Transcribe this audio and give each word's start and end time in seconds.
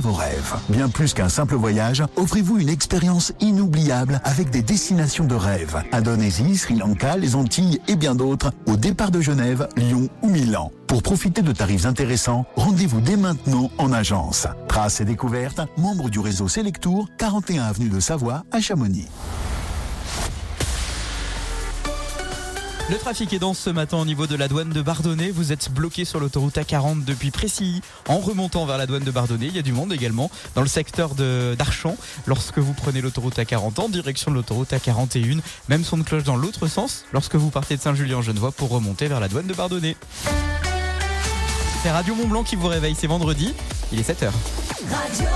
vos 0.00 0.12
rêves. 0.12 0.54
Bien 0.68 0.88
plus 0.88 1.14
qu'un 1.14 1.28
simple 1.28 1.54
voyage, 1.54 2.02
offrez-vous 2.16 2.58
une 2.58 2.68
expérience 2.68 3.32
inoubliable 3.40 4.20
avec 4.24 4.50
des 4.50 4.62
destinations 4.62 5.24
de 5.24 5.34
rêve. 5.34 5.82
Indonésie, 5.92 6.56
Sri 6.56 6.76
Lanka, 6.76 7.16
les 7.16 7.34
Antilles 7.34 7.80
et 7.88 7.96
bien 7.96 8.14
d'autres 8.14 8.52
au 8.66 8.76
départ 8.76 9.10
de 9.10 9.20
Genève, 9.20 9.68
Lyon 9.76 10.08
ou 10.22 10.28
Milan. 10.28 10.70
Pour 10.86 11.02
profiter 11.02 11.42
de 11.42 11.52
tarifs 11.52 11.86
intéressants, 11.86 12.44
rendez-vous 12.56 13.00
dès 13.00 13.16
maintenant 13.16 13.70
en 13.78 13.92
agence. 13.92 14.46
Traces 14.68 15.00
et 15.00 15.04
découvertes, 15.04 15.60
membre 15.76 16.08
du 16.08 16.20
réseau 16.20 16.48
Selectour, 16.48 17.08
41 17.18 17.64
avenue 17.64 17.88
de 17.88 18.00
Savoie 18.00 18.44
à 18.52 18.60
Chamonix. 18.60 19.08
Le 22.90 22.98
trafic 22.98 23.32
est 23.32 23.38
dense 23.38 23.58
ce 23.58 23.70
matin 23.70 23.96
au 23.96 24.04
niveau 24.04 24.26
de 24.26 24.36
la 24.36 24.46
douane 24.46 24.68
de 24.68 24.82
Bardonnay. 24.82 25.30
Vous 25.30 25.52
êtes 25.52 25.70
bloqué 25.72 26.04
sur 26.04 26.20
l'autoroute 26.20 26.56
A40 26.56 27.02
depuis 27.04 27.30
Précilly. 27.30 27.80
En 28.08 28.18
remontant 28.18 28.66
vers 28.66 28.76
la 28.76 28.86
douane 28.86 29.04
de 29.04 29.10
Bardonnay, 29.10 29.46
il 29.46 29.56
y 29.56 29.58
a 29.58 29.62
du 29.62 29.72
monde 29.72 29.90
également 29.90 30.30
dans 30.54 30.60
le 30.60 30.68
secteur 30.68 31.14
d'Archamps. 31.14 31.96
Lorsque 32.26 32.58
vous 32.58 32.74
prenez 32.74 33.00
l'autoroute 33.00 33.38
A40 33.38 33.80
en 33.80 33.88
direction 33.88 34.30
de 34.30 34.36
l'autoroute 34.36 34.70
A41, 34.70 35.40
même 35.70 35.82
son 35.82 35.96
de 35.96 36.02
cloche 36.02 36.24
dans 36.24 36.36
l'autre 36.36 36.66
sens 36.66 37.06
lorsque 37.14 37.36
vous 37.36 37.48
partez 37.48 37.76
de 37.78 37.80
Saint-Julien-Genevois 37.80 38.52
pour 38.52 38.68
remonter 38.68 39.08
vers 39.08 39.20
la 39.20 39.28
douane 39.28 39.46
de 39.46 39.54
Bardonnay. 39.54 39.96
C'est 41.82 41.90
Radio 41.90 42.14
Mont 42.14 42.28
Blanc 42.28 42.44
qui 42.44 42.56
vous 42.56 42.68
réveille, 42.68 42.94
c'est 42.94 43.06
vendredi, 43.06 43.54
il 43.92 44.00
est 44.00 44.08
7h. 44.08 44.30
Radio 44.90 45.28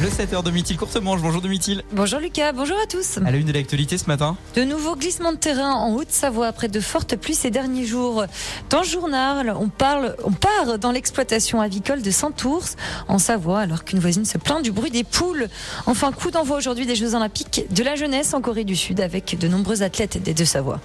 le 0.00 0.08
7h 0.08 0.44
de 0.44 0.50
Mithil 0.52 0.76
Courtemanche. 0.76 1.20
Bonjour 1.20 1.42
de 1.42 1.48
Mithil. 1.48 1.82
Bonjour 1.92 2.20
Lucas, 2.20 2.52
bonjour 2.52 2.76
à 2.80 2.86
tous. 2.86 3.18
À 3.18 3.30
la 3.30 3.36
une 3.36 3.46
de 3.46 3.52
l'actualité 3.52 3.98
ce 3.98 4.06
matin. 4.06 4.36
De 4.54 4.62
nouveaux 4.62 4.94
glissements 4.94 5.32
de 5.32 5.38
terrain 5.38 5.72
en 5.72 5.94
Haute-Savoie 5.94 6.46
après 6.46 6.68
de 6.68 6.78
fortes 6.78 7.16
pluies 7.16 7.34
ces 7.34 7.50
derniers 7.50 7.84
jours. 7.84 8.24
Dans 8.70 8.80
le 8.80 8.86
journal, 8.86 9.54
on, 9.58 9.68
parle, 9.68 10.14
on 10.22 10.30
part 10.30 10.78
dans 10.78 10.92
l'exploitation 10.92 11.60
avicole 11.60 12.02
de 12.02 12.10
Saint-Ours 12.10 12.76
en 13.08 13.18
Savoie 13.18 13.60
alors 13.60 13.84
qu'une 13.84 13.98
voisine 13.98 14.24
se 14.24 14.38
plaint 14.38 14.62
du 14.62 14.70
bruit 14.70 14.90
des 14.92 15.04
poules. 15.04 15.48
Enfin, 15.86 16.12
coup 16.12 16.30
d'envoi 16.30 16.58
aujourd'hui 16.58 16.86
des 16.86 16.94
Jeux 16.94 17.14
Olympiques 17.14 17.66
de 17.70 17.82
la 17.82 17.96
jeunesse 17.96 18.34
en 18.34 18.40
Corée 18.40 18.64
du 18.64 18.76
Sud 18.76 19.00
avec 19.00 19.36
de 19.38 19.48
nombreux 19.48 19.82
athlètes 19.82 20.22
des 20.22 20.34
Deux-Savoies. 20.34 20.80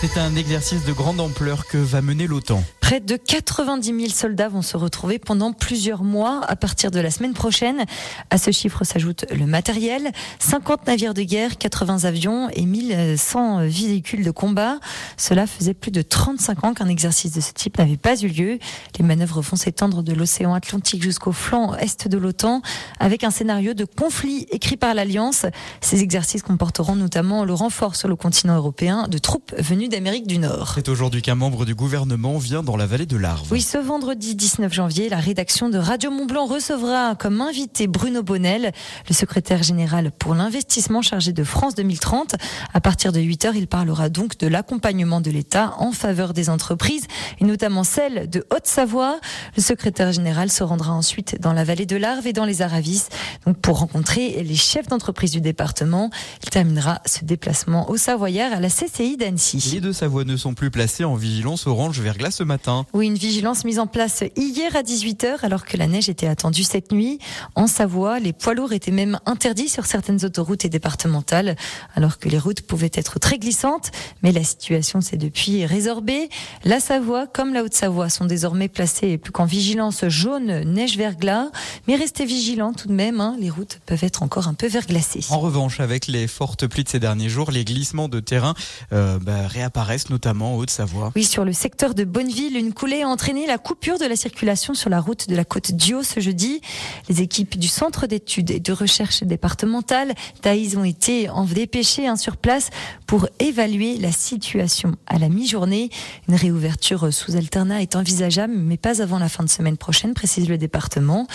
C'est 0.00 0.18
un 0.18 0.36
exercice 0.36 0.84
de 0.84 0.92
grande 0.92 1.20
ampleur 1.20 1.66
que 1.66 1.76
va 1.76 2.02
mener 2.02 2.26
l'OTAN. 2.26 2.62
Près 2.90 2.98
de 2.98 3.14
90 3.14 3.86
000 3.86 4.08
soldats 4.08 4.48
vont 4.48 4.62
se 4.62 4.76
retrouver 4.76 5.20
pendant 5.20 5.52
plusieurs 5.52 6.02
mois 6.02 6.40
à 6.48 6.56
partir 6.56 6.90
de 6.90 6.98
la 6.98 7.12
semaine 7.12 7.34
prochaine. 7.34 7.84
À 8.30 8.36
ce 8.36 8.50
chiffre 8.50 8.82
s'ajoute 8.82 9.26
le 9.30 9.46
matériel, 9.46 10.10
50 10.40 10.88
navires 10.88 11.14
de 11.14 11.22
guerre, 11.22 11.56
80 11.56 12.02
avions 12.02 12.48
et 12.52 12.66
1100 12.66 13.68
véhicules 13.68 14.24
de 14.24 14.32
combat. 14.32 14.80
Cela 15.16 15.46
faisait 15.46 15.72
plus 15.72 15.92
de 15.92 16.02
35 16.02 16.64
ans 16.64 16.74
qu'un 16.74 16.88
exercice 16.88 17.30
de 17.30 17.40
ce 17.40 17.52
type 17.52 17.78
n'avait 17.78 17.96
pas 17.96 18.20
eu 18.20 18.26
lieu. 18.26 18.58
Les 18.98 19.04
manœuvres 19.04 19.40
vont 19.40 19.56
s'étendre 19.56 20.02
de 20.02 20.12
l'océan 20.12 20.52
Atlantique 20.52 21.04
jusqu'au 21.04 21.30
flanc 21.30 21.74
est 21.74 22.08
de 22.08 22.18
l'OTAN 22.18 22.60
avec 22.98 23.22
un 23.22 23.30
scénario 23.30 23.72
de 23.72 23.84
conflit 23.84 24.48
écrit 24.50 24.76
par 24.76 24.94
l'Alliance. 24.94 25.46
Ces 25.80 26.02
exercices 26.02 26.42
comporteront 26.42 26.96
notamment 26.96 27.44
le 27.44 27.54
renfort 27.54 27.94
sur 27.94 28.08
le 28.08 28.16
continent 28.16 28.56
européen 28.56 29.06
de 29.06 29.18
troupes 29.18 29.54
venues 29.56 29.88
d'Amérique 29.88 30.26
du 30.26 30.38
Nord. 30.38 30.72
C'est 30.74 30.88
aujourd'hui 30.88 31.22
qu'un 31.22 31.36
membre 31.36 31.64
du 31.64 31.76
gouvernement 31.76 32.36
vient 32.38 32.64
dans 32.64 32.79
la 32.80 32.86
vallée 32.86 33.04
de 33.04 33.18
l'Arve. 33.18 33.46
Oui, 33.52 33.60
ce 33.60 33.76
vendredi 33.76 34.34
19 34.34 34.72
janvier, 34.72 35.10
la 35.10 35.18
rédaction 35.18 35.68
de 35.68 35.76
Radio 35.76 36.10
Montblanc 36.10 36.46
recevra 36.46 37.14
comme 37.14 37.42
invité 37.42 37.86
Bruno 37.88 38.22
Bonnel, 38.22 38.72
le 39.06 39.14
secrétaire 39.14 39.62
général 39.62 40.10
pour 40.10 40.34
l'investissement 40.34 41.02
chargé 41.02 41.34
de 41.34 41.44
France 41.44 41.74
2030. 41.74 42.36
À 42.72 42.80
partir 42.80 43.12
de 43.12 43.20
8 43.20 43.44
heures, 43.44 43.54
il 43.54 43.66
parlera 43.66 44.08
donc 44.08 44.38
de 44.38 44.46
l'accompagnement 44.46 45.20
de 45.20 45.30
l'État 45.30 45.74
en 45.76 45.92
faveur 45.92 46.32
des 46.32 46.48
entreprises 46.48 47.06
et 47.38 47.44
notamment 47.44 47.84
celle 47.84 48.30
de 48.30 48.46
Haute-Savoie. 48.50 49.20
Le 49.58 49.62
secrétaire 49.62 50.12
général 50.12 50.50
se 50.50 50.64
rendra 50.64 50.94
ensuite 50.94 51.38
dans 51.38 51.52
la 51.52 51.64
vallée 51.64 51.84
de 51.84 51.96
l'Arve 51.96 52.26
et 52.26 52.32
dans 52.32 52.46
les 52.46 52.62
Aravis 52.62 53.08
donc 53.44 53.58
pour 53.58 53.80
rencontrer 53.80 54.42
les 54.42 54.56
chefs 54.56 54.88
d'entreprise 54.88 55.32
du 55.32 55.42
département. 55.42 56.08
Il 56.42 56.48
terminera 56.48 57.02
ce 57.04 57.26
déplacement 57.26 57.90
au 57.90 57.98
Savoyard 57.98 58.54
à 58.54 58.60
la 58.60 58.70
CCI 58.70 59.18
d'Annecy. 59.18 59.70
Les 59.74 59.80
deux 59.80 59.92
Savoies 59.92 60.24
ne 60.24 60.38
sont 60.38 60.54
plus 60.54 60.70
placés 60.70 61.04
en 61.04 61.14
vigilance 61.14 61.66
orange 61.66 62.00
verglas 62.00 62.30
ce 62.30 62.42
matin. 62.42 62.59
Oui, 62.92 63.06
une 63.06 63.14
vigilance 63.14 63.64
mise 63.64 63.78
en 63.78 63.86
place 63.86 64.24
hier 64.36 64.76
à 64.76 64.82
18h 64.82 65.38
alors 65.42 65.64
que 65.64 65.76
la 65.76 65.86
neige 65.86 66.08
était 66.08 66.26
attendue 66.26 66.64
cette 66.64 66.92
nuit. 66.92 67.18
En 67.54 67.66
Savoie, 67.66 68.18
les 68.18 68.32
poids 68.32 68.54
lourds 68.54 68.72
étaient 68.72 68.90
même 68.90 69.18
interdits 69.26 69.68
sur 69.68 69.86
certaines 69.86 70.24
autoroutes 70.24 70.64
et 70.64 70.68
départementales 70.68 71.56
alors 71.94 72.18
que 72.18 72.28
les 72.28 72.38
routes 72.38 72.62
pouvaient 72.62 72.90
être 72.94 73.18
très 73.18 73.38
glissantes. 73.38 73.90
Mais 74.22 74.32
la 74.32 74.44
situation 74.44 75.00
s'est 75.00 75.16
depuis 75.16 75.64
résorbée. 75.64 76.28
La 76.64 76.80
Savoie 76.80 77.26
comme 77.26 77.54
la 77.54 77.62
Haute-Savoie 77.62 78.08
sont 78.08 78.24
désormais 78.26 78.68
placées 78.68 79.18
plus 79.18 79.32
qu'en 79.32 79.44
vigilance 79.44 80.04
jaune 80.08 80.62
neige-verglas. 80.64 81.50
Mais 81.86 81.96
restez 81.96 82.24
vigilants 82.24 82.72
tout 82.72 82.88
de 82.88 82.92
même, 82.92 83.20
hein. 83.20 83.36
les 83.38 83.50
routes 83.50 83.80
peuvent 83.86 84.04
être 84.04 84.22
encore 84.22 84.48
un 84.48 84.54
peu 84.54 84.66
verglacées. 84.66 85.24
En 85.30 85.40
revanche, 85.40 85.80
avec 85.80 86.06
les 86.06 86.26
fortes 86.26 86.66
pluies 86.66 86.84
de 86.84 86.88
ces 86.88 87.00
derniers 87.00 87.28
jours, 87.28 87.50
les 87.50 87.64
glissements 87.64 88.08
de 88.08 88.20
terrain 88.20 88.54
euh, 88.92 89.18
bah, 89.18 89.46
réapparaissent 89.46 90.10
notamment 90.10 90.54
en 90.54 90.56
Haute-Savoie. 90.56 91.12
Oui, 91.16 91.24
sur 91.24 91.44
le 91.44 91.52
secteur 91.52 91.94
de 91.94 92.04
Bonneville, 92.04 92.49
une 92.56 92.72
coulée 92.72 93.02
a 93.02 93.08
entraîné 93.08 93.46
la 93.46 93.58
coupure 93.58 93.98
de 93.98 94.04
la 94.04 94.16
circulation 94.16 94.74
sur 94.74 94.90
la 94.90 95.00
route 95.00 95.28
de 95.28 95.36
la 95.36 95.44
côte 95.44 95.72
Dio 95.72 96.02
ce 96.02 96.20
jeudi. 96.20 96.60
Les 97.08 97.22
équipes 97.22 97.58
du 97.58 97.68
Centre 97.68 98.06
d'études 98.06 98.50
et 98.50 98.60
de 98.60 98.72
recherche 98.72 99.22
départementale 99.22 100.14
Thaïs 100.42 100.76
ont 100.76 100.84
été 100.84 101.28
en 101.28 101.44
dépêchées 101.44 102.06
hein, 102.06 102.16
sur 102.16 102.36
place 102.36 102.70
pour 103.06 103.28
évaluer 103.38 103.98
la 103.98 104.12
situation 104.12 104.96
à 105.06 105.18
la 105.18 105.28
mi-journée. 105.28 105.90
Une 106.28 106.34
réouverture 106.34 107.12
sous 107.12 107.36
alternat 107.36 107.82
est 107.82 107.96
envisageable, 107.96 108.54
mais 108.56 108.76
pas 108.76 109.02
avant 109.02 109.18
la 109.18 109.28
fin 109.28 109.44
de 109.44 109.48
semaine 109.48 109.76
prochaine, 109.76 110.14
précise 110.14 110.48
le 110.48 110.58
département. 110.58 111.26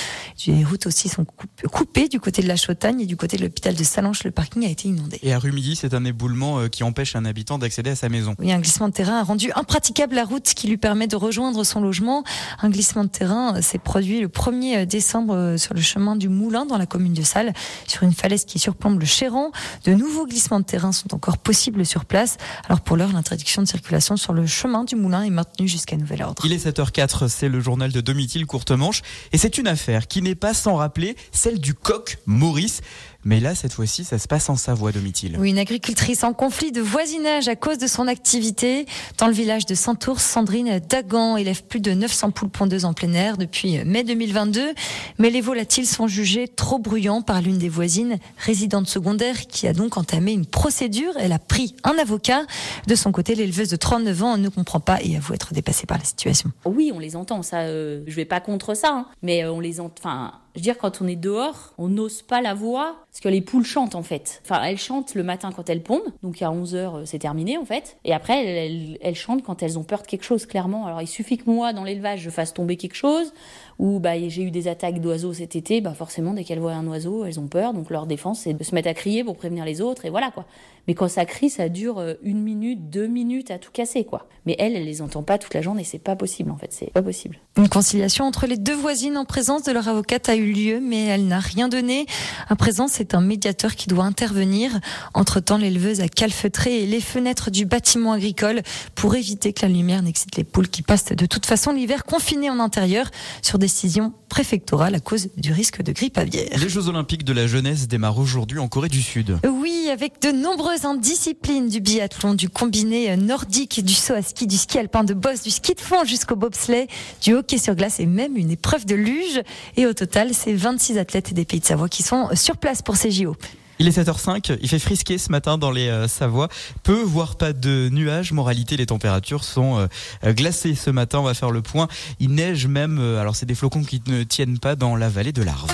Les 0.47 0.63
routes 0.63 0.87
aussi 0.87 1.09
sont 1.09 1.25
coupées 1.71 2.07
du 2.07 2.19
côté 2.19 2.41
de 2.41 2.47
la 2.47 2.55
Chautagne 2.55 3.01
et 3.01 3.05
du 3.05 3.17
côté 3.17 3.37
de 3.37 3.43
l'hôpital 3.43 3.75
de 3.75 3.83
Salanches. 3.83 4.23
Le 4.23 4.31
parking 4.31 4.65
a 4.65 4.69
été 4.69 4.87
inondé. 4.87 5.19
Et 5.23 5.33
à 5.33 5.39
Rumilly, 5.39 5.75
c'est 5.75 5.93
un 5.93 6.05
éboulement 6.05 6.59
euh, 6.59 6.67
qui 6.67 6.83
empêche 6.83 7.15
un 7.15 7.25
habitant 7.25 7.57
d'accéder 7.57 7.91
à 7.91 7.95
sa 7.95 8.09
maison. 8.09 8.35
Oui, 8.39 8.51
un 8.51 8.59
glissement 8.59 8.87
de 8.87 8.93
terrain 8.93 9.19
a 9.19 9.23
rendu 9.23 9.51
impraticable 9.55 10.15
la 10.15 10.23
route 10.23 10.43
qui 10.43 10.67
lui 10.67 10.77
permet 10.77 11.04
de 11.07 11.15
rejoindre 11.15 11.63
son 11.63 11.81
logement. 11.81 12.23
Un 12.61 12.69
glissement 12.69 13.03
de 13.03 13.09
terrain 13.09 13.61
s'est 13.61 13.77
produit 13.77 14.21
le 14.21 14.27
1er 14.27 14.85
décembre 14.85 15.55
sur 15.57 15.73
le 15.73 15.81
chemin 15.81 16.15
du 16.15 16.29
Moulin 16.29 16.65
dans 16.65 16.77
la 16.77 16.85
commune 16.85 17.13
de 17.13 17.23
Salles, 17.23 17.53
sur 17.87 18.03
une 18.03 18.13
falaise 18.13 18.45
qui 18.45 18.59
surplombe 18.59 18.99
le 18.99 19.05
Chéran. 19.05 19.51
De 19.85 19.93
nouveaux 19.93 20.25
glissements 20.25 20.59
de 20.59 20.65
terrain 20.65 20.91
sont 20.91 21.13
encore 21.13 21.37
possibles 21.37 21.85
sur 21.85 22.05
place. 22.05 22.37
Alors 22.67 22.81
pour 22.81 22.97
l'heure, 22.97 23.11
l'interdiction 23.11 23.61
de 23.61 23.67
circulation 23.67 24.17
sur 24.17 24.33
le 24.33 24.45
chemin 24.45 24.83
du 24.83 24.95
Moulin 24.95 25.23
est 25.23 25.29
maintenue 25.29 25.67
jusqu'à 25.67 25.97
nouvel 25.97 26.23
ordre. 26.23 26.43
Il 26.45 26.53
est 26.53 26.65
7h04, 26.65 27.27
c'est 27.27 27.49
le 27.49 27.59
journal 27.59 27.91
de 27.91 28.01
Domitil 28.01 28.45
Courte 28.45 28.71
Manche 28.71 29.01
et 29.31 29.37
c'est 29.37 29.57
une 29.57 29.67
affaire 29.67 30.07
qui 30.07 30.21
n'est 30.21 30.35
pas 30.35 30.53
sans 30.53 30.75
rappeler 30.75 31.15
celle 31.31 31.59
du 31.59 31.73
coq 31.73 32.17
Maurice. 32.25 32.81
Mais 33.25 33.39
là, 33.39 33.55
cette 33.55 33.73
fois-ci, 33.73 34.03
ça 34.03 34.19
se 34.19 34.27
passe 34.27 34.49
en 34.49 34.55
Savoie, 34.55 34.91
Domitil. 34.91 35.35
Oui, 35.39 35.49
une 35.49 35.57
agricultrice 35.57 36.23
en 36.23 36.31
conflit 36.31 36.71
de 36.71 36.79
voisinage 36.79 37.47
à 37.47 37.55
cause 37.55 37.79
de 37.79 37.87
son 37.87 38.07
activité. 38.07 38.85
Dans 39.17 39.25
le 39.25 39.33
village 39.33 39.65
de 39.65 39.73
Santours, 39.73 40.21
Sandrine 40.21 40.79
Dagan 40.87 41.35
élève 41.35 41.63
plus 41.63 41.79
de 41.79 41.91
900 41.91 42.29
poules 42.29 42.49
pondeuses 42.49 42.85
en 42.85 42.93
plein 42.93 43.13
air 43.13 43.37
depuis 43.37 43.83
mai 43.83 44.03
2022. 44.03 44.73
Mais 45.17 45.31
les 45.31 45.41
volatiles 45.41 45.87
sont 45.87 46.07
jugés 46.07 46.47
trop 46.47 46.77
bruyants 46.77 47.23
par 47.23 47.41
l'une 47.41 47.57
des 47.57 47.67
voisines, 47.67 48.19
résidente 48.37 48.87
secondaire, 48.87 49.47
qui 49.47 49.67
a 49.67 49.73
donc 49.73 49.97
entamé 49.97 50.31
une 50.31 50.45
procédure. 50.45 51.13
Elle 51.17 51.31
a 51.31 51.39
pris 51.39 51.75
un 51.83 51.97
avocat. 51.97 52.43
De 52.85 52.93
son 52.93 53.11
côté, 53.11 53.33
l'éleveuse 53.33 53.69
de 53.69 53.75
39 53.75 54.23
ans 54.23 54.37
ne 54.37 54.49
comprend 54.49 54.79
pas 54.79 55.01
et 55.01 55.17
avoue 55.17 55.33
être 55.33 55.51
dépassée 55.51 55.87
par 55.87 55.97
la 55.97 56.03
situation. 56.03 56.51
Oui, 56.63 56.91
on 56.93 56.99
les 56.99 57.15
entend, 57.15 57.41
ça, 57.41 57.61
euh, 57.61 58.03
je 58.05 58.15
vais 58.15 58.25
pas 58.25 58.39
contre 58.39 58.75
ça, 58.75 58.91
hein. 58.91 59.07
mais 59.23 59.43
euh, 59.43 59.51
on 59.51 59.59
les 59.59 59.79
entend, 59.79 59.95
enfin, 59.97 60.33
je 60.55 60.61
veux 60.61 60.63
dire, 60.63 60.77
quand 60.77 61.01
on 61.01 61.07
est 61.07 61.17
dehors, 61.17 61.73
on 61.77 61.89
n'ose 61.89 62.21
pas 62.21 62.41
la 62.41 62.53
voix, 62.53 62.95
parce 63.11 63.19
que 63.19 63.27
les 63.27 63.41
poules 63.41 63.65
chantent 63.65 63.95
en 63.95 64.03
fait. 64.03 64.41
Enfin, 64.45 64.63
elles 64.63 64.77
chantent 64.77 65.13
le 65.13 65.23
matin 65.23 65.51
quand 65.53 65.69
elles 65.69 65.83
pondent, 65.83 66.13
donc 66.23 66.41
à 66.41 66.47
11h 66.47 66.75
euh, 66.75 67.01
c'est 67.05 67.19
terminé 67.19 67.57
en 67.57 67.65
fait. 67.65 67.97
Et 68.05 68.13
après, 68.13 68.45
elles, 68.45 68.97
elles, 69.01 69.15
chantent 69.15 69.43
quand 69.43 69.61
elles 69.61 69.77
ont 69.77 69.83
peur 69.83 70.01
de 70.01 70.07
quelque 70.07 70.23
chose, 70.23 70.45
clairement. 70.45 70.85
Alors 70.85 71.01
il 71.01 71.07
suffit 71.07 71.37
que 71.37 71.49
moi, 71.49 71.73
dans 71.73 71.83
l'élevage, 71.83 72.21
je 72.21 72.29
fasse 72.29 72.53
tomber 72.53 72.77
quelque 72.77 72.95
chose, 72.95 73.33
ou 73.79 73.99
bah, 73.99 74.13
j'ai 74.27 74.43
eu 74.43 74.51
des 74.51 74.67
attaques 74.67 74.99
d'oiseaux 74.99 75.33
cet 75.33 75.55
été, 75.55 75.81
bah 75.81 75.93
forcément, 75.93 76.33
dès 76.33 76.43
qu'elles 76.43 76.59
voient 76.59 76.73
un 76.73 76.87
oiseau, 76.87 77.25
elles 77.25 77.39
ont 77.39 77.47
peur, 77.47 77.73
donc 77.73 77.89
leur 77.89 78.05
défense, 78.05 78.41
c'est 78.41 78.53
de 78.53 78.63
se 78.63 78.73
mettre 78.73 78.87
à 78.87 78.93
crier 78.93 79.23
pour 79.23 79.35
prévenir 79.35 79.65
les 79.65 79.81
autres, 79.81 80.05
et 80.05 80.09
voilà 80.09 80.31
quoi. 80.31 80.45
Mais 80.87 80.93
quand 80.93 81.07
ça 81.07 81.25
crie, 81.25 81.49
ça 81.49 81.67
dure 81.67 81.97
euh, 81.97 82.13
une 82.21 82.41
minute, 82.41 82.89
deux 82.89 83.07
minutes 83.07 83.49
à 83.49 83.57
tout 83.57 83.71
casser 83.71 84.03
quoi. 84.03 84.27
Mais 84.45 84.55
elles, 84.59 84.75
elles 84.75 84.85
les 84.85 85.01
entend 85.01 85.23
pas 85.23 85.37
toute 85.37 85.53
la 85.53 85.61
journée, 85.61 85.83
c'est 85.83 85.99
pas 85.99 86.15
possible 86.15 86.51
en 86.51 86.57
fait, 86.57 86.67
c'est 86.69 86.91
pas 86.91 87.01
possible. 87.01 87.39
Une 87.57 87.69
conciliation 87.69 88.25
entre 88.25 88.45
les 88.45 88.57
deux 88.57 88.75
voisines 88.75 89.17
en 89.17 89.25
présence 89.25 89.63
de 89.63 89.71
leur 89.71 89.87
avocate 89.87 90.29
a 90.29 90.35
eu 90.35 90.51
lieu, 90.51 90.79
mais 90.79 91.05
elle 91.05 91.27
n'a 91.27 91.39
rien 91.39 91.67
donné. 91.67 92.05
À 92.47 92.55
présent, 92.55 92.87
c'est 92.87 93.15
un 93.15 93.21
médiateur 93.21 93.75
qui 93.75 93.87
doit 93.87 94.03
intervenir. 94.03 94.79
Entre-temps, 95.13 95.57
l'éleveuse 95.57 96.01
a 96.01 96.07
calfeutré 96.07 96.85
les 96.85 97.01
fenêtres 97.01 97.49
du 97.49 97.65
bâtiment 97.65 98.11
agricole 98.11 98.61
pour 98.93 99.15
éviter 99.15 99.53
que 99.53 99.63
la 99.63 99.69
lumière 99.71 100.03
n'excite 100.03 100.35
les 100.35 100.43
poules 100.43 100.69
qui 100.69 100.81
passent 100.81 101.05
de 101.05 101.25
toute 101.25 101.45
façon 101.45 101.71
l'hiver 101.71 102.05
confinées 102.05 102.49
en 102.49 102.59
intérieur 102.59 103.09
sur 103.41 103.57
décision 103.65 104.13
préfectorale 104.29 104.93
à 104.93 104.99
cause 104.99 105.29
du 105.37 105.51
risque 105.51 105.81
de 105.81 105.91
grippe 105.91 106.19
aviaire. 106.19 106.55
Les 106.55 106.69
Jeux 106.69 106.87
Olympiques 106.87 107.23
de 107.23 107.33
la 107.33 107.47
jeunesse 107.47 107.87
démarrent 107.87 108.19
aujourd'hui 108.19 108.59
en 108.59 108.67
Corée 108.67 108.89
du 108.89 109.01
Sud. 109.01 109.39
Oui, 109.43 109.89
avec 109.91 110.21
de 110.21 110.31
nombreuses 110.31 110.85
disciplines 110.99 111.67
du 111.67 111.79
biathlon, 111.79 112.35
du 112.35 112.47
combiné 112.47 113.17
nordique, 113.17 113.83
du 113.83 113.95
saut 113.95 114.13
à 114.13 114.21
ski, 114.21 114.45
du 114.45 114.57
ski 114.57 114.77
alpin 114.77 115.03
de 115.03 115.15
boss, 115.15 115.41
du 115.41 115.49
ski 115.49 115.73
de 115.73 115.81
fond 115.81 116.05
jusqu'au 116.05 116.35
bobsleigh, 116.35 116.87
du 117.23 117.33
hockey 117.33 117.57
sur 117.57 117.73
glace 117.73 117.99
et 117.99 118.05
même 118.05 118.37
une 118.37 118.51
épreuve 118.51 118.85
de 118.85 118.93
luge. 118.93 119.41
Et 119.77 119.87
au 119.87 119.93
total, 119.93 120.35
c'est 120.35 120.53
26 120.53 120.99
athlètes 120.99 121.33
des 121.33 121.43
Pays 121.43 121.59
de 121.59 121.65
Savoie 121.65 121.89
qui 121.89 122.03
sont 122.03 122.29
sur 122.35 122.57
place 122.57 122.83
pour 122.83 122.97
ces 122.97 123.09
JO. 123.09 123.35
Il 123.77 123.87
est 123.87 123.97
7h05, 123.97 124.57
il 124.61 124.69
fait 124.69 124.79
frisquer 124.79 125.17
ce 125.17 125.29
matin 125.31 125.57
dans 125.57 125.71
les 125.71 125.89
euh, 125.89 126.07
Savoie. 126.07 126.47
Peu, 126.83 127.01
voire 127.01 127.35
pas 127.35 127.51
de 127.51 127.89
nuages. 127.91 128.31
Moralité, 128.31 128.77
les 128.77 128.85
températures 128.85 129.43
sont 129.43 129.79
euh, 130.23 130.33
glacées 130.33 130.75
ce 130.75 130.89
matin. 130.89 131.19
On 131.19 131.23
va 131.23 131.33
faire 131.33 131.51
le 131.51 131.61
point. 131.61 131.89
Il 132.21 132.31
neige 132.35 132.67
même, 132.67 132.99
euh, 132.99 133.19
alors 133.19 133.35
c'est 133.35 133.45
des 133.45 133.55
flocons 133.55 133.83
qui 133.83 134.01
ne 134.07 134.23
tiennent 134.23 134.59
pas 134.59 134.75
dans 134.75 134.95
la 134.95 135.09
vallée 135.09 135.33
de 135.33 135.43
l'Arve. 135.43 135.69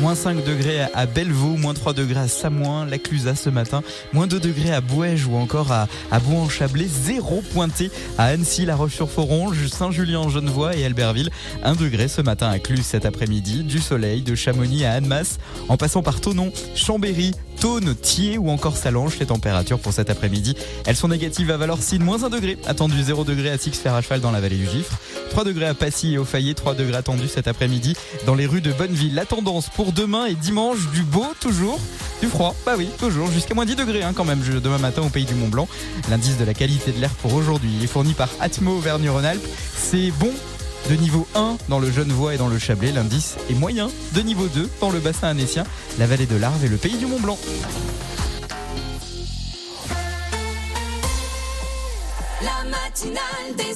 Moins 0.00 0.16
5 0.16 0.44
degrés 0.44 0.80
à 0.92 1.06
Bellevaux, 1.06 1.56
moins 1.56 1.72
3 1.72 1.92
degrés 1.92 2.20
à 2.20 2.28
Samoin, 2.28 2.84
la 2.84 2.98
Clusaz 2.98 3.36
ce 3.36 3.48
matin, 3.48 3.82
moins 4.12 4.26
2 4.26 4.40
degrés 4.40 4.72
à 4.72 4.80
Bouège 4.80 5.26
ou 5.26 5.36
encore 5.36 5.70
à, 5.70 5.86
à 6.10 6.18
Bouen-en-Chablais, 6.18 6.88
0 6.88 7.42
pointé 7.52 7.92
à 8.18 8.24
Annecy, 8.26 8.66
La 8.66 8.74
Roche-sur-Foron, 8.74 9.52
Saint-Julien, 9.70 10.28
Genevois 10.28 10.76
et 10.76 10.84
Albertville, 10.84 11.30
1 11.62 11.76
degré 11.76 12.08
ce 12.08 12.22
matin 12.22 12.50
à 12.50 12.58
Cluse 12.58 12.84
cet 12.84 13.06
après-midi, 13.06 13.62
du 13.62 13.78
soleil 13.78 14.22
de 14.22 14.34
Chamonix 14.34 14.84
à 14.84 14.92
Annemasse, 14.94 15.38
en 15.68 15.76
passant 15.76 16.02
par 16.02 16.20
Tonon, 16.20 16.52
Chambéry, 16.74 17.32
Saône, 17.64 17.94
Thiers 17.94 18.36
ou 18.36 18.50
encore 18.50 18.76
Salange. 18.76 19.18
Les 19.18 19.24
températures 19.24 19.78
pour 19.78 19.94
cet 19.94 20.10
après-midi, 20.10 20.54
elles 20.84 20.96
sont 20.96 21.08
négatives 21.08 21.50
à 21.50 21.56
Valorcine, 21.56 22.04
moins 22.04 22.22
1 22.22 22.28
degré, 22.28 22.58
attendu 22.66 23.02
0 23.02 23.24
degré 23.24 23.48
à 23.48 23.56
Six 23.56 23.70
Fer 23.70 23.94
à 23.94 24.02
cheval 24.02 24.20
dans 24.20 24.32
la 24.32 24.42
vallée 24.42 24.58
du 24.58 24.68
Gifre, 24.68 24.98
3 25.30 25.44
degrés 25.44 25.64
à 25.64 25.72
Passy 25.72 26.12
et 26.12 26.18
au 26.18 26.26
Fayet, 26.26 26.52
3 26.52 26.74
degrés 26.74 26.98
attendus 26.98 27.28
cet 27.28 27.48
après-midi 27.48 27.96
dans 28.26 28.34
les 28.34 28.44
rues 28.44 28.60
de 28.60 28.70
Bonneville. 28.70 29.14
La 29.14 29.24
tendance 29.24 29.70
pour 29.70 29.92
demain 29.92 30.26
et 30.26 30.34
dimanche, 30.34 30.90
du 30.92 31.04
beau 31.04 31.24
toujours, 31.40 31.80
du 32.20 32.28
froid, 32.28 32.54
bah 32.66 32.74
oui, 32.76 32.90
toujours, 32.98 33.30
jusqu'à 33.30 33.54
moins 33.54 33.64
10 33.64 33.76
degrés 33.76 34.02
hein, 34.02 34.12
quand 34.14 34.26
même 34.26 34.42
demain 34.62 34.76
matin 34.76 35.00
au 35.00 35.08
pays 35.08 35.24
du 35.24 35.34
Mont 35.34 35.48
Blanc. 35.48 35.66
L'indice 36.10 36.36
de 36.36 36.44
la 36.44 36.52
qualité 36.52 36.92
de 36.92 37.00
l'air 37.00 37.12
pour 37.22 37.32
aujourd'hui 37.32 37.82
est 37.82 37.86
fourni 37.86 38.12
par 38.12 38.28
Atmo 38.40 38.72
Auvergne-Rhône-Alpes. 38.72 39.48
C'est 39.74 40.10
bon 40.20 40.34
de 40.88 40.94
niveau 40.96 41.26
1 41.34 41.56
dans 41.68 41.78
le 41.78 41.90
Genevois 41.90 42.34
et 42.34 42.36
dans 42.36 42.48
le 42.48 42.58
Chablais. 42.58 42.92
L'indice 42.92 43.36
est 43.50 43.54
moyen 43.54 43.88
de 44.14 44.20
niveau 44.20 44.46
2 44.48 44.68
dans 44.80 44.90
le 44.90 45.00
bassin 45.00 45.28
annécien, 45.28 45.64
la 45.98 46.06
vallée 46.06 46.26
de 46.26 46.36
l'Arve 46.36 46.64
et 46.64 46.68
le 46.68 46.76
pays 46.76 46.96
du 46.96 47.06
Mont 47.06 47.20
Blanc. 47.20 47.38
La 52.42 52.68
matinale 52.68 53.56
des 53.56 53.74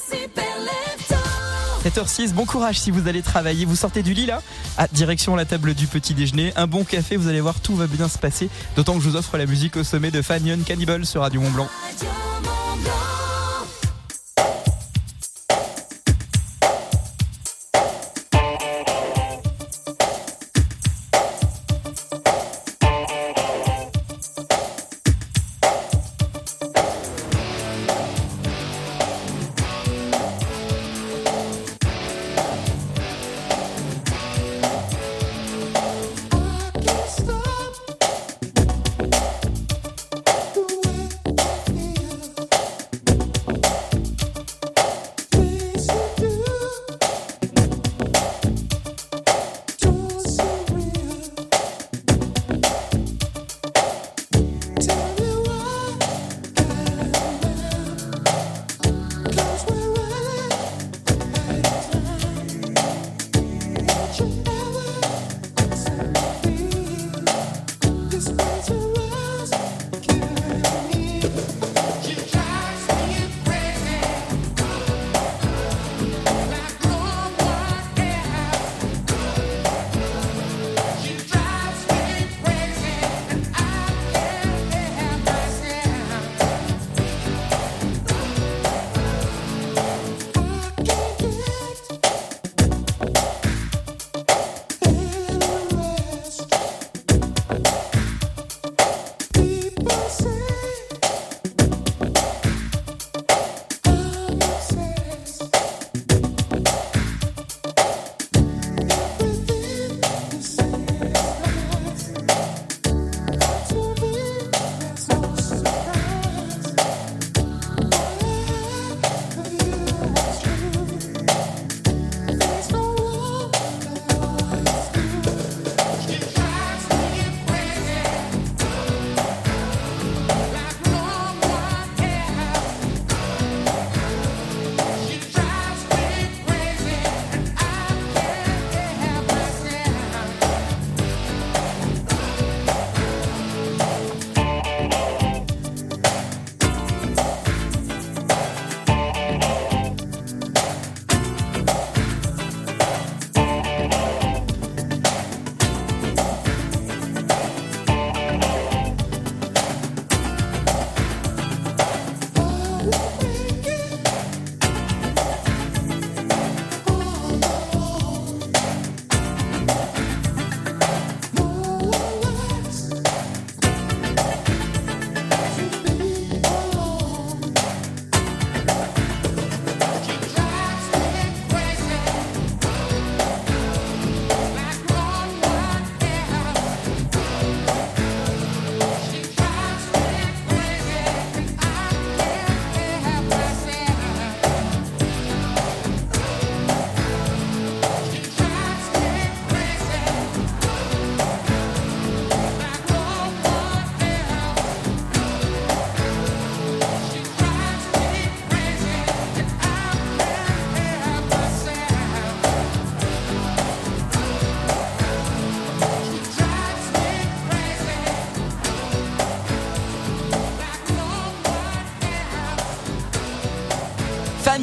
7h06, 1.88 2.32
bon 2.32 2.44
courage 2.44 2.80
si 2.80 2.90
vous 2.90 3.08
allez 3.08 3.22
travailler. 3.22 3.64
Vous 3.64 3.76
sortez 3.76 4.02
du 4.02 4.12
lit 4.12 4.26
là 4.26 4.42
à 4.76 4.88
Direction 4.88 5.36
la 5.36 5.44
table 5.44 5.74
du 5.74 5.86
petit 5.86 6.12
déjeuner. 6.12 6.52
Un 6.56 6.66
bon 6.66 6.84
café, 6.84 7.16
vous 7.16 7.28
allez 7.28 7.40
voir, 7.40 7.60
tout 7.60 7.76
va 7.76 7.86
bien 7.86 8.08
se 8.08 8.18
passer. 8.18 8.50
D'autant 8.76 8.94
que 8.94 9.00
je 9.00 9.08
vous 9.08 9.16
offre 9.16 9.38
la 9.38 9.46
musique 9.46 9.76
au 9.76 9.84
sommet 9.84 10.10
de 10.10 10.20
Fanion 10.20 10.58
Cannibal 10.66 11.06
sur 11.06 11.22
Radio 11.22 11.40
Mont 11.40 11.50
Blanc. 11.50 11.68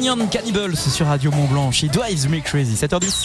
Anion 0.08 0.28
Cannibals 0.28 0.76
sur 0.76 1.06
Radio 1.06 1.32
Mont 1.32 1.46
Blanc. 1.46 1.72
She 1.72 1.86
drives 1.86 2.28
me 2.28 2.40
crazy. 2.40 2.76
7h10. 2.76 3.24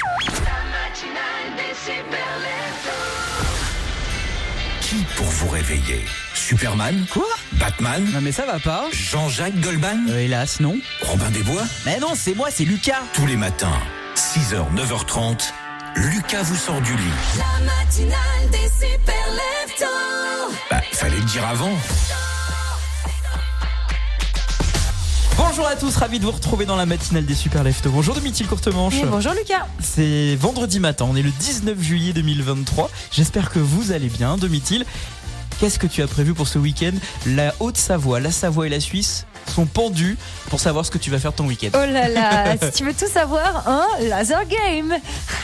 Qui 4.81 4.95
pour 5.15 5.27
vous 5.27 5.49
réveiller? 5.49 6.05
Superman? 6.33 7.05
Quoi? 7.11 7.27
Batman? 7.53 8.03
Non 8.11 8.21
mais 8.21 8.31
ça 8.31 8.47
va 8.47 8.59
pas. 8.59 8.85
Jean-Jacques 8.91 9.59
Goldman? 9.59 10.07
Euh, 10.09 10.21
hélas, 10.21 10.59
non. 10.59 10.75
Robin 11.01 11.29
Desbois? 11.29 11.61
Mais 11.85 11.99
non, 11.99 12.13
c'est 12.15 12.33
moi, 12.33 12.49
c'est 12.49 12.65
Lucas. 12.65 13.03
Tous 13.13 13.27
les 13.27 13.37
matins, 13.37 13.79
6h, 14.15 14.73
9h30, 14.75 15.51
Lucas 15.95 16.43
vous 16.43 16.55
sort 16.55 16.81
du 16.81 16.95
lit. 16.95 17.03
La 17.37 17.63
matinale 17.63 18.49
des 18.51 18.69
super. 18.69 19.15
Bah, 20.71 20.81
fallait 20.93 21.17
le 21.17 21.25
dire 21.25 21.47
avant. 21.47 21.73
Bonjour 25.43 25.65
à 25.65 25.75
tous, 25.75 25.95
ravi 25.95 26.19
de 26.19 26.25
vous 26.25 26.31
retrouver 26.31 26.65
dans 26.65 26.75
la 26.75 26.85
matinale 26.85 27.25
des 27.25 27.33
Super 27.33 27.63
Leftos. 27.63 27.89
Bonjour 27.89 28.13
Domitil 28.13 28.45
Courtemanche. 28.45 28.93
Oui, 28.93 29.09
bonjour 29.09 29.33
Lucas. 29.33 29.65
C'est 29.81 30.35
vendredi 30.35 30.79
matin, 30.79 31.07
on 31.09 31.15
est 31.15 31.23
le 31.23 31.31
19 31.31 31.81
juillet 31.81 32.13
2023. 32.13 32.91
J'espère 33.11 33.49
que 33.49 33.57
vous 33.57 33.91
allez 33.91 34.07
bien, 34.07 34.37
Domitil. 34.37 34.85
Qu'est-ce 35.59 35.79
que 35.79 35.87
tu 35.87 36.03
as 36.03 36.07
prévu 36.07 36.35
pour 36.35 36.47
ce 36.47 36.59
week-end? 36.59 36.93
La 37.25 37.55
Haute-Savoie, 37.59 38.19
la 38.19 38.31
Savoie 38.31 38.67
et 38.67 38.69
la 38.69 38.79
Suisse? 38.79 39.25
Sont 39.51 39.65
pendus 39.65 40.17
pour 40.49 40.59
savoir 40.59 40.85
ce 40.85 40.91
que 40.91 40.97
tu 40.97 41.09
vas 41.11 41.19
faire 41.19 41.33
ton 41.33 41.45
week-end. 41.45 41.69
Oh 41.73 41.91
là 41.91 42.07
là, 42.07 42.55
si 42.61 42.71
tu 42.71 42.85
veux 42.85 42.93
tout 42.93 43.07
savoir, 43.07 43.67
un 43.67 43.87
laser 44.01 44.45
game. 44.47 44.93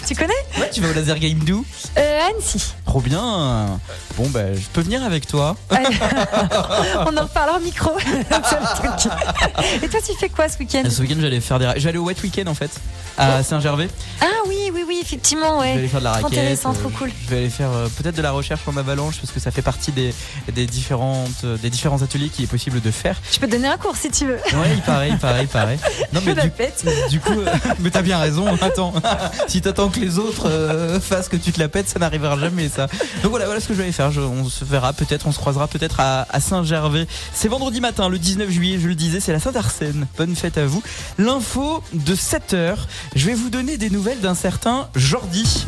Tu 0.08 0.16
connais 0.16 0.34
Ouais, 0.58 0.70
tu 0.72 0.82
vas 0.82 0.90
au 0.90 0.94
laser 0.94 1.20
game 1.20 1.40
d'où 1.40 1.66
euh, 1.98 2.20
Annecy. 2.30 2.74
Trop 2.86 3.02
bien. 3.02 3.80
Bon, 4.18 4.28
bah, 4.30 4.54
je 4.54 4.66
peux 4.74 4.82
venir 4.82 5.04
avec 5.04 5.28
toi. 5.28 5.56
On 5.72 7.18
en 7.18 7.24
reparle 7.24 7.56
en 7.56 7.60
micro. 7.60 7.92
Et 9.82 9.90
toi, 9.90 10.00
tu 10.06 10.14
fais 10.20 10.30
quoi 10.30 10.50
ce 10.50 10.58
week-end 10.58 10.84
Ce 10.90 11.02
week-end, 11.02 11.18
j'allais 11.20 11.40
faire 11.40 11.60
des. 11.60 11.72
J'allais 11.78 11.98
au 11.98 12.06
Wet 12.06 12.16
Weekend 12.24 12.48
en 12.48 12.54
fait, 12.54 12.72
à 13.18 13.44
Saint-Gervais. 13.44 13.90
Ah 14.22 14.26
oui, 14.48 14.72
oui, 14.74 14.84
oui, 14.88 15.00
effectivement, 15.02 15.60
Je 15.60 15.64
vais 15.64 15.72
aller 15.72 15.82
ouais. 15.82 15.88
faire 15.88 16.00
de 16.00 16.06
la 16.06 16.12
raquette. 16.14 16.28
intéressant, 16.32 16.74
trop 16.74 16.88
euh, 16.88 16.98
cool. 16.98 17.12
Je 17.26 17.30
vais 17.30 17.38
aller 17.38 17.50
faire 17.50 17.72
euh, 17.72 17.88
peut-être 17.98 18.16
de 18.16 18.22
la 18.22 18.32
recherche 18.32 18.62
en 18.68 18.78
avalanche 18.78 19.18
parce 19.20 19.32
que 19.32 19.40
ça 19.40 19.52
fait 19.52 19.62
partie 19.62 19.92
des, 19.92 20.14
des, 20.54 20.66
différentes, 20.66 21.44
euh, 21.44 21.58
des 21.58 21.70
différents 21.70 22.02
ateliers 22.02 22.30
qu'il 22.30 22.46
est 22.46 22.50
possible 22.50 22.82
de 22.82 22.92
faire. 22.92 23.22
Je 23.32 23.40
peux 23.40 23.48
te 23.48 23.52
donner 23.52 23.68
un 23.68 23.78
cours 23.78 23.97
si 24.02 24.10
tu 24.12 24.26
veux. 24.26 24.36
Ouais, 24.36 24.74
il 24.76 24.82
paraît, 24.82 25.10
il 25.10 25.18
paraît, 25.18 25.42
il 25.44 25.48
paraît. 25.48 25.80
Non, 26.14 26.22
Je 26.22 26.26
mais 26.30 26.36
la 26.36 26.44
du, 26.44 26.50
pète. 26.52 26.86
du 27.10 27.20
coup, 27.20 27.32
euh, 27.40 27.46
mais 27.80 27.90
t'as 27.90 28.02
bien 28.02 28.18
raison. 28.18 28.46
Attends, 28.62 28.94
si 29.48 29.62
t'attends 29.62 29.90
que 29.90 30.00
les 30.00 30.18
autres 30.20 30.48
euh, 30.48 31.00
fassent 31.00 31.30
que 31.30 31.36
tu 31.38 31.52
te 31.52 31.60
la 31.60 31.68
pètes, 31.70 31.90
ça 31.90 32.00
n'arrivera 32.00 32.38
jamais, 32.40 32.70
ça. 32.70 32.88
Donc 33.24 33.32
voilà, 33.32 33.46
voilà 33.46 33.60
ce 33.60 33.68
que 33.68 33.74
je 33.74 33.78
vais 33.80 33.84
aller 33.86 33.92
faire. 33.94 34.12
Je- 34.12 34.22
on 34.22 34.48
se 34.50 34.64
verra 34.66 34.94
peut-être, 34.94 35.28
on 35.28 35.32
se 35.32 35.40
croisera 35.40 35.68
peut-être 35.68 36.00
à, 36.00 36.26
à 36.30 36.40
Saint-Gervais. 36.40 37.08
C'est 37.34 37.48
vendredi 37.48 37.82
matin, 37.82 38.10
le 38.10 38.20
19 38.20 38.50
juillet, 38.50 38.78
je 38.82 38.88
le 38.88 38.96
disais, 38.96 39.20
c'est 39.20 39.32
la 39.34 39.40
Saint-Arsène. 39.40 40.08
Bonne 40.18 40.36
fête 40.36 40.58
à 40.58 40.66
vous. 40.66 40.82
L'info 41.18 41.84
de 41.94 42.16
7 42.16 42.54
heures. 42.54 42.88
Je 43.16 43.26
vais 43.28 43.34
vous 43.34 43.50
donner 43.50 43.78
des 43.78 43.90
nouvelles 43.90 44.20
d'un 44.20 44.36
certain 44.36 44.88
Jordi. 44.96 45.66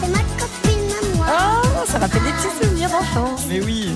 C'est 0.00 0.08
ma 0.08 0.18
copine 0.38 0.90
à 1.00 1.16
moi. 1.16 1.26
Oh, 1.64 1.68
ça 1.86 1.98
rappelle 1.98 2.22
des 2.22 2.30
petits 2.32 2.64
souvenirs 2.66 2.90
d'enfance. 2.90 3.42
Mais 3.48 3.60
oui. 3.60 3.90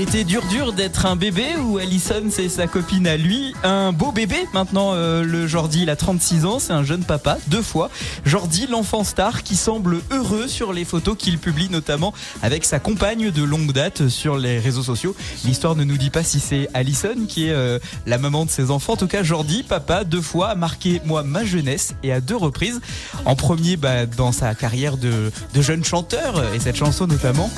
Il 0.00 0.04
était 0.04 0.24
dur 0.24 0.42
dur 0.46 0.72
d'être 0.72 1.04
un 1.04 1.14
bébé 1.14 1.56
ou 1.62 1.76
Allison 1.76 2.22
c'est 2.30 2.48
sa 2.48 2.66
copine 2.66 3.06
à 3.06 3.18
lui. 3.18 3.52
Un 3.62 3.92
beau 3.92 4.12
bébé 4.12 4.48
maintenant 4.54 4.92
euh, 4.94 5.22
le 5.22 5.46
Jordi 5.46 5.82
il 5.82 5.90
a 5.90 5.96
36 5.96 6.46
ans 6.46 6.58
c'est 6.58 6.72
un 6.72 6.84
jeune 6.84 7.04
papa 7.04 7.36
deux 7.48 7.60
fois. 7.60 7.90
Jordi 8.24 8.66
l'enfant 8.66 9.04
star 9.04 9.42
qui 9.42 9.56
semble 9.56 10.00
heureux 10.10 10.48
sur 10.48 10.72
les 10.72 10.86
photos 10.86 11.18
qu'il 11.18 11.38
publie 11.38 11.68
notamment 11.68 12.14
avec 12.40 12.64
sa 12.64 12.78
compagne 12.78 13.30
de 13.30 13.42
longue 13.42 13.72
date 13.72 14.08
sur 14.08 14.38
les 14.38 14.58
réseaux 14.58 14.82
sociaux. 14.82 15.14
L'histoire 15.44 15.76
ne 15.76 15.84
nous 15.84 15.98
dit 15.98 16.08
pas 16.08 16.22
si 16.22 16.40
c'est 16.40 16.70
Allison 16.72 17.26
qui 17.28 17.48
est 17.48 17.52
euh, 17.52 17.78
la 18.06 18.16
maman 18.16 18.46
de 18.46 18.50
ses 18.50 18.70
enfants. 18.70 18.94
En 18.94 18.96
tout 18.96 19.06
cas 19.06 19.22
Jordi 19.22 19.64
papa 19.64 20.04
deux 20.04 20.22
fois 20.22 20.48
a 20.48 20.54
marqué 20.54 21.02
moi 21.04 21.24
ma 21.24 21.44
jeunesse 21.44 21.92
et 22.02 22.10
à 22.10 22.22
deux 22.22 22.36
reprises. 22.36 22.80
En 23.26 23.36
premier 23.36 23.76
bah, 23.76 24.06
dans 24.06 24.32
sa 24.32 24.54
carrière 24.54 24.96
de, 24.96 25.30
de 25.52 25.60
jeune 25.60 25.84
chanteur 25.84 26.42
et 26.54 26.58
cette 26.58 26.76
chanson 26.76 27.06
notamment. 27.06 27.50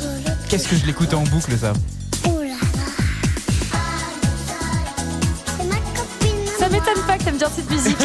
Qu'est-ce 0.49 0.67
que 0.67 0.75
je 0.75 0.87
l'écoutais 0.87 1.15
en 1.15 1.23
boucle 1.23 1.57
ça? 1.57 1.73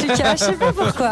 Lucas. 0.07 0.35
Je 0.35 0.43
sais 0.45 0.53
pas 0.53 0.73
pourquoi. 0.73 1.11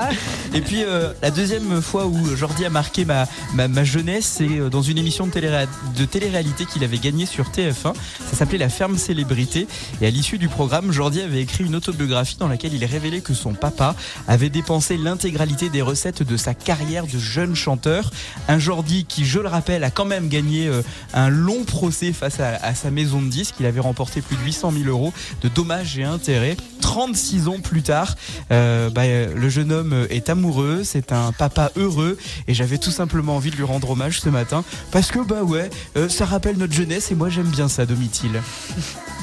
Et 0.56 0.62
puis 0.62 0.86
euh, 0.86 1.12
la 1.22 1.32
deuxième 1.32 1.82
fois 1.82 2.06
où 2.06 2.34
Jordi 2.34 2.64
a 2.64 2.70
marqué 2.70 3.04
ma, 3.04 3.28
ma, 3.54 3.68
ma 3.68 3.84
jeunesse, 3.84 4.36
c'est 4.38 4.48
euh, 4.48 4.70
dans 4.70 4.82
une 4.82 4.98
émission 4.98 5.28
de, 5.28 5.32
télé 5.34 5.50
de 5.98 6.06
télé-réalité 6.06 6.66
qu'il 6.66 6.82
avait 6.86 6.98
gagnée 6.98 7.26
sur 7.26 7.50
TF1. 7.50 7.94
Ça 7.94 8.38
s'appelait 8.38 8.58
La 8.58 8.70
Ferme 8.70 8.98
Célébrité. 8.98 9.68
Et 10.00 10.08
à 10.08 10.10
l'issue 10.10 10.38
du 10.38 10.48
programme, 10.48 10.94
Jordi 10.94 11.20
avait 11.20 11.42
écrit 11.42 11.66
une 11.66 11.76
autobiographie 11.76 12.38
dans 12.38 12.48
laquelle 12.48 12.74
il 12.74 12.86
révélait 12.86 13.20
que 13.20 13.34
son 13.34 13.54
papa 13.54 13.96
avait 14.30 14.50
dépensé 14.50 14.96
l'intégralité 14.96 15.68
des 15.68 15.82
recettes 15.82 16.24
de 16.24 16.38
sa 16.38 16.54
carrière 16.54 17.06
de 17.06 17.20
jeune 17.20 17.54
chanteur. 17.54 18.12
Un 18.48 18.58
Jordi 18.58 19.04
qui, 19.04 19.26
je 19.26 19.40
le 19.40 19.50
rappelle, 19.50 19.84
a 19.84 19.92
quand 19.92 20.06
même 20.06 20.30
gagné 20.30 20.68
euh, 20.68 20.84
un 21.14 21.28
long 21.28 21.66
procès 21.66 22.14
face 22.14 22.40
à, 22.40 22.74
sa 22.76 22.92
maison 22.92 23.22
de 23.22 23.28
disques. 23.28 23.56
Il 23.60 23.66
avait 23.66 23.82
remporté 23.82 24.22
plus 24.22 24.38
de 24.38 24.42
800 24.42 24.72
000 24.72 24.86
euros 24.88 25.12
de 25.42 25.50
dommages 25.50 26.00
et 26.00 26.06
intérêts. 26.06 26.56
36 26.80 27.50
ans 27.50 27.60
plus 27.62 27.82
tard, 27.82 28.16
bah, 28.50 28.92
le 29.08 29.50
jeune 29.50 29.72
homme 29.72 30.06
est 30.10 30.30
amoureux, 30.30 30.45
c'est 30.84 31.12
un 31.12 31.32
papa 31.32 31.72
heureux 31.76 32.18
et 32.48 32.54
j'avais 32.54 32.78
tout 32.78 32.92
simplement 32.92 33.36
envie 33.36 33.52
de 33.52 33.56
lui 33.56 33.64
rendre 33.64 33.90
hommage 33.92 34.20
ce 34.22 34.30
matin 34.30 34.64
parce 34.92 35.12
que 35.12 35.20
bah 35.20 35.44
ouais, 35.44 35.70
euh, 35.98 36.10
ça 36.10 36.26
rappelle 36.26 36.58
notre 36.58 36.74
jeunesse 36.74 37.12
et 37.12 37.16
moi 37.16 37.30
j'aime 37.30 37.48
bien 37.48 37.68
ça, 37.68 37.86
Domitil. 37.86 38.36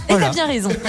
Et 0.09 0.13
Voilà. 0.13 0.27
t'as 0.29 0.33
bien 0.35 0.47
raison. 0.47 0.71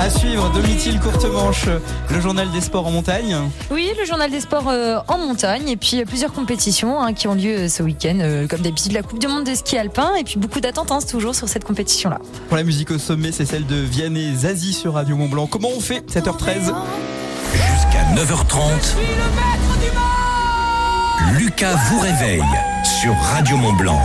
À 0.00 0.10
suivre, 0.10 0.50
Domitil 0.52 0.98
courte 0.98 1.24
manche, 1.26 1.66
le 2.10 2.20
journal 2.20 2.50
des 2.50 2.60
sports 2.60 2.84
en 2.86 2.90
montagne. 2.90 3.36
Oui, 3.70 3.90
le 3.96 4.04
journal 4.04 4.28
des 4.28 4.40
sports 4.40 4.68
euh, 4.68 4.98
en 5.06 5.18
montagne 5.18 5.68
et 5.68 5.76
puis 5.76 6.00
euh, 6.00 6.04
plusieurs 6.04 6.32
compétitions 6.32 7.00
hein, 7.00 7.12
qui 7.12 7.28
ont 7.28 7.34
lieu 7.34 7.52
euh, 7.56 7.68
ce 7.68 7.82
week-end, 7.84 8.46
comme 8.50 8.60
d'habitude 8.60 8.90
la 8.92 9.02
Coupe 9.02 9.20
du 9.20 9.28
Monde 9.28 9.44
de 9.44 9.54
ski 9.54 9.78
alpin 9.78 10.12
et 10.16 10.24
puis 10.24 10.36
beaucoup 10.36 10.58
d'attentes 10.58 10.90
hein, 10.90 10.98
toujours 11.08 11.36
sur 11.36 11.48
cette 11.48 11.64
compétition-là. 11.64 12.18
Pour 12.48 12.56
la 12.56 12.64
musique 12.64 12.90
au 12.90 12.98
sommet, 12.98 13.30
c'est 13.30 13.46
celle 13.46 13.66
de 13.66 13.76
Vianney 13.76 14.34
Zazie 14.34 14.72
sur 14.72 14.94
Radio 14.94 15.16
Mont 15.16 15.28
Blanc. 15.28 15.46
Comment 15.46 15.68
on 15.74 15.80
fait 15.80 16.04
7h13 16.10 16.74
Jusqu'à 18.14 18.34
9h30, 18.34 18.96
Lucas 21.36 21.76
vous 21.88 22.00
réveille 22.00 22.44
sur 22.84 23.14
Radio 23.16 23.56
Mont 23.56 23.72
Blanc. 23.72 24.00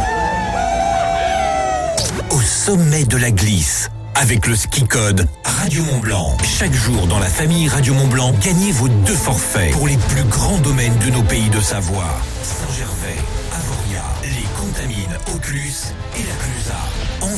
Au 2.31 2.41
sommet 2.41 3.05
de 3.05 3.17
la 3.17 3.31
glisse, 3.31 3.89
avec 4.15 4.47
le 4.47 4.55
ski 4.55 4.85
code 4.85 5.27
Radio 5.43 5.83
Mont 5.83 5.99
Blanc. 5.99 6.37
Chaque 6.43 6.73
jour 6.73 7.07
dans 7.07 7.19
la 7.19 7.27
famille 7.27 7.67
Radio 7.67 7.93
Mont 7.93 8.07
Blanc, 8.07 8.33
gagnez 8.41 8.71
vos 8.71 8.87
deux 8.87 9.15
forfaits 9.15 9.71
pour 9.71 9.87
les 9.87 9.97
plus 9.97 10.23
grands 10.23 10.57
domaines 10.59 10.97
de 10.99 11.11
nos 11.11 11.23
pays 11.23 11.49
de 11.49 11.59
Savoie. 11.59 12.19
Saint-Gervais, 12.43 13.19
Avoria, 13.51 14.03
les 14.23 14.47
Contamines, 14.59 15.17
Auclus 15.33 15.93
et 16.15 16.23
la. 16.23 16.48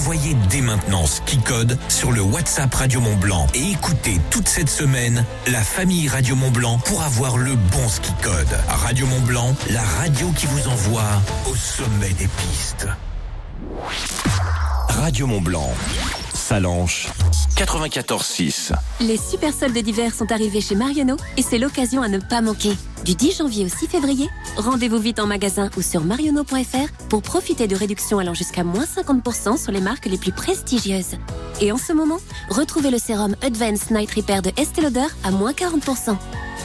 Envoyez 0.02 0.36
dès 0.50 0.62
maintenant 0.62 1.06
ski 1.06 1.38
code 1.38 1.78
sur 1.88 2.12
le 2.12 2.22
WhatsApp 2.22 2.74
Radio 2.74 3.00
Mont 3.00 3.18
Blanc 3.18 3.46
et 3.54 3.70
écoutez 3.70 4.20
toute 4.32 4.48
cette 4.48 4.68
semaine 4.68 5.24
la 5.46 5.62
famille 5.62 6.08
Radio 6.08 6.36
Mont 6.36 6.50
Blanc 6.50 6.80
pour 6.86 7.04
avoir 7.04 7.38
le 7.38 7.54
bon 7.54 7.88
ski 7.88 8.12
code. 8.24 8.48
Radio 8.68 9.06
Mont 9.06 9.20
Blanc, 9.20 9.56
la 9.70 9.84
radio 9.84 10.32
qui 10.36 10.48
vous 10.48 10.68
envoie 10.68 11.04
au 11.48 11.56
sommet 11.56 12.10
des 12.18 12.28
pistes. 12.28 12.88
Radio 14.90 15.28
Mont 15.28 15.42
Blanc, 15.42 15.72
Salanche, 16.34 17.08
94.6. 17.56 18.72
Les 19.02 19.18
super 19.18 19.54
soldes 19.54 19.78
d'hiver 19.78 20.16
sont 20.16 20.32
arrivés 20.32 20.62
chez 20.62 20.74
Marionneau 20.74 21.18
et 21.38 21.44
c'est 21.44 21.60
l'occasion 21.60 22.02
à 22.02 22.08
ne 22.08 22.18
pas 22.18 22.42
manquer. 22.42 22.76
Du 23.04 23.16
10 23.16 23.38
janvier 23.38 23.66
au 23.66 23.68
6 23.68 23.88
février, 23.88 24.30
rendez-vous 24.58 25.00
vite 25.00 25.20
en 25.20 25.26
magasin 25.26 25.72
ou 25.76 25.82
sur 25.82 26.04
marionneau.fr 26.04 27.08
pour 27.10 27.24
profiter 27.24 27.68
de 27.68 27.76
réductions 27.76 28.20
allant 28.20 28.36
jusqu'à 28.36 28.64
moins 28.64 28.86
50% 28.86 29.58
sur 29.58 29.72
les 29.72 29.82
marques 29.82 30.06
les 30.06 30.20
plus 30.20 30.32
prestigieuses. 30.32 31.16
Et 31.62 31.72
en 31.72 31.78
ce 31.78 31.94
moment, 31.94 32.20
retrouvez 32.50 32.92
le 32.92 33.00
sérum 33.00 33.36
Advanced 33.42 33.90
Night 33.90 34.12
Repair 34.12 34.44
de 34.44 34.52
Estée 34.56 34.82
Lauder 34.82 35.08
à 35.24 35.32
moins 35.32 35.52
40%. 35.52 36.16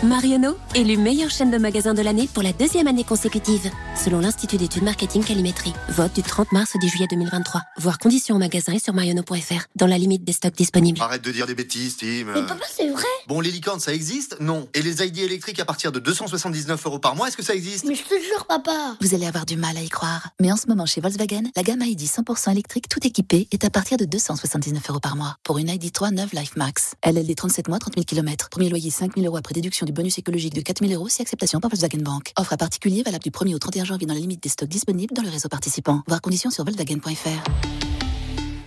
Marionneau, 0.02 0.58
élu 0.74 0.98
meilleure 0.98 1.30
chaîne 1.30 1.50
de 1.50 1.56
magasins 1.56 1.94
de 1.94 2.02
l'année 2.02 2.28
pour 2.34 2.42
la 2.42 2.52
deuxième 2.52 2.86
année 2.86 3.02
consécutive, 3.02 3.70
selon 3.96 4.20
l'Institut 4.20 4.58
d'études 4.58 4.82
marketing 4.82 5.24
Calimétrie. 5.24 5.72
Vote 5.88 6.14
du 6.14 6.22
30 6.22 6.52
mars 6.52 6.72
au 6.74 6.78
10 6.78 6.88
juillet 6.90 7.06
2023. 7.08 7.62
Voir 7.78 7.98
conditions 7.98 8.36
en 8.36 8.38
magasin 8.38 8.74
et 8.74 8.78
sur 8.78 8.92
marionneau.fr, 8.92 9.64
dans 9.74 9.86
la 9.86 9.96
limite 9.96 10.22
des 10.22 10.34
stocks 10.34 10.54
disponibles. 10.54 11.00
Arrête 11.00 11.22
de 11.22 11.32
dire 11.32 11.46
des 11.46 11.54
bêtises, 11.54 11.96
Tim. 11.96 12.26
Mais 12.26 12.42
papa, 12.46 12.66
c'est 12.70 12.90
vrai? 12.90 13.04
Bon, 13.26 13.40
les 13.40 13.50
licornes, 13.50 13.80
ça 13.80 13.94
existe? 13.94 14.36
Non. 14.38 14.68
Et 14.74 14.82
les 14.82 15.02
ID 15.02 15.20
électriques 15.20 15.60
à 15.60 15.64
partir 15.64 15.92
de 15.92 15.98
279 16.26 16.86
euros 16.86 16.98
par 16.98 17.14
mois, 17.14 17.28
est-ce 17.28 17.36
que 17.36 17.42
ça 17.42 17.54
existe? 17.54 17.84
Mais 17.84 17.94
je 17.94 18.02
te 18.02 18.14
jure, 18.20 18.46
papa. 18.46 18.96
Vous 19.00 19.14
allez 19.14 19.26
avoir 19.26 19.46
du 19.46 19.56
mal 19.56 19.76
à 19.76 19.82
y 19.82 19.88
croire. 19.88 20.30
Mais 20.40 20.50
en 20.50 20.56
ce 20.56 20.66
moment, 20.66 20.84
chez 20.84 21.00
Volkswagen, 21.00 21.44
la 21.54 21.62
gamme 21.62 21.82
ID 21.82 22.02
100% 22.02 22.50
électrique 22.50 22.88
tout 22.88 23.06
équipée 23.06 23.46
est 23.52 23.64
à 23.64 23.70
partir 23.70 23.96
de 23.96 24.04
279 24.04 24.90
euros 24.90 24.98
par 24.98 25.14
mois 25.14 25.36
pour 25.44 25.58
une 25.58 25.68
ID3 25.68 26.12
9 26.12 26.32
Life 26.32 26.56
Max. 26.56 26.94
LLD 27.04 27.36
37 27.36 27.68
mois, 27.68 27.78
30 27.78 27.94
000 27.94 28.04
km. 28.04 28.48
Premier 28.50 28.68
loyer 28.70 28.90
5 28.90 29.14
000 29.14 29.26
euros 29.26 29.36
après 29.36 29.54
déduction 29.54 29.86
du 29.86 29.92
bonus 29.92 30.18
écologique 30.18 30.54
de 30.54 30.60
4 30.62 30.84
000 30.84 30.92
euros 30.98 31.08
si 31.08 31.22
acceptation 31.22 31.60
par 31.60 31.70
Volkswagen 31.70 32.02
Bank. 32.02 32.32
Offre 32.36 32.54
à 32.54 32.56
particulier 32.56 33.02
valable 33.04 33.22
du 33.22 33.30
1er 33.30 33.54
au 33.54 33.58
31 33.58 33.84
juillet 33.84 33.86
janvier 33.86 34.06
dans 34.06 34.14
la 34.14 34.20
limite 34.20 34.42
des 34.42 34.48
stocks 34.48 34.68
disponibles 34.68 35.14
dans 35.14 35.22
le 35.22 35.30
réseau 35.30 35.48
participant. 35.48 36.02
Voir 36.08 36.20
conditions 36.20 36.50
sur 36.50 36.64
volkswagen.fr. 36.64 37.95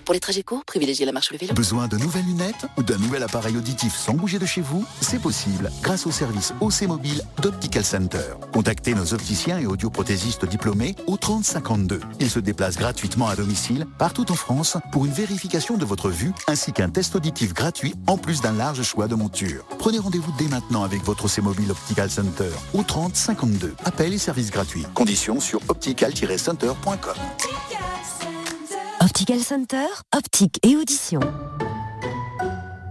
Pour 0.10 0.16
les 0.16 0.20
trajets 0.20 0.42
courts, 0.42 0.66
privilégiez 0.66 1.06
la 1.06 1.12
marche 1.12 1.30
ou 1.30 1.34
le 1.34 1.38
vélo. 1.38 1.54
Besoin 1.54 1.88
de 1.88 1.96
nouvelles 1.96 2.26
lunettes 2.26 2.66
ou 2.78 2.82
d'un 2.82 2.98
nouvel 2.98 3.22
appareil 3.22 3.56
auditif 3.56 3.96
sans 3.96 4.16
bouger 4.16 4.40
de 4.40 4.46
chez 4.48 4.60
vous? 4.60 4.84
C'est 5.02 5.22
possible 5.22 5.70
grâce 5.84 6.08
au 6.08 6.12
service 6.12 6.52
OC 6.62 6.88
Mobile 6.88 7.22
d'Optical 7.44 7.86
Center. 7.86 8.34
Contactez 8.52 8.96
nos 8.96 9.14
opticiens 9.14 9.60
et 9.60 9.68
audioprothésistes 9.68 10.46
diplômés 10.46 10.96
au 11.06 11.16
3052. 11.16 12.00
Ils 12.20 12.32
se 12.32 12.40
déplacent 12.40 12.80
gratuitement 12.80 13.28
à 13.28 13.36
domicile 13.36 13.86
partout 14.00 14.32
en 14.32 14.34
France 14.34 14.78
pour 14.92 15.06
une 15.06 15.12
vérification 15.12 15.78
de 15.78 15.86
votre 15.86 16.10
vue 16.10 16.32
ainsi 16.48 16.74
qu'un 16.74 16.90
test 16.90 17.16
auditif 17.16 17.54
gratuit 17.54 17.94
en 18.08 18.18
plus 18.18 18.42
d'un 18.42 18.54
large 18.54 18.82
choix 18.82 19.08
de 19.08 19.14
montures. 19.14 19.64
Prenez 19.78 20.00
rendez-vous 20.00 20.34
dès 20.40 20.48
maintenant 20.48 20.84
avec 20.84 21.04
votre 21.04 21.26
OC 21.26 21.44
Mobile 21.44 21.70
Optical 21.70 22.10
Center 22.10 22.50
au 22.74 22.82
3052. 22.82 23.76
Appel 23.86 24.12
et 24.12 24.18
service 24.18 24.50
gratuits. 24.50 24.88
Conditions 24.96 25.40
sur 25.40 25.60
optical-center.com. 25.68 27.14
Optical 29.02 29.40
Center, 29.40 29.86
optique 30.14 30.60
et 30.62 30.76
audition. 30.76 31.22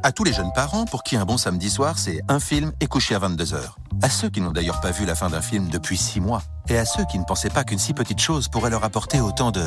À 0.02 0.10
tous 0.10 0.24
les 0.24 0.32
jeunes 0.32 0.52
parents 0.54 0.86
pour 0.86 1.02
qui 1.02 1.16
un 1.16 1.26
bon 1.26 1.36
samedi 1.36 1.68
soir, 1.68 1.98
c'est 1.98 2.22
un 2.28 2.40
film 2.40 2.72
et 2.80 2.86
coucher 2.86 3.14
à 3.14 3.18
22h. 3.18 3.58
À 4.00 4.08
ceux 4.08 4.30
qui 4.30 4.40
n'ont 4.40 4.50
d'ailleurs 4.50 4.80
pas 4.80 4.90
vu 4.90 5.04
la 5.04 5.14
fin 5.14 5.28
d'un 5.28 5.42
film 5.42 5.68
depuis 5.68 5.98
6 5.98 6.20
mois. 6.20 6.42
Et 6.70 6.78
à 6.78 6.86
ceux 6.86 7.04
qui 7.04 7.18
ne 7.18 7.24
pensaient 7.24 7.50
pas 7.50 7.62
qu'une 7.62 7.78
si 7.78 7.92
petite 7.92 8.20
chose 8.20 8.48
pourrait 8.48 8.70
leur 8.70 8.84
apporter 8.84 9.20
autant 9.20 9.50
de 9.50 9.62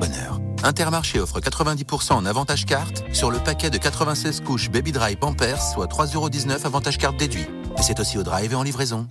bonheur. 0.00 0.40
Intermarché 0.64 1.20
offre 1.20 1.38
90% 1.38 2.14
en 2.14 2.26
avantage 2.26 2.66
carte 2.66 3.04
sur 3.12 3.30
le 3.30 3.38
paquet 3.38 3.70
de 3.70 3.78
96 3.78 4.40
couches 4.40 4.70
Baby 4.70 4.90
Dry 4.90 5.14
Pampers, 5.14 5.62
soit 5.62 5.86
3,19€ 5.86 6.66
avantage 6.66 6.98
carte 6.98 7.16
déduit. 7.16 7.46
Et 7.78 7.82
c'est 7.82 8.00
aussi 8.00 8.18
au 8.18 8.24
drive 8.24 8.52
et 8.52 8.56
en 8.56 8.64
livraison. 8.64 9.06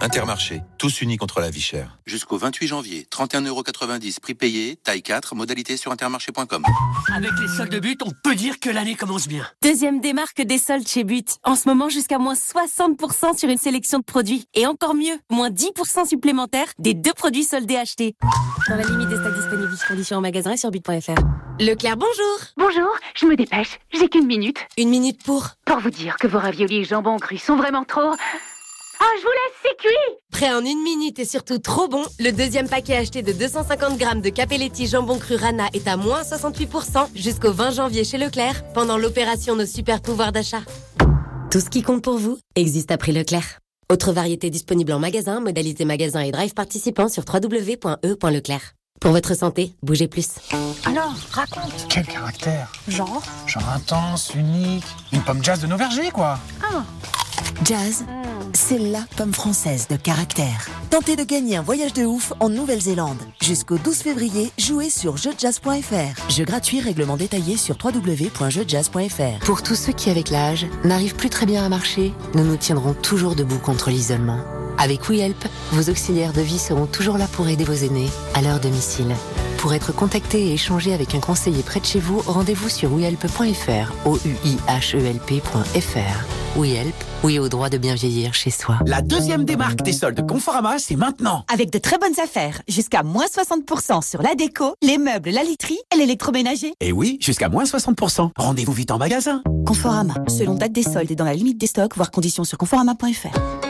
Intermarché, 0.00 0.62
tous 0.78 1.00
unis 1.00 1.16
contre 1.16 1.40
la 1.40 1.50
vie 1.50 1.60
chère. 1.60 1.98
Jusqu'au 2.06 2.38
28 2.38 2.68
janvier, 2.68 3.06
31,90€ 3.10 4.20
prix 4.20 4.34
payé, 4.34 4.76
taille 4.76 5.02
4, 5.02 5.34
modalité 5.34 5.76
sur 5.76 5.90
intermarché.com. 5.90 6.64
Avec 7.12 7.32
les 7.40 7.48
soldes 7.48 7.72
de 7.72 7.80
but, 7.80 8.00
on 8.04 8.12
peut 8.22 8.36
dire 8.36 8.60
que 8.60 8.70
l'année 8.70 8.94
commence 8.94 9.26
bien. 9.26 9.44
Deuxième 9.62 10.00
démarque 10.00 10.40
des 10.40 10.58
soldes 10.58 10.86
chez 10.86 11.02
But. 11.02 11.38
En 11.42 11.56
ce 11.56 11.68
moment, 11.68 11.88
jusqu'à 11.88 12.18
moins 12.18 12.34
60% 12.34 13.36
sur 13.36 13.48
une 13.48 13.58
sélection 13.58 13.98
de 13.98 14.04
produits. 14.04 14.46
Et 14.54 14.66
encore 14.66 14.94
mieux, 14.94 15.18
moins 15.30 15.50
10% 15.50 16.06
supplémentaires 16.06 16.68
des 16.78 16.94
deux 16.94 17.14
produits 17.14 17.44
soldés 17.44 17.76
achetés. 17.76 18.14
Dans 18.68 18.76
la 18.76 18.84
limite 18.84 19.08
des 19.08 19.16
stocks 19.16 19.34
disponibles, 19.34 19.76
conditions 19.88 20.18
en 20.18 20.20
magasin 20.20 20.52
et 20.52 20.56
sur 20.56 20.70
but.fr. 20.70 21.20
Leclerc, 21.58 21.96
bonjour 21.96 22.38
Bonjour, 22.56 22.88
je 23.16 23.26
me 23.26 23.34
dépêche, 23.34 23.80
j'ai 23.92 24.08
qu'une 24.08 24.26
minute. 24.26 24.58
Une 24.76 24.90
minute 24.90 25.24
pour 25.24 25.48
Pour 25.64 25.80
vous 25.80 25.90
dire 25.90 26.16
que 26.18 26.28
vos 26.28 26.38
raviolis 26.38 26.76
et 26.76 26.84
jambon 26.84 27.16
cru 27.18 27.36
sont 27.36 27.56
vraiment 27.56 27.84
trop... 27.84 28.12
Ah, 29.00 29.04
je 29.16 29.22
vous 29.22 29.28
laisse, 29.28 29.56
c'est 29.62 29.76
cuit 29.76 30.16
Prêt 30.32 30.52
en 30.52 30.64
une 30.64 30.82
minute 30.82 31.18
et 31.18 31.24
surtout 31.24 31.58
trop 31.58 31.88
bon, 31.88 32.04
le 32.18 32.30
deuxième 32.30 32.68
paquet 32.68 32.96
acheté 32.96 33.22
de 33.22 33.32
250 33.32 33.96
grammes 33.96 34.20
de 34.20 34.30
Capelletti 34.30 34.86
jambon 34.86 35.18
cru 35.18 35.36
Rana 35.36 35.68
est 35.72 35.86
à 35.86 35.96
moins 35.96 36.22
68% 36.22 37.08
jusqu'au 37.14 37.52
20 37.52 37.70
janvier 37.72 38.04
chez 38.04 38.18
Leclerc 38.18 38.64
pendant 38.72 38.98
l'opération 38.98 39.54
Nos 39.54 39.66
super 39.66 40.00
pouvoirs 40.00 40.32
d'achat. 40.32 40.62
Tout 41.50 41.60
ce 41.60 41.70
qui 41.70 41.82
compte 41.82 42.02
pour 42.02 42.18
vous 42.18 42.38
existe 42.56 42.90
à 42.90 42.98
prix 42.98 43.12
Leclerc. 43.12 43.60
Autre 43.90 44.12
variété 44.12 44.50
disponible 44.50 44.92
en 44.92 44.98
magasin, 44.98 45.40
modalité 45.40 45.84
magasin 45.84 46.20
et 46.20 46.30
drive 46.30 46.52
participant 46.52 47.08
sur 47.08 47.24
www.e.leclerc. 47.32 48.74
Pour 49.00 49.12
votre 49.12 49.34
santé, 49.34 49.72
bougez 49.82 50.08
plus. 50.08 50.28
Alors, 50.84 51.14
raconte. 51.30 51.86
Quel 51.88 52.04
caractère? 52.04 52.70
Genre? 52.88 53.22
Genre 53.46 53.68
intense, 53.70 54.32
unique, 54.34 54.84
une 55.12 55.22
pomme 55.22 55.42
jazz 55.42 55.60
de 55.60 55.68
nos 55.68 55.76
vergers, 55.76 56.10
quoi. 56.10 56.38
Ah. 56.62 56.84
Jazz, 57.64 58.04
c'est 58.52 58.78
la 58.78 59.00
pomme 59.16 59.32
française 59.32 59.88
de 59.88 59.96
caractère. 59.96 60.68
Tentez 60.90 61.16
de 61.16 61.24
gagner 61.24 61.56
un 61.56 61.62
voyage 61.62 61.92
de 61.92 62.04
ouf 62.04 62.32
en 62.40 62.48
Nouvelle-Zélande. 62.48 63.18
Jusqu'au 63.42 63.78
12 63.78 63.96
février, 63.96 64.50
jouez 64.58 64.90
sur 64.90 65.16
jeujazz.fr. 65.16 66.30
Jeu 66.30 66.44
gratuit, 66.44 66.80
règlement 66.80 67.16
détaillé 67.16 67.56
sur 67.56 67.76
www.jeujazz.fr. 67.82 69.44
Pour 69.44 69.62
tous 69.62 69.74
ceux 69.74 69.92
qui, 69.92 70.10
avec 70.10 70.30
l'âge, 70.30 70.66
n'arrivent 70.84 71.16
plus 71.16 71.30
très 71.30 71.46
bien 71.46 71.64
à 71.64 71.68
marcher, 71.68 72.12
nous 72.34 72.44
nous 72.44 72.56
tiendrons 72.56 72.94
toujours 72.94 73.34
debout 73.34 73.58
contre 73.58 73.90
l'isolement. 73.90 74.40
Avec 74.78 75.08
WeHelp, 75.08 75.44
vos 75.72 75.90
auxiliaires 75.90 76.32
de 76.32 76.40
vie 76.40 76.58
seront 76.58 76.86
toujours 76.86 77.18
là 77.18 77.26
pour 77.32 77.48
aider 77.48 77.64
vos 77.64 77.72
aînés 77.72 78.08
à 78.34 78.42
leur 78.42 78.60
domicile. 78.60 79.14
Pour 79.58 79.74
être 79.74 79.92
contacté 79.92 80.46
et 80.46 80.52
échanger 80.54 80.94
avec 80.94 81.14
un 81.14 81.20
conseiller 81.20 81.62
près 81.62 81.80
de 81.80 81.86
chez 81.86 81.98
vous, 81.98 82.20
rendez-vous 82.20 82.68
sur 82.68 82.92
wehelp.fr, 82.92 83.92
o 84.06 84.16
u 84.24 84.36
i 84.44 84.56
h 84.68 84.96
e 84.96 86.37
p.fr. 86.54 86.58
WeHelp, 86.58 86.94
oui 87.24 87.38
au 87.38 87.48
droit 87.48 87.68
de 87.68 87.78
bien 87.78 87.94
vieillir 87.94 88.34
chez 88.34 88.50
soi. 88.50 88.78
La 88.86 89.02
deuxième 89.02 89.44
démarque 89.44 89.82
des 89.82 89.92
soldes 89.92 90.26
Conforama, 90.26 90.78
c'est 90.78 90.96
maintenant. 90.96 91.44
Avec 91.52 91.70
de 91.70 91.78
très 91.78 91.98
bonnes 91.98 92.18
affaires, 92.22 92.62
jusqu'à 92.68 93.02
moins 93.02 93.26
60% 93.26 94.08
sur 94.08 94.22
la 94.22 94.34
déco, 94.34 94.74
les 94.82 94.98
meubles, 94.98 95.30
la 95.30 95.42
literie 95.42 95.78
et 95.94 95.98
l'électroménager. 95.98 96.72
Et 96.80 96.92
oui, 96.92 97.18
jusqu'à 97.20 97.48
moins 97.48 97.64
60%. 97.64 98.30
Rendez-vous 98.36 98.72
vite 98.72 98.90
en 98.90 98.98
magasin. 98.98 99.42
Conforama, 99.66 100.14
selon 100.28 100.54
date 100.54 100.72
des 100.72 100.82
soldes 100.82 101.10
et 101.10 101.16
dans 101.16 101.24
la 101.24 101.34
limite 101.34 101.58
des 101.58 101.66
stocks, 101.66 101.96
voire 101.96 102.10
conditions 102.10 102.44
sur 102.44 102.58
conforama.fr. 102.58 103.67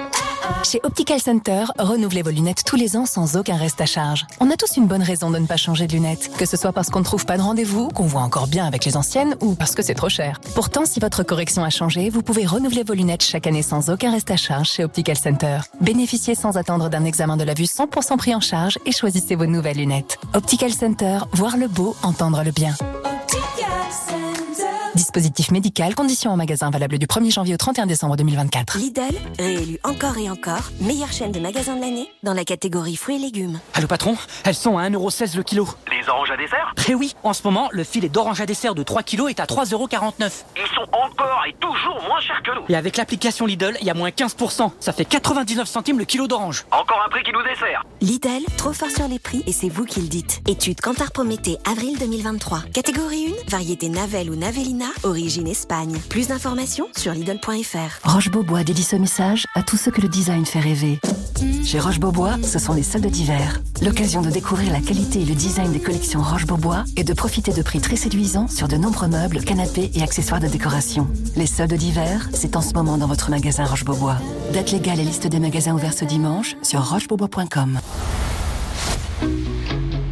Chez 0.65 0.81
Optical 0.83 1.21
Center, 1.21 1.65
renouvelez 1.79 2.23
vos 2.23 2.31
lunettes 2.31 2.63
tous 2.65 2.77
les 2.77 2.97
ans 2.97 3.07
sans 3.07 3.37
aucun 3.37 3.57
reste 3.57 3.81
à 3.81 3.87
charge. 3.87 4.27
On 4.41 4.51
a 4.51 4.57
tous 4.57 4.77
une 4.77 4.87
bonne 4.87 5.03
raison 5.03 5.31
de 5.31 5.39
ne 5.39 5.47
pas 5.47 5.57
changer 5.57 5.87
de 5.87 5.93
lunettes, 5.93 6.31
que 6.37 6.47
ce 6.47 6.57
soit 6.57 6.73
parce 6.73 6.91
qu'on 6.91 6.99
ne 6.99 7.05
trouve 7.05 7.25
pas 7.25 7.37
de 7.37 7.43
rendez-vous, 7.43 7.89
qu'on 7.89 8.07
voit 8.07 8.23
encore 8.23 8.47
bien 8.49 8.67
avec 8.67 8.85
les 8.85 8.97
anciennes 8.97 9.37
ou 9.41 9.55
parce 9.55 9.75
que 9.75 9.83
c'est 9.83 9.95
trop 9.95 10.09
cher. 10.09 10.41
Pourtant, 10.55 10.85
si 10.85 11.01
votre 11.01 11.23
correction 11.23 11.65
a 11.65 11.71
changé, 11.71 12.11
vous 12.11 12.23
pouvez 12.23 12.47
renouveler 12.47 12.83
vos 12.83 12.95
lunettes 12.95 13.23
chaque 13.23 13.47
année 13.47 13.63
sans 13.63 13.91
aucun 13.91 14.11
reste 14.11 14.31
à 14.31 14.37
charge 14.37 14.69
chez 14.69 14.85
Optical 14.85 15.17
Center. 15.17 15.59
Bénéficiez 15.81 16.35
sans 16.35 16.57
attendre 16.57 16.89
d'un 16.89 17.05
examen 17.05 17.37
de 17.37 17.45
la 17.45 17.55
vue 17.55 17.65
100% 17.65 18.17
pris 18.17 18.35
en 18.35 18.41
charge 18.41 18.79
et 18.87 18.93
choisissez 18.93 19.37
vos 19.37 19.47
nouvelles 19.47 19.79
lunettes. 19.79 20.19
Optical 20.35 20.73
Center, 20.73 21.21
voir 21.33 21.57
le 21.57 21.69
beau, 21.69 21.97
entendre 22.03 22.43
le 22.45 22.51
bien. 22.51 22.75
Dispositif 24.99 25.53
médical, 25.53 25.95
conditions 25.95 26.33
en 26.33 26.37
magasin 26.37 26.71
valable 26.71 26.99
du 26.99 27.07
1er 27.07 27.31
janvier 27.31 27.55
au 27.55 27.57
31 27.57 27.87
décembre 27.87 28.17
2024. 28.17 28.79
Lidl, 28.79 29.03
réélu 29.39 29.79
encore 29.85 30.19
et 30.19 30.29
encore, 30.29 30.73
meilleure 30.81 31.13
chaîne 31.13 31.31
de 31.31 31.39
magasins 31.39 31.77
de 31.77 31.83
l'année 31.83 32.11
dans 32.25 32.35
la 32.35 32.45
catégorie 32.45 32.97
fruits 32.97 33.15
et 33.15 33.19
légumes. 33.21 33.61
Allô 33.75 33.87
patron, 33.87 34.17
elles 34.43 34.57
sont 34.57 34.77
à 34.77 34.91
1,16€ 34.91 35.37
le 35.37 35.45
kilo. 35.45 35.69
Les 35.89 36.09
oranges 36.09 36.33
à 36.33 36.37
dessert? 36.37 36.75
Eh 36.89 36.97
oui, 36.97 37.15
en 37.23 37.33
ce 37.33 37.45
moment, 37.45 37.69
le 37.71 37.85
filet 37.85 38.09
d'orange 38.09 38.41
à 38.41 38.47
dessert 38.47 38.75
de 38.75 38.83
3 38.83 39.05
kilos 39.05 39.31
est 39.31 39.39
à 39.39 39.45
3,49€. 39.45 40.45
Ils 40.57 40.75
sont 40.75 40.83
encore 40.91 41.45
et 41.47 41.55
toujours 41.61 42.03
moins 42.09 42.21
chers 42.21 42.43
que 42.43 42.51
nous. 42.57 42.65
Et 42.69 42.75
avec 42.75 42.97
l'application 42.97 43.47
Lidl, 43.47 43.77
il 43.81 43.87
y 43.87 43.91
a 43.91 43.95
moins 43.95 44.09
15%. 44.09 44.73
Ça 44.81 44.93
fait 44.93 45.05
99 45.05 45.69
centimes 45.69 46.01
le 46.01 46.07
kilo 46.07 46.27
d'orange. 46.27 46.67
Encore 46.73 47.01
un 47.07 47.09
prix 47.09 47.23
qui 47.23 47.31
nous 47.31 47.45
dessert. 47.45 47.85
Lidl, 48.01 48.45
trop 48.57 48.73
fort 48.73 48.91
sur 48.91 49.07
les 49.07 49.21
prix 49.21 49.45
et 49.47 49.53
c'est 49.53 49.69
vous 49.69 49.85
qui 49.85 50.01
le 50.01 50.09
dites. 50.09 50.41
Étude 50.49 50.81
Cantar 50.81 51.13
Prométhée, 51.13 51.59
avril 51.71 51.97
2023. 52.01 52.63
Catégorie 52.75 53.33
1, 53.47 53.51
variété 53.51 53.89
Navel 53.91 54.31
ou 54.31 54.35
Origine 55.03 55.46
Espagne. 55.46 55.98
Plus 56.09 56.29
d'informations 56.29 56.88
sur 56.96 57.12
Lidl.fr. 57.12 58.01
Roche-Beaubois 58.05 58.64
dédie 58.64 58.83
ce 58.83 58.96
message 58.96 59.46
à 59.55 59.62
tous 59.62 59.77
ceux 59.77 59.90
que 59.90 60.01
le 60.01 60.09
design 60.09 60.44
fait 60.46 60.61
rêver. 60.61 61.01
Chez 61.64 61.79
Roche-Beaubois, 61.79 62.37
ce 62.42 62.59
sont 62.59 62.72
les 62.72 62.83
soldes 62.83 63.07
d'hiver. 63.07 63.61
L'occasion 63.83 64.22
de 64.22 64.31
découvrir 64.31 64.72
la 64.72 64.81
qualité 64.81 65.20
et 65.20 65.24
le 65.24 65.35
design 65.35 65.72
des 65.72 65.81
collections 65.81 66.22
Roche-Beaubois 66.22 66.85
et 66.96 67.05
de 67.05 67.12
profiter 67.12 67.53
de 67.53 67.62
prix 67.62 67.81
très 67.81 67.96
séduisants 67.96 68.48
sur 68.48 68.68
de 68.68 68.77
nombreux 68.77 69.09
meubles, 69.09 69.44
canapés 69.44 69.90
et 69.94 70.03
accessoires 70.03 70.40
de 70.40 70.48
décoration. 70.48 71.09
Les 71.37 71.46
soldes 71.46 71.74
d'hiver, 71.74 72.29
c'est 72.33 72.57
en 72.57 72.62
ce 72.62 72.72
moment 72.74 72.98
dans 72.98 73.07
votre 73.07 73.31
magasin 73.31 73.64
Roche-Beaubois. 73.64 74.16
Date 74.53 74.72
légale 74.72 75.01
et 75.01 75.05
liste 75.05 75.27
des 75.27 75.40
magasins 75.40 75.74
ouverts 75.74 75.94
ce 75.94 76.05
dimanche 76.05 76.57
sur 76.62 76.83
rochebeaubois.com. 76.83 77.81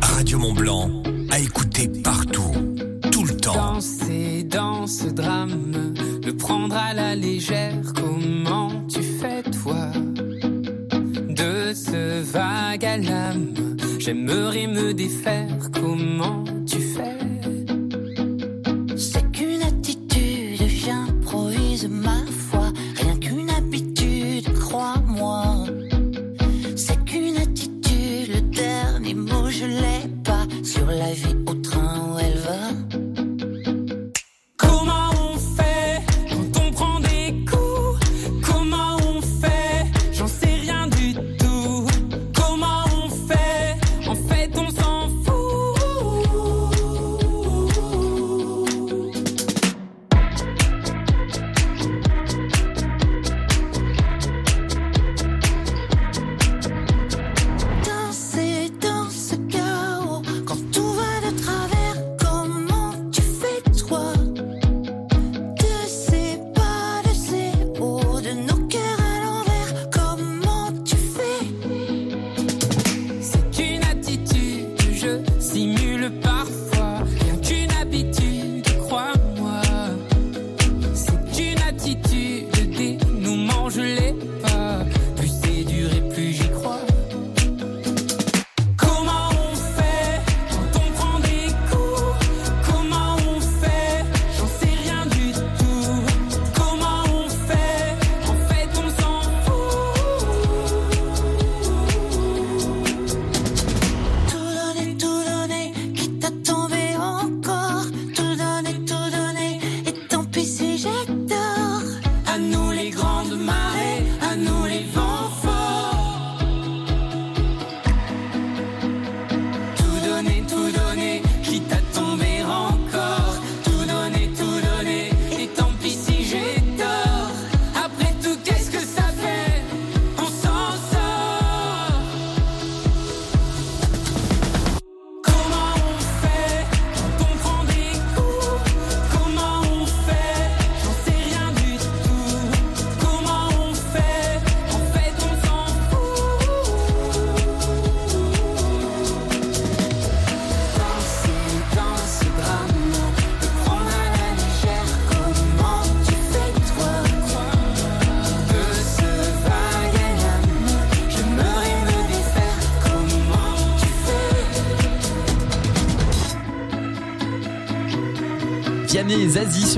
Radio 0.01 0.39
Mont 0.39 0.55
Blanc, 0.55 0.91
à 1.31 1.39
écouter 1.39 1.89
partout, 1.89 2.53
temps. 3.47 3.75
Danser 3.75 4.43
dans 4.43 4.87
ce 4.87 5.07
drame, 5.07 5.73
le 6.25 6.33
prendre 6.37 6.77
à 6.77 6.93
la 6.95 7.15
légère, 7.15 7.75
comment 7.95 8.71
tu 8.89 9.03
fais 9.03 9.43
toi? 9.63 9.91
De 11.29 11.73
ce 11.73 12.23
vague 12.23 12.85
à 12.85 12.97
l'âme, 12.97 13.55
j'aimerais 13.99 14.67
me 14.67 14.93
défaire, 14.93 15.57
comment 15.73 16.45
tu 16.67 16.81
fais? 16.81 17.19
C'est 18.97 19.31
qu'une 19.33 19.63
attitude, 19.63 20.67
j'improvise 20.67 21.89
ma 21.89 22.25
foi, 22.49 22.73
rien 22.97 23.17
qu'une 23.19 23.51
habitude, 23.51 24.53
crois-moi. 24.59 25.67
C'est 26.75 27.05
qu'une 27.05 27.37
attitude, 27.37 28.29
le 28.35 28.41
dernier 28.41 29.15
mot 29.15 29.49
je 29.49 29.67
l'ai 29.67 30.09
pas 30.25 30.47
sur 30.63 30.87
la 30.87 31.13
vie 31.13 31.37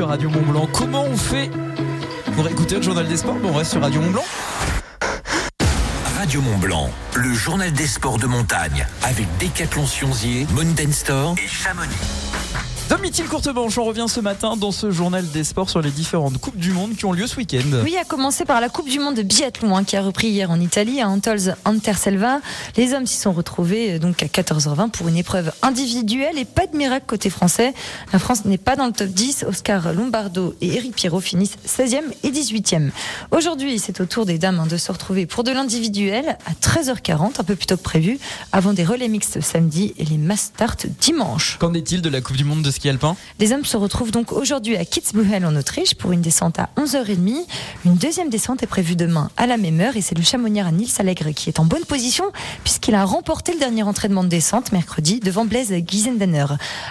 Radio 0.06 0.30
Mont 0.30 0.42
Blanc. 0.42 0.68
Comment 0.72 1.04
on 1.04 1.16
fait 1.16 1.50
pour 2.34 2.46
écouter 2.46 2.76
le 2.76 2.82
journal 2.82 3.06
des 3.08 3.16
sports? 3.16 3.34
Bon, 3.34 3.50
On 3.50 3.54
reste 3.54 3.72
sur 3.72 3.80
Radio 3.80 4.00
Mont 4.00 4.10
Blanc. 4.10 4.24
Radio 6.18 6.40
Mont 6.40 6.58
Blanc, 6.58 6.90
le 7.14 7.32
journal 7.32 7.72
des 7.72 7.86
sports 7.86 8.18
de 8.18 8.26
montagne 8.26 8.86
avec 9.02 9.26
Décathlon 9.38 9.86
Sionzier, 9.86 10.46
Mountain 10.52 10.92
Store 10.92 11.34
et 11.42 11.48
Chamonix. 11.48 11.94
Domitil 12.98 13.26
Courtemanche, 13.26 13.78
on 13.78 13.84
revient 13.84 14.06
ce 14.08 14.18
matin 14.18 14.56
dans 14.56 14.72
ce 14.72 14.90
journal 14.90 15.24
des 15.30 15.44
sports 15.44 15.70
sur 15.70 15.80
les 15.80 15.92
différentes 15.92 16.38
Coupes 16.38 16.56
du 16.56 16.72
Monde 16.72 16.96
qui 16.96 17.04
ont 17.04 17.12
lieu 17.12 17.28
ce 17.28 17.36
week-end. 17.36 17.62
Oui, 17.84 17.96
à 17.96 18.02
commencer 18.02 18.44
par 18.44 18.60
la 18.60 18.68
Coupe 18.68 18.88
du 18.88 18.98
Monde 18.98 19.14
de 19.14 19.22
biathlon 19.22 19.76
hein, 19.76 19.84
qui 19.84 19.96
a 19.96 20.02
repris 20.02 20.26
hier 20.26 20.50
en 20.50 20.58
Italie 20.58 21.00
à 21.00 21.08
Antols 21.08 21.54
Anterselva. 21.64 22.40
Les 22.76 22.94
hommes 22.94 23.06
s'y 23.06 23.16
sont 23.16 23.30
retrouvés 23.30 23.92
euh, 23.92 23.98
donc 24.00 24.24
à 24.24 24.26
14h20 24.26 24.90
pour 24.90 25.06
une 25.06 25.16
épreuve 25.16 25.52
individuelle 25.62 26.38
et 26.38 26.44
pas 26.44 26.66
de 26.66 26.76
miracle 26.76 27.04
côté 27.06 27.30
français. 27.30 27.72
La 28.12 28.18
France 28.18 28.44
n'est 28.44 28.58
pas 28.58 28.74
dans 28.74 28.86
le 28.86 28.92
top 28.92 29.10
10. 29.10 29.44
Oscar 29.48 29.92
Lombardo 29.92 30.56
et 30.60 30.74
Eric 30.74 30.96
Pierrot 30.96 31.20
finissent 31.20 31.56
16e 31.68 32.02
et 32.24 32.30
18e. 32.30 32.90
Aujourd'hui, 33.30 33.78
c'est 33.78 34.00
au 34.00 34.06
tour 34.06 34.26
des 34.26 34.38
dames 34.38 34.58
hein, 34.58 34.66
de 34.66 34.76
se 34.76 34.90
retrouver 34.90 35.24
pour 35.26 35.44
de 35.44 35.52
l'individuel 35.52 36.36
à 36.46 36.52
13h40, 36.52 37.40
un 37.40 37.44
peu 37.44 37.54
plus 37.54 37.66
tôt 37.66 37.76
que 37.76 37.82
prévu, 37.82 38.18
avant 38.50 38.72
des 38.72 38.84
relais 38.84 39.08
mixtes 39.08 39.40
samedi 39.40 39.94
et 39.98 40.04
les 40.04 40.18
mass 40.18 40.50
start 40.52 40.88
dimanche. 41.00 41.58
Qu'en 41.60 41.74
est-il 41.74 42.02
de 42.02 42.08
la 42.08 42.20
Coupe 42.20 42.36
du 42.36 42.44
Monde 42.44 42.62
de 42.62 42.72
ski 42.72 42.87
Les 43.38 43.52
hommes 43.52 43.64
se 43.64 43.76
retrouvent 43.76 44.10
donc 44.10 44.32
aujourd'hui 44.32 44.76
à 44.76 44.84
Kitzbühel 44.84 45.44
en 45.44 45.54
Autriche 45.56 45.94
pour 45.94 46.12
une 46.12 46.20
descente 46.20 46.58
à 46.58 46.70
11h30. 46.76 47.44
Une 47.84 47.96
deuxième 47.96 48.30
descente 48.30 48.62
est 48.62 48.66
prévue 48.66 48.96
demain 48.96 49.30
à 49.36 49.46
la 49.46 49.56
même 49.56 49.80
heure 49.80 49.96
et 49.96 50.00
c'est 50.00 50.16
le 50.16 50.22
chamonnière 50.22 50.72
Nils 50.72 50.92
Allègre 50.98 51.32
qui 51.34 51.48
est 51.48 51.60
en 51.60 51.64
bonne 51.64 51.84
position 51.84 52.24
puisqu'il 52.64 52.94
a 52.94 53.04
remporté 53.04 53.52
le 53.52 53.58
dernier 53.58 53.82
entraînement 53.82 54.24
de 54.24 54.28
descente 54.28 54.72
mercredi 54.72 55.20
devant 55.20 55.44
Blaise 55.44 55.74
Giesendanner. 55.86 56.46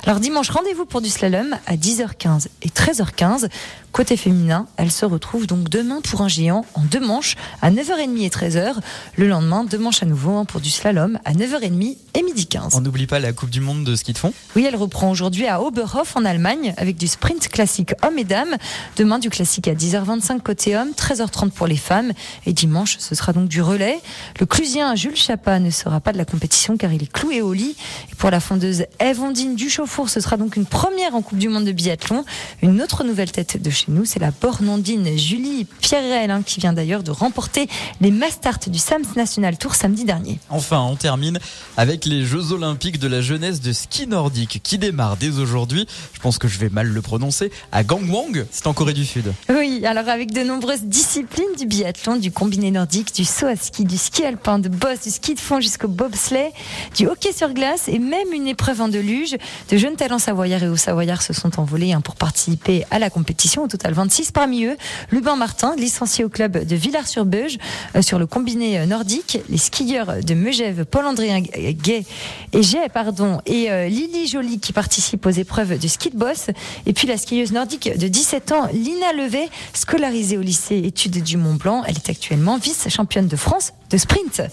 Alors 0.05 0.19
dimanche, 0.19 0.49
rendez-vous 0.49 0.85
pour 0.85 1.01
du 1.01 1.09
slalom 1.09 1.57
à 1.65 1.75
10h15 1.75 2.47
et 2.61 2.69
13h15. 2.69 3.49
Côté 3.97 4.15
féminin, 4.15 4.67
elle 4.77 4.91
se 4.91 5.05
retrouve 5.05 5.47
donc 5.47 5.69
demain 5.69 6.01
pour 6.01 6.21
un 6.21 6.27
géant 6.27 6.67
en 6.75 6.81
deux 6.81 6.99
manches 6.99 7.35
à 7.63 7.71
9h30 7.71 8.21
et 8.21 8.29
13h. 8.29 8.75
Le 9.15 9.27
lendemain, 9.27 9.63
deux 9.63 9.79
manches 9.79 10.03
à 10.03 10.05
nouveau 10.05 10.37
hein, 10.37 10.45
pour 10.45 10.61
du 10.61 10.69
slalom 10.69 11.17
à 11.25 11.33
9h30 11.33 11.97
et 12.13 12.21
midi 12.21 12.45
15. 12.45 12.75
On 12.75 12.81
n'oublie 12.81 13.07
pas 13.07 13.17
la 13.17 13.33
Coupe 13.33 13.49
du 13.49 13.59
Monde 13.59 13.83
de 13.83 13.95
ski 13.95 14.13
de 14.13 14.19
fond 14.19 14.33
Oui, 14.55 14.65
elle 14.67 14.75
reprend 14.75 15.09
aujourd'hui 15.09 15.47
à 15.47 15.63
Oberhof 15.63 16.15
en 16.15 16.25
Allemagne 16.25 16.75
avec 16.77 16.97
du 16.97 17.07
sprint 17.07 17.47
classique 17.47 17.93
hommes 18.03 18.19
et 18.19 18.23
dames. 18.23 18.57
Demain, 18.97 19.17
du 19.17 19.31
classique 19.31 19.67
à 19.67 19.73
10h25 19.73 20.41
côté 20.41 20.77
hommes, 20.77 20.91
13h30 20.95 21.49
pour 21.49 21.65
les 21.65 21.75
femmes. 21.75 22.11
Et 22.45 22.53
dimanche, 22.53 22.97
ce 22.99 23.15
sera 23.15 23.33
donc 23.33 23.47
du 23.47 23.63
relais. 23.63 23.99
Le 24.39 24.45
clusien 24.45 24.93
Jules 24.93 25.15
Chapa 25.15 25.57
ne 25.57 25.71
sera 25.71 26.01
pas 26.01 26.13
de 26.13 26.19
la 26.19 26.25
compétition 26.25 26.77
car 26.77 26.93
il 26.93 27.01
est 27.01 27.11
cloué 27.11 27.41
au 27.41 27.51
lit. 27.51 27.75
Et 28.11 28.15
pour 28.15 28.29
la 28.29 28.41
fondeuse 28.41 28.85
Eve 28.99 29.21
Ondine 29.21 29.55
Duchauffour, 29.55 30.07
ce 30.07 30.19
sera 30.19 30.37
donc 30.37 30.55
une 30.55 30.67
première 30.67 31.15
en 31.15 31.23
Coupe 31.23 31.39
du 31.39 31.49
Monde 31.49 31.65
de 31.65 31.71
biathlon. 31.71 32.25
Une 32.61 32.79
autre 32.83 33.03
nouvelle 33.03 33.31
tête 33.31 33.59
de 33.59 33.71
chez 33.71 33.86
nous, 33.87 34.05
c'est 34.05 34.19
la 34.19 34.31
bornandine 34.31 35.17
Julie 35.17 35.65
Pierrel, 35.81 36.31
hein, 36.31 36.41
qui 36.45 36.59
vient 36.59 36.73
d'ailleurs 36.73 37.03
de 37.03 37.11
remporter 37.11 37.67
les 38.01 38.11
Mastart 38.11 38.59
du 38.67 38.79
Sams 38.79 39.05
National 39.15 39.57
Tour 39.57 39.75
samedi 39.75 40.03
dernier. 40.03 40.39
Enfin, 40.49 40.81
on 40.81 40.95
termine 40.95 41.39
avec 41.77 42.05
les 42.05 42.25
Jeux 42.25 42.51
Olympiques 42.51 42.99
de 42.99 43.07
la 43.07 43.21
jeunesse 43.21 43.61
de 43.61 43.71
ski 43.71 44.07
nordique 44.07 44.61
qui 44.63 44.77
démarrent 44.77 45.17
dès 45.17 45.39
aujourd'hui. 45.39 45.87
Je 46.13 46.19
pense 46.19 46.37
que 46.37 46.47
je 46.47 46.59
vais 46.59 46.69
mal 46.69 46.87
le 46.87 47.01
prononcer. 47.01 47.51
À 47.71 47.83
Gangwon, 47.83 48.27
c'est 48.51 48.67
en 48.67 48.73
Corée 48.73 48.93
du 48.93 49.05
Sud. 49.05 49.33
Oui, 49.49 49.85
alors 49.85 50.09
avec 50.09 50.31
de 50.31 50.41
nombreuses 50.41 50.83
disciplines 50.83 51.55
du 51.57 51.65
biathlon, 51.65 52.17
du 52.17 52.31
combiné 52.31 52.71
nordique, 52.71 53.13
du 53.13 53.25
saut 53.25 53.47
à 53.47 53.55
ski, 53.55 53.85
du 53.85 53.97
ski 53.97 54.23
alpin, 54.23 54.59
de 54.59 54.69
boss, 54.69 55.01
du 55.03 55.11
ski 55.11 55.35
de 55.35 55.39
fond 55.39 55.61
jusqu'au 55.61 55.87
bobsleigh, 55.87 56.51
du 56.95 57.07
hockey 57.07 57.31
sur 57.31 57.53
glace 57.53 57.87
et 57.87 57.99
même 57.99 58.33
une 58.33 58.47
épreuve 58.47 58.81
en 58.81 58.87
deluge. 58.87 59.37
De 59.69 59.77
jeunes 59.77 59.95
talents 59.95 60.19
savoyards 60.19 60.63
et 60.63 60.67
hauts 60.67 60.75
savoyards 60.75 61.21
se 61.21 61.33
sont 61.33 61.59
envolés 61.59 61.93
hein, 61.93 62.01
pour 62.01 62.15
participer 62.15 62.83
à 62.91 62.99
la 62.99 63.09
compétition. 63.09 63.66
Au 63.67 63.69
total, 63.69 63.91
26 63.91 64.31
parmi 64.31 64.63
eux. 64.63 64.77
Lubin 65.11 65.35
Martin, 65.35 65.75
licencié 65.75 66.23
au 66.23 66.29
club 66.29 66.65
de 66.65 66.75
Villars-sur-Beuge 66.77 67.57
euh, 67.97 68.01
sur 68.01 68.17
le 68.17 68.25
combiné 68.25 68.79
euh, 68.79 68.85
nordique. 68.85 69.39
Les 69.49 69.57
skieurs 69.57 70.23
de 70.23 70.33
Megève, 70.33 70.85
Paul-André 70.85 71.41
Gay 71.41 72.05
et 72.53 72.61
Gay, 72.61 72.87
pardon, 72.93 73.41
et 73.45 73.69
euh, 73.69 73.89
Lily 73.89 74.25
Joly 74.25 74.59
qui 74.59 74.71
participe 74.71 75.25
aux 75.25 75.31
épreuves 75.31 75.77
de 75.77 75.87
ski 75.89 76.11
de 76.11 76.17
boss. 76.17 76.47
Et 76.85 76.93
puis 76.93 77.07
la 77.07 77.17
skieuse 77.17 77.51
nordique 77.51 77.89
de 77.97 78.07
17 78.07 78.53
ans, 78.53 78.69
Lina 78.71 79.11
Levet, 79.11 79.49
scolarisée 79.73 80.37
au 80.37 80.41
lycée 80.41 80.77
études 80.77 81.21
du 81.21 81.35
Mont 81.35 81.55
Blanc. 81.55 81.83
Elle 81.85 81.97
est 81.97 82.09
actuellement 82.09 82.57
vice-championne 82.57 83.27
de 83.27 83.35
France 83.35 83.73
de 83.89 83.97
sprint. 83.97 84.43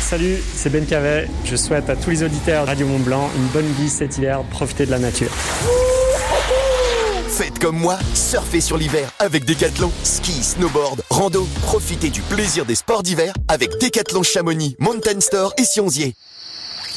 Salut, 0.00 0.36
c'est 0.54 0.68
Ben 0.68 0.84
Cavet. 0.84 1.30
Je 1.46 1.56
souhaite 1.56 1.88
à 1.88 1.96
tous 1.96 2.10
les 2.10 2.22
auditeurs 2.22 2.64
de 2.64 2.68
Radio 2.68 2.86
Mont 2.86 2.98
Blanc 2.98 3.30
une 3.34 3.46
bonne 3.46 3.72
glisse 3.78 3.94
cet 3.94 4.18
hiver. 4.18 4.42
Profitez 4.50 4.84
de 4.84 4.90
la 4.90 4.98
nature. 4.98 5.30
Faites 7.38 7.60
comme 7.60 7.78
moi, 7.78 7.96
surfez 8.14 8.60
sur 8.60 8.76
l'hiver 8.76 9.12
avec 9.20 9.44
Decathlon. 9.44 9.92
Ski, 10.02 10.42
snowboard, 10.42 11.04
rando. 11.08 11.46
Profitez 11.62 12.10
du 12.10 12.20
plaisir 12.20 12.64
des 12.66 12.74
sports 12.74 13.04
d'hiver 13.04 13.32
avec 13.46 13.70
Decathlon 13.80 14.24
Chamonix, 14.24 14.74
Mountain 14.80 15.20
Store 15.20 15.52
et 15.56 15.62
Sionzier. 15.62 16.16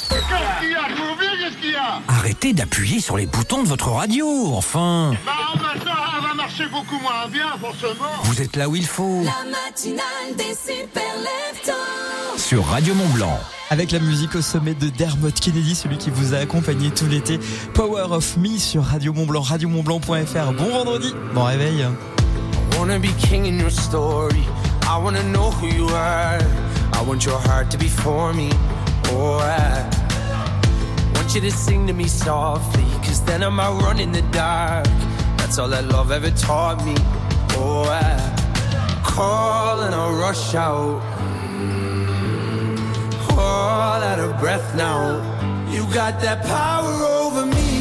Qu'est-ce 0.10 0.20
qu'il 0.60 0.72
y 0.72 0.74
a 0.74 0.88
Je 0.90 0.96
vous 0.96 1.20
dis, 1.22 1.44
qu'est-ce 1.44 1.62
qu'il 1.62 1.72
y 1.74 1.76
a? 1.76 2.02
Arrêtez 2.08 2.54
d'appuyer 2.54 3.00
sur 3.00 3.18
les 3.18 3.28
boutons 3.28 3.62
de 3.62 3.68
votre 3.68 3.90
radio, 3.92 4.26
enfin 4.56 5.14
Bah 5.24 5.32
maintenant, 5.62 5.92
elle 6.18 6.28
va 6.28 6.34
marcher 6.34 6.66
beaucoup 6.70 6.98
moins 6.98 7.28
bien, 7.32 7.56
forcément. 7.60 8.10
Vous 8.24 8.42
êtes 8.42 8.56
là 8.56 8.68
où 8.68 8.76
il 8.76 8.88
faut. 8.88 9.22
La 9.24 9.48
matinale 9.48 10.36
des 10.36 10.56
super 10.56 11.04
leftos. 11.20 12.38
Sur 12.38 12.66
Radio 12.66 12.96
Mont 12.96 13.10
Blanc. 13.10 13.40
Avec 13.72 13.94
la 13.94 14.00
musique 14.00 14.36
au 14.36 14.42
sommet 14.42 14.74
de 14.74 14.90
Dermot 14.90 15.32
Kennedy, 15.32 15.76
celui 15.76 15.98
qui 15.98 16.10
vous 16.10 16.34
a 16.34 16.40
accompagné 16.40 16.92
tout 16.92 17.06
l'été. 17.06 17.40
Power 17.74 18.04
of 18.12 18.36
Me 18.36 18.58
sur 18.58 18.84
Radio 18.84 19.14
Mont 19.14 19.26
Blanc, 19.26 19.44
radiomontblanc.fr. 19.44 20.52
Bon 20.58 20.70
vendredi, 20.70 21.16
bon 21.34 21.46
réveil. 21.46 21.80
I 21.80 22.78
wanna 22.78 23.00
be 23.00 23.08
king 23.18 23.46
in 23.46 23.58
your 23.58 23.72
story. 23.72 24.44
I 24.84 25.02
wanna 25.02 25.24
know 25.32 25.52
who 25.52 25.68
you 25.68 25.88
are. 25.88 26.42
I 26.92 27.08
want 27.08 27.24
your 27.24 27.40
heart 27.40 27.70
to 27.70 27.78
be 27.78 27.88
for 27.88 28.34
me. 28.34 28.50
Oh, 29.14 29.40
I 29.40 29.86
want 31.16 31.34
you 31.34 31.40
to 31.40 31.50
sing 31.50 31.88
to 31.88 31.94
me 31.94 32.10
softly. 32.10 32.84
Cause 33.06 33.24
then 33.24 33.42
I'm 33.42 33.58
out 33.58 33.82
running 33.82 34.12
the 34.12 34.24
dark. 34.34 34.86
That's 35.38 35.58
all 35.58 35.70
that 35.70 35.86
love 35.86 36.12
ever 36.12 36.32
taught 36.32 36.84
me. 36.84 36.96
Oh, 37.56 37.86
I 37.90 38.20
call 39.06 39.80
and 39.80 39.96
I 39.96 40.12
rush 40.20 40.56
out. 40.56 41.02
All 43.52 44.02
out 44.10 44.20
of 44.20 44.40
breath 44.40 44.76
now. 44.76 45.02
You 45.74 45.84
got 45.94 46.22
that 46.22 46.40
power 46.46 46.96
over 47.20 47.46
me. 47.46 47.81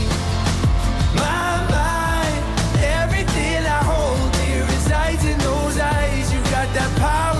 That 6.73 6.89
power 6.99 7.30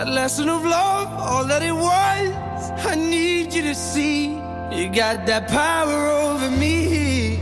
That 0.00 0.08
lesson 0.08 0.48
of 0.48 0.64
love, 0.64 1.08
all 1.12 1.44
that 1.44 1.62
it 1.62 1.74
was, 1.74 2.30
I 2.86 2.94
need 2.94 3.52
you 3.52 3.60
to 3.60 3.74
see. 3.74 4.28
You 4.72 4.88
got 4.88 5.26
that 5.26 5.46
power 5.48 6.06
over 6.08 6.50
me. 6.50 7.38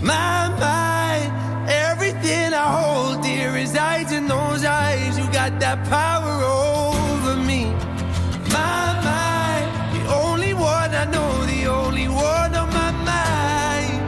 My 0.00 0.48
mind, 0.58 1.68
everything 1.68 2.54
I 2.54 2.66
hold 2.80 3.22
dear 3.22 3.52
resides 3.52 4.10
in 4.10 4.26
those 4.26 4.64
eyes. 4.64 5.18
You 5.18 5.30
got 5.32 5.60
that 5.60 5.84
power 5.90 6.42
over 6.42 7.36
me. 7.36 7.66
My 8.48 8.96
mind, 9.10 9.68
the 9.94 10.14
only 10.14 10.54
one 10.54 10.94
I 10.94 11.04
know, 11.04 11.44
the 11.44 11.66
only 11.66 12.08
one 12.08 12.54
on 12.54 12.70
my 12.72 12.92
mind. 13.12 14.00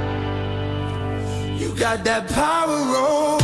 You 1.61 1.77
got 1.77 2.03
that 2.05 2.31
power 2.31 2.97
over 2.97 3.44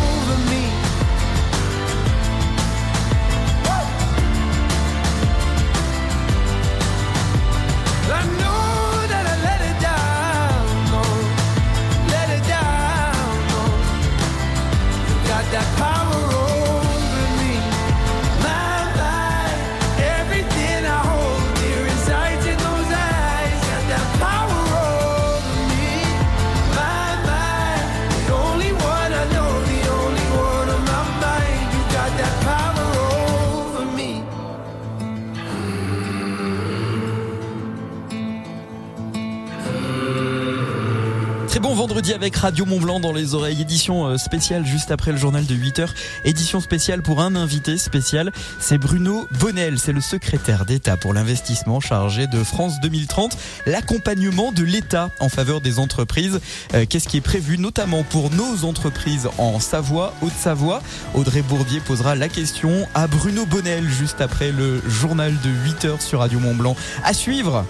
vendredi 41.75 42.13
avec 42.13 42.35
Radio 42.37 42.67
Mont 42.67 42.81
Blanc 42.81 43.01
dans 43.01 43.13
les 43.13 43.35
oreilles, 43.35 43.61
édition 43.61 44.07
euh, 44.07 44.17
spéciale 44.17 44.67
juste 44.67 44.91
après 44.91 45.13
le 45.13 45.19
journal 45.19 45.45
de 45.47 45.55
8h, 45.55 45.89
édition 46.25 46.61
spéciale 46.61 47.03
pour 47.03 47.21
un 47.21 47.37
invité 47.37 47.79
spécial, 47.79 48.33
c'est 48.59 48.79
Bruno 48.79 49.29
Bonnel, 49.39 49.79
c'est 49.79 49.93
le 49.93 50.01
secrétaire 50.01 50.65
d'État 50.65 50.97
pour 50.97 51.13
l'investissement 51.13 51.81
chargé 51.81 52.27
de 52.27 52.43
France 52.43 52.81
2030, 52.81 53.37
l'accompagnement 53.67 54.53
de 54.53 54.65
l'État 54.65 55.11
en 55.21 55.29
faveur 55.29 55.61
des 55.61 55.79
entreprises. 55.79 56.41
Euh, 56.75 56.87
Qu'est-ce 56.89 57.09
qui 57.09 57.19
est 57.19 57.23
prévu 57.23 57.59
notamment 57.59 58.03
pour 58.05 58.31
nos 58.31 58.65
entreprises 58.65 59.29
en 59.39 59.61
Savoie, 59.61 60.15
Haute-Savoie? 60.23 60.83
Audrey 61.15 61.43
Bourdier 61.43 61.81
posera 61.81 62.15
la 62.15 62.29
question 62.29 62.89
à 62.95 63.07
Bruno 63.07 63.47
Bonnel 63.47 63.89
juste 63.89 64.21
après 64.21 64.51
le 64.51 64.83
journal 64.89 65.35
de 65.43 65.51
8h 65.71 66.01
sur 66.01 66.21
Radio 66.21 66.41
Mont 66.41 66.55
Blanc. 66.55 66.75
À 67.05 67.13
suivre 67.13 67.65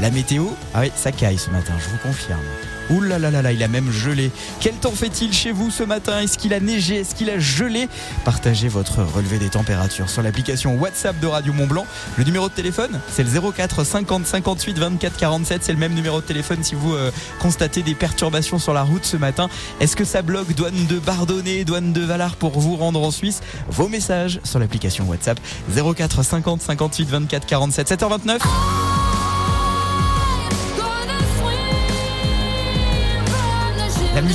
la 0.00 0.10
météo, 0.10 0.46
ah 0.74 0.80
oui, 0.80 0.92
ça 0.94 1.12
caille 1.12 1.38
ce 1.38 1.50
matin, 1.50 1.72
je 1.78 1.88
vous 1.88 1.98
confirme. 1.98 2.40
Ouh 2.90 3.00
là 3.00 3.18
là 3.18 3.30
là 3.30 3.42
là, 3.42 3.52
il 3.52 3.62
a 3.62 3.68
même 3.68 3.90
gelé. 3.90 4.30
Quel 4.60 4.74
temps 4.74 4.92
fait-il 4.92 5.32
chez 5.32 5.52
vous 5.52 5.70
ce 5.70 5.82
matin? 5.82 6.20
Est-ce 6.20 6.38
qu'il 6.38 6.54
a 6.54 6.60
neigé? 6.60 6.96
Est-ce 6.96 7.14
qu'il 7.14 7.30
a 7.30 7.38
gelé? 7.38 7.88
Partagez 8.24 8.68
votre 8.68 9.02
relevé 9.02 9.38
des 9.38 9.48
températures 9.48 10.08
sur 10.08 10.22
l'application 10.22 10.76
WhatsApp 10.76 11.18
de 11.20 11.26
Radio 11.26 11.52
Mont 11.52 11.66
Blanc. 11.66 11.86
Le 12.16 12.24
numéro 12.24 12.48
de 12.48 12.54
téléphone, 12.54 13.00
c'est 13.10 13.24
le 13.24 13.52
04 13.52 13.84
50 13.84 14.26
58 14.26 14.78
24 14.78 15.16
47. 15.16 15.64
C'est 15.64 15.72
le 15.72 15.78
même 15.78 15.94
numéro 15.94 16.20
de 16.20 16.26
téléphone 16.26 16.62
si 16.62 16.74
vous 16.74 16.94
euh, 16.94 17.10
constatez 17.40 17.82
des 17.82 17.94
perturbations 17.94 18.58
sur 18.58 18.72
la 18.72 18.82
route 18.82 19.04
ce 19.04 19.16
matin. 19.16 19.48
Est-ce 19.80 19.96
que 19.96 20.04
ça 20.04 20.22
bloque 20.22 20.54
douane 20.54 20.86
de 20.86 20.98
Bardonnay, 20.98 21.64
douane 21.64 21.92
de 21.92 22.02
Valar 22.02 22.36
pour 22.36 22.58
vous 22.58 22.76
rendre 22.76 23.02
en 23.02 23.10
Suisse? 23.10 23.40
Vos 23.68 23.88
messages 23.88 24.40
sur 24.44 24.58
l'application 24.58 25.04
WhatsApp 25.06 25.40
04 25.74 26.22
50 26.22 26.62
58 26.62 27.08
24 27.08 27.46
47 27.46 27.90
7h29. 27.90 28.85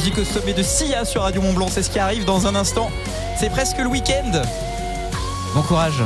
Musique 0.01 0.17
au 0.17 0.23
sommet 0.23 0.53
de 0.53 0.63
Sia 0.63 1.05
sur 1.05 1.21
Radio 1.21 1.43
Mont 1.43 1.53
Blanc, 1.53 1.67
c'est 1.69 1.83
ce 1.83 1.91
qui 1.91 1.99
arrive 1.99 2.25
dans 2.25 2.47
un 2.47 2.55
instant. 2.55 2.89
C'est 3.39 3.51
presque 3.51 3.77
le 3.77 3.85
week-end. 3.85 4.41
Bon 5.53 5.61
courage. 5.61 6.01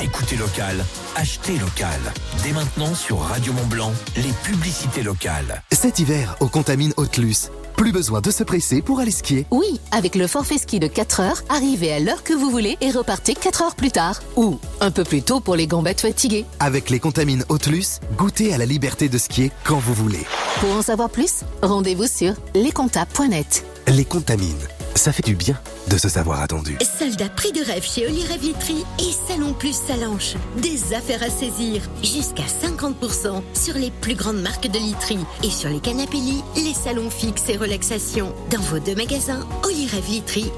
Écoutez 0.00 0.34
local, 0.34 0.84
achetez 1.14 1.56
local. 1.58 2.00
Dès 2.42 2.50
maintenant 2.50 2.96
sur 2.96 3.20
Radio 3.20 3.52
Mont 3.52 3.66
Blanc, 3.66 3.92
les 4.16 4.32
publicités 4.42 5.04
locales. 5.04 5.62
Cet 5.70 6.00
hiver, 6.00 6.34
au 6.40 6.48
Contamine 6.48 6.92
Hautelus, 6.96 7.50
plus 7.76 7.92
besoin 7.92 8.20
de 8.20 8.30
se 8.30 8.42
presser 8.42 8.82
pour 8.82 9.00
aller 9.00 9.10
skier. 9.10 9.46
Oui, 9.50 9.80
avec 9.90 10.14
le 10.14 10.26
forfait 10.26 10.58
ski 10.58 10.80
de 10.80 10.86
4 10.86 11.20
heures, 11.20 11.42
arrivez 11.48 11.92
à 11.92 12.00
l'heure 12.00 12.22
que 12.22 12.32
vous 12.32 12.50
voulez 12.50 12.76
et 12.80 12.90
repartez 12.90 13.34
4 13.34 13.62
heures 13.62 13.74
plus 13.74 13.90
tard. 13.90 14.20
Ou 14.36 14.58
un 14.80 14.90
peu 14.90 15.04
plus 15.04 15.22
tôt 15.22 15.40
pour 15.40 15.56
les 15.56 15.66
gambettes 15.66 16.00
fatiguées. 16.00 16.44
Avec 16.60 16.90
les 16.90 17.00
Contamines 17.00 17.44
Hautelus, 17.48 18.00
goûtez 18.16 18.52
à 18.52 18.58
la 18.58 18.66
liberté 18.66 19.08
de 19.08 19.18
skier 19.18 19.50
quand 19.64 19.78
vous 19.78 19.94
voulez. 19.94 20.24
Pour 20.60 20.76
en 20.76 20.82
savoir 20.82 21.10
plus, 21.10 21.40
rendez-vous 21.62 22.06
sur 22.06 22.34
lescomptables.net. 22.54 23.64
Les 23.88 24.04
Contamines, 24.04 24.68
ça 24.94 25.12
fait 25.12 25.24
du 25.24 25.34
bien 25.34 25.58
de 25.88 25.98
se 25.98 26.08
savoir 26.08 26.40
attendu. 26.40 26.78
Solde 26.98 27.20
à 27.22 27.28
prix 27.28 27.52
de 27.52 27.64
rêve 27.64 27.84
chez 27.84 28.06
Oli 28.06 28.24
Rêve 28.26 28.42
et 28.98 29.12
Salon 29.28 29.52
Plus 29.52 29.74
Salanche. 29.74 30.34
Des 30.58 30.94
affaires 30.94 31.22
à 31.22 31.30
saisir. 31.30 31.82
Jusqu'à 32.02 32.44
50% 32.44 33.42
sur 33.54 33.74
les 33.74 33.90
plus 33.90 34.14
grandes 34.14 34.40
marques 34.40 34.68
de 34.68 34.78
literie. 34.78 35.18
Et 35.42 35.50
sur 35.50 35.68
les 35.70 35.80
canapés 35.80 36.18
lits, 36.18 36.42
les 36.56 36.74
salons 36.74 37.10
fixes 37.10 37.48
et 37.48 37.56
relaxation. 37.56 38.34
Dans 38.50 38.60
vos 38.60 38.78
deux 38.78 38.94
magasins, 38.94 39.46
Oli 39.64 39.86
Rêve 39.86 40.02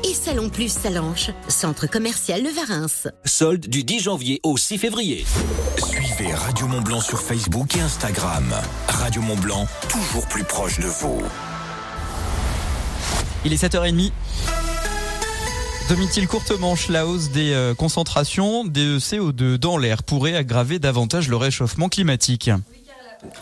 et 0.04 0.14
Salon 0.14 0.48
Plus 0.48 0.72
Salanche. 0.72 1.30
Centre 1.48 1.86
commercial 1.86 2.42
Le 2.42 2.50
Varins. 2.50 3.10
Solde 3.24 3.66
du 3.66 3.84
10 3.84 4.00
janvier 4.00 4.40
au 4.42 4.56
6 4.56 4.78
février. 4.78 5.24
Suivez 5.78 6.34
Radio 6.34 6.66
Mont 6.66 6.82
Blanc 6.82 7.00
sur 7.00 7.20
Facebook 7.20 7.76
et 7.76 7.80
Instagram. 7.80 8.54
Radio 8.88 9.22
Mont 9.22 9.36
Blanc, 9.36 9.66
toujours 9.88 10.26
plus 10.26 10.44
proche 10.44 10.78
de 10.80 10.86
vous. 10.86 11.22
Il 13.44 13.52
est 13.52 13.62
7h30. 13.62 14.10
Domine-t-il 15.90 16.26
courte 16.26 16.50
manche, 16.58 16.88
la 16.88 17.06
hausse 17.06 17.28
des 17.28 17.52
euh, 17.52 17.74
concentrations 17.74 18.64
de 18.64 18.98
CO2 18.98 19.58
dans 19.58 19.76
l'air 19.76 20.02
pourrait 20.02 20.34
aggraver 20.34 20.78
davantage 20.78 21.28
le 21.28 21.36
réchauffement 21.36 21.90
climatique 21.90 22.50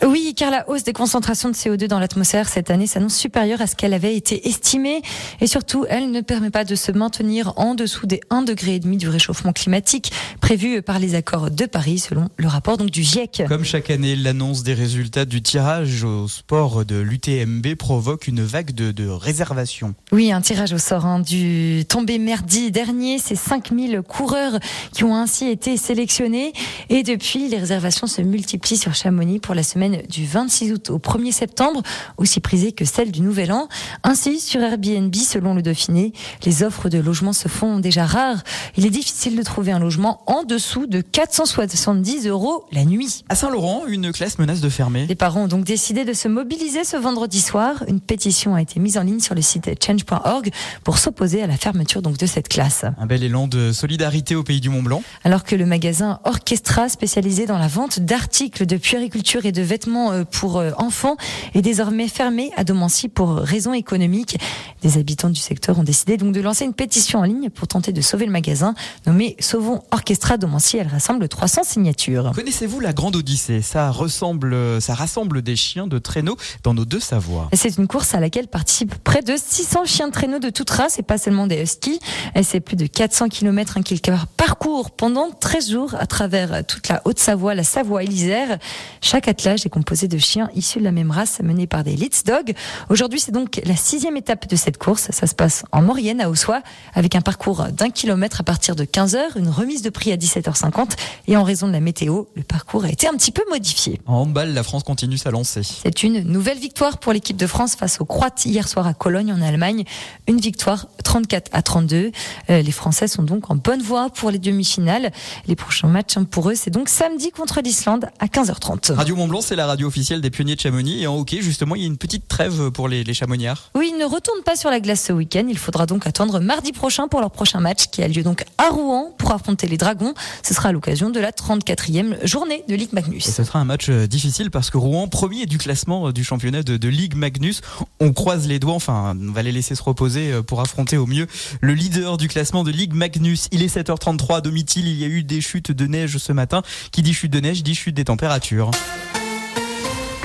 Oui, 0.05 0.33
car 0.35 0.51
la 0.51 0.69
hausse 0.69 0.83
des 0.83 0.93
concentrations 0.93 1.49
de 1.49 1.55
CO2 1.55 1.87
dans 1.87 1.99
l'atmosphère 1.99 2.49
cette 2.49 2.69
année 2.69 2.87
s'annonce 2.87 3.15
supérieure 3.15 3.61
à 3.61 3.67
ce 3.67 3.75
qu'elle 3.75 3.93
avait 3.93 4.15
été 4.15 4.47
estimée. 4.47 5.01
Et 5.41 5.47
surtout, 5.47 5.85
elle 5.89 6.11
ne 6.11 6.21
permet 6.21 6.49
pas 6.49 6.65
de 6.65 6.75
se 6.75 6.91
maintenir 6.91 7.53
en 7.57 7.75
dessous 7.75 8.05
des 8.05 8.21
1,5 8.29 8.45
degré 8.45 8.79
du 8.79 9.07
réchauffement 9.07 9.53
climatique 9.53 10.11
prévu 10.41 10.81
par 10.81 10.99
les 10.99 11.15
accords 11.15 11.49
de 11.49 11.65
Paris, 11.65 11.99
selon 11.99 12.29
le 12.37 12.47
rapport 12.47 12.77
donc, 12.77 12.91
du 12.91 13.03
GIEC. 13.03 13.43
Comme 13.47 13.63
chaque 13.63 13.89
année, 13.89 14.15
l'annonce 14.15 14.63
des 14.63 14.73
résultats 14.73 15.25
du 15.25 15.41
tirage 15.41 16.03
au 16.03 16.27
sport 16.27 16.85
de 16.85 16.99
l'UTMB 16.99 17.75
provoque 17.75 18.27
une 18.27 18.41
vague 18.41 18.71
de, 18.71 18.91
de 18.91 19.07
réservations. 19.07 19.95
Oui, 20.11 20.31
un 20.31 20.41
tirage 20.41 20.73
au 20.73 20.77
sort 20.77 21.05
hein, 21.05 21.19
du 21.19 21.85
tombé 21.87 22.19
merdi 22.19 22.71
dernier. 22.71 23.19
C'est 23.19 23.35
5000 23.35 24.01
coureurs 24.07 24.59
qui 24.93 25.03
ont 25.03 25.15
ainsi 25.15 25.47
été 25.47 25.77
sélectionnés. 25.77 26.53
Et 26.89 27.03
depuis, 27.03 27.47
les 27.47 27.57
réservations 27.57 28.07
se 28.07 28.21
multiplient 28.21 28.77
sur 28.77 28.93
Chamonix 28.93 29.39
pour 29.39 29.55
la 29.55 29.63
semaine 29.73 30.03
du 30.07 30.25
26 30.25 30.71
août 30.71 30.89
au 30.91 30.99
1er 30.99 31.31
septembre, 31.31 31.81
aussi 32.17 32.39
prisée 32.39 32.71
que 32.73 32.85
celle 32.85 33.11
du 33.11 33.21
Nouvel 33.21 33.51
An. 33.51 33.67
Ainsi, 34.03 34.39
sur 34.39 34.61
Airbnb, 34.61 35.13
selon 35.15 35.55
le 35.55 35.61
Dauphiné, 35.61 36.13
les 36.45 36.63
offres 36.63 36.89
de 36.89 36.99
logements 36.99 37.33
se 37.33 37.47
font 37.47 37.79
déjà 37.79 38.05
rares. 38.05 38.43
Il 38.77 38.85
est 38.85 38.91
difficile 38.91 39.35
de 39.35 39.41
trouver 39.41 39.71
un 39.71 39.79
logement 39.79 40.21
en 40.27 40.43
dessous 40.43 40.85
de 40.85 41.01
470 41.01 42.27
euros 42.27 42.65
la 42.71 42.85
nuit. 42.85 43.23
À 43.29 43.35
Saint-Laurent, 43.35 43.83
une 43.87 44.11
classe 44.11 44.37
menace 44.37 44.61
de 44.61 44.69
fermer. 44.69 45.07
Les 45.07 45.15
parents 45.15 45.43
ont 45.43 45.47
donc 45.47 45.65
décidé 45.65 46.05
de 46.05 46.13
se 46.13 46.27
mobiliser 46.27 46.83
ce 46.83 46.97
vendredi 46.97 47.41
soir. 47.41 47.83
Une 47.87 47.99
pétition 47.99 48.53
a 48.53 48.61
été 48.61 48.79
mise 48.79 48.97
en 48.97 49.03
ligne 49.03 49.19
sur 49.19 49.33
le 49.33 49.41
site 49.41 49.69
change.org 49.83 50.51
pour 50.83 50.99
s'opposer 50.99 51.41
à 51.41 51.47
la 51.47 51.57
fermeture 51.57 52.03
donc 52.03 52.17
de 52.17 52.25
cette 52.27 52.47
classe. 52.47 52.85
Un 52.99 53.07
bel 53.07 53.23
élan 53.23 53.47
de 53.47 53.71
solidarité 53.71 54.35
au 54.35 54.43
pays 54.43 54.61
du 54.61 54.69
Mont 54.69 54.83
Blanc. 54.83 55.01
Alors 55.23 55.43
que 55.43 55.55
le 55.55 55.65
magasin 55.65 56.19
Orchestra, 56.25 56.89
spécialisé 56.89 57.47
dans 57.47 57.57
la 57.57 57.67
vente 57.67 57.99
d'articles 57.99 58.67
de 58.67 58.77
puériculture 58.77 59.45
et 59.45 59.51
de 59.51 59.62
vêtements 59.63 60.11
euh, 60.11 60.23
pour 60.23 60.57
euh, 60.57 60.71
enfants, 60.77 61.17
est 61.53 61.61
désormais 61.61 62.07
fermé 62.07 62.51
à 62.55 62.63
Domancy 62.63 63.07
pour 63.07 63.35
raisons 63.35 63.73
économiques. 63.73 64.37
Des 64.81 64.97
habitants 64.97 65.29
du 65.29 65.39
secteur 65.39 65.79
ont 65.79 65.83
décidé 65.83 66.17
donc 66.17 66.33
de 66.33 66.41
lancer 66.41 66.65
une 66.65 66.73
pétition 66.73 67.19
en 67.19 67.23
ligne 67.23 67.49
pour 67.49 67.67
tenter 67.67 67.91
de 67.91 68.01
sauver 68.01 68.25
le 68.25 68.31
magasin, 68.31 68.75
nommé 69.07 69.35
Sauvons 69.39 69.81
Orchestra 69.91 70.37
Domancy. 70.37 70.77
Elle 70.77 70.87
rassemble 70.87 71.27
300 71.27 71.61
signatures. 71.63 72.31
Connaissez-vous 72.35 72.79
la 72.79 72.93
Grande 72.93 73.15
Odyssée? 73.15 73.61
Ça 73.61 73.91
ressemble, 73.91 74.81
ça 74.81 74.93
rassemble 74.93 75.41
des 75.41 75.55
chiens 75.55 75.87
de 75.87 75.99
traîneau 75.99 76.37
dans 76.63 76.73
nos 76.73 76.85
deux 76.85 76.99
Savoies. 76.99 77.49
C'est 77.53 77.77
une 77.77 77.87
course 77.87 78.13
à 78.13 78.19
laquelle 78.19 78.47
participent 78.47 78.95
près 78.95 79.21
de 79.21 79.35
600 79.37 79.85
chiens 79.85 80.07
de 80.07 80.13
traîneau 80.13 80.39
de 80.39 80.49
toute 80.49 80.69
race 80.69 80.99
et 80.99 81.03
pas 81.03 81.17
seulement 81.17 81.47
des 81.47 81.61
huskies. 81.61 81.99
C'est 82.43 82.59
plus 82.59 82.75
de 82.75 82.87
400 82.87 83.29
km 83.29 83.79
qu'ils 83.81 84.01
parcourent 84.37 84.91
pendant 84.91 85.31
13 85.31 85.71
jours 85.71 85.95
à 85.99 86.05
travers 86.05 86.65
toute 86.65 86.87
la 86.89 87.01
Haute-Savoie, 87.05 87.55
la 87.55 87.63
Savoie 87.63 88.03
et 88.03 88.07
l'Isère. 88.07 88.57
Chaque 89.01 89.27
athlète 89.27 89.52
l'équipage 89.53 89.65
est 89.65 89.69
composé 89.69 90.07
de 90.07 90.17
chiens 90.17 90.49
issus 90.55 90.79
de 90.79 90.83
la 90.83 90.91
même 90.91 91.11
race 91.11 91.39
menés 91.41 91.67
par 91.67 91.83
des 91.83 91.95
Litz 91.95 92.23
Dogs. 92.23 92.53
Aujourd'hui, 92.89 93.19
c'est 93.19 93.31
donc 93.31 93.61
la 93.65 93.75
sixième 93.75 94.17
étape 94.17 94.47
de 94.47 94.55
cette 94.55 94.77
course. 94.77 95.09
Ça 95.11 95.27
se 95.27 95.35
passe 95.35 95.63
en 95.71 95.81
Maurienne, 95.81 96.21
à 96.21 96.29
Ossois, 96.29 96.61
avec 96.93 97.15
un 97.15 97.21
parcours 97.21 97.67
d'un 97.71 97.89
kilomètre 97.89 98.41
à 98.41 98.43
partir 98.43 98.75
de 98.75 98.83
15 98.83 99.15
heures, 99.15 99.37
une 99.37 99.49
remise 99.49 99.81
de 99.81 99.89
prix 99.89 100.11
à 100.11 100.17
17h50 100.17 100.91
et 101.27 101.37
en 101.37 101.43
raison 101.43 101.67
de 101.67 101.73
la 101.73 101.79
météo, 101.79 102.23
le 102.35 102.43
parcours 102.43 102.85
a 102.85 102.89
été 102.89 103.07
un 103.07 103.13
petit 103.13 103.31
peu 103.31 103.43
modifié. 103.49 103.99
En 104.05 104.21
handball, 104.21 104.53
la 104.53 104.63
France 104.63 104.83
continue 104.83 105.17
sa 105.17 105.31
lancée. 105.31 105.61
C'est 105.63 106.03
une 106.03 106.21
nouvelle 106.21 106.57
victoire 106.57 106.97
pour 106.97 107.13
l'équipe 107.13 107.37
de 107.37 107.47
France 107.47 107.75
face 107.75 108.01
aux 108.01 108.05
Croates 108.05 108.45
hier 108.45 108.67
soir 108.67 108.87
à 108.87 108.93
Cologne 108.93 109.31
en 109.31 109.41
Allemagne. 109.41 109.83
Une 110.27 110.39
victoire 110.39 110.87
34 111.03 111.49
à 111.53 111.61
32. 111.61 112.11
Euh, 112.49 112.61
les 112.61 112.71
Français 112.71 113.07
sont 113.07 113.23
donc 113.23 113.51
en 113.51 113.55
bonne 113.55 113.81
voie 113.81 114.09
pour 114.09 114.31
les 114.31 114.39
demi-finales. 114.39 115.11
Les 115.47 115.55
prochains 115.55 115.87
matchs 115.87 116.17
hein, 116.17 116.23
pour 116.23 116.49
eux, 116.49 116.55
c'est 116.55 116.71
donc 116.71 116.89
samedi 116.89 117.31
contre 117.31 117.61
l'Islande 117.61 118.09
à 118.19 118.25
15h30. 118.25 118.93
Radio 118.93 119.15
Mont 119.15 119.27
C'est 119.41 119.55
la 119.55 119.65
radio 119.65 119.87
officielle 119.87 120.21
des 120.21 120.29
pionniers 120.29 120.55
de 120.55 120.61
Chamonix. 120.61 121.01
Et 121.01 121.07
en 121.07 121.17
hockey, 121.17 121.41
justement, 121.41 121.75
il 121.75 121.81
y 121.81 121.85
a 121.85 121.87
une 121.87 121.97
petite 121.97 122.27
trêve 122.27 122.71
pour 122.71 122.87
les, 122.87 123.03
les 123.03 123.13
Chamonnières. 123.13 123.71
Oui, 123.75 123.91
ils 123.93 123.99
ne 123.99 124.05
retournent 124.05 124.43
pas 124.43 124.55
sur 124.55 124.69
la 124.69 124.79
glace 124.79 125.03
ce 125.05 125.13
week-end. 125.13 125.45
Il 125.49 125.57
faudra 125.57 125.85
donc 125.85 126.05
attendre 126.07 126.39
mardi 126.39 126.71
prochain 126.71 127.07
pour 127.07 127.19
leur 127.19 127.31
prochain 127.31 127.59
match 127.59 127.87
qui 127.91 128.03
a 128.03 128.07
lieu 128.07 128.23
donc 128.23 128.45
à 128.57 128.69
Rouen 128.69 129.13
pour 129.17 129.31
affronter 129.31 129.67
les 129.67 129.77
Dragons. 129.77 130.13
Ce 130.43 130.53
sera 130.53 130.69
à 130.69 130.71
l'occasion 130.71 131.09
de 131.09 131.19
la 131.19 131.31
34e 131.31 132.25
journée 132.25 132.63
de 132.67 132.75
Ligue 132.75 132.93
Magnus. 132.93 133.27
Et 133.27 133.31
ce 133.31 133.43
sera 133.43 133.59
un 133.59 133.65
match 133.65 133.89
euh, 133.89 134.07
difficile 134.07 134.51
parce 134.51 134.69
que 134.69 134.77
Rouen, 134.77 135.07
premier 135.07 135.45
du 135.45 135.57
classement 135.57 136.07
euh, 136.07 136.13
du 136.13 136.23
championnat 136.23 136.63
de, 136.63 136.77
de 136.77 136.87
Ligue 136.87 137.15
Magnus. 137.15 137.61
On 137.99 138.13
croise 138.13 138.47
les 138.47 138.59
doigts, 138.59 138.73
enfin, 138.73 139.15
on 139.19 139.31
va 139.31 139.41
les 139.41 139.51
laisser 139.51 139.75
se 139.75 139.83
reposer 139.83 140.31
euh, 140.31 140.41
pour 140.41 140.61
affronter 140.61 140.97
au 140.97 141.05
mieux 141.05 141.27
le 141.61 141.73
leader 141.73 142.17
du 142.17 142.27
classement 142.27 142.63
de 142.63 142.71
Ligue 142.71 142.93
Magnus. 142.93 143.47
Il 143.51 143.63
est 143.63 143.75
7h33 143.75 144.37
à 144.37 144.41
Domitil. 144.41 144.87
Il 144.87 144.97
y 144.97 145.03
a 145.03 145.07
eu 145.07 145.23
des 145.23 145.41
chutes 145.41 145.71
de 145.71 145.87
neige 145.87 146.17
ce 146.17 146.33
matin. 146.33 146.61
Qui 146.91 147.01
dit 147.01 147.13
chute 147.13 147.31
de 147.31 147.39
neige 147.39 147.63
dit 147.63 147.75
chute 147.75 147.95
des 147.95 148.05
températures. 148.05 148.71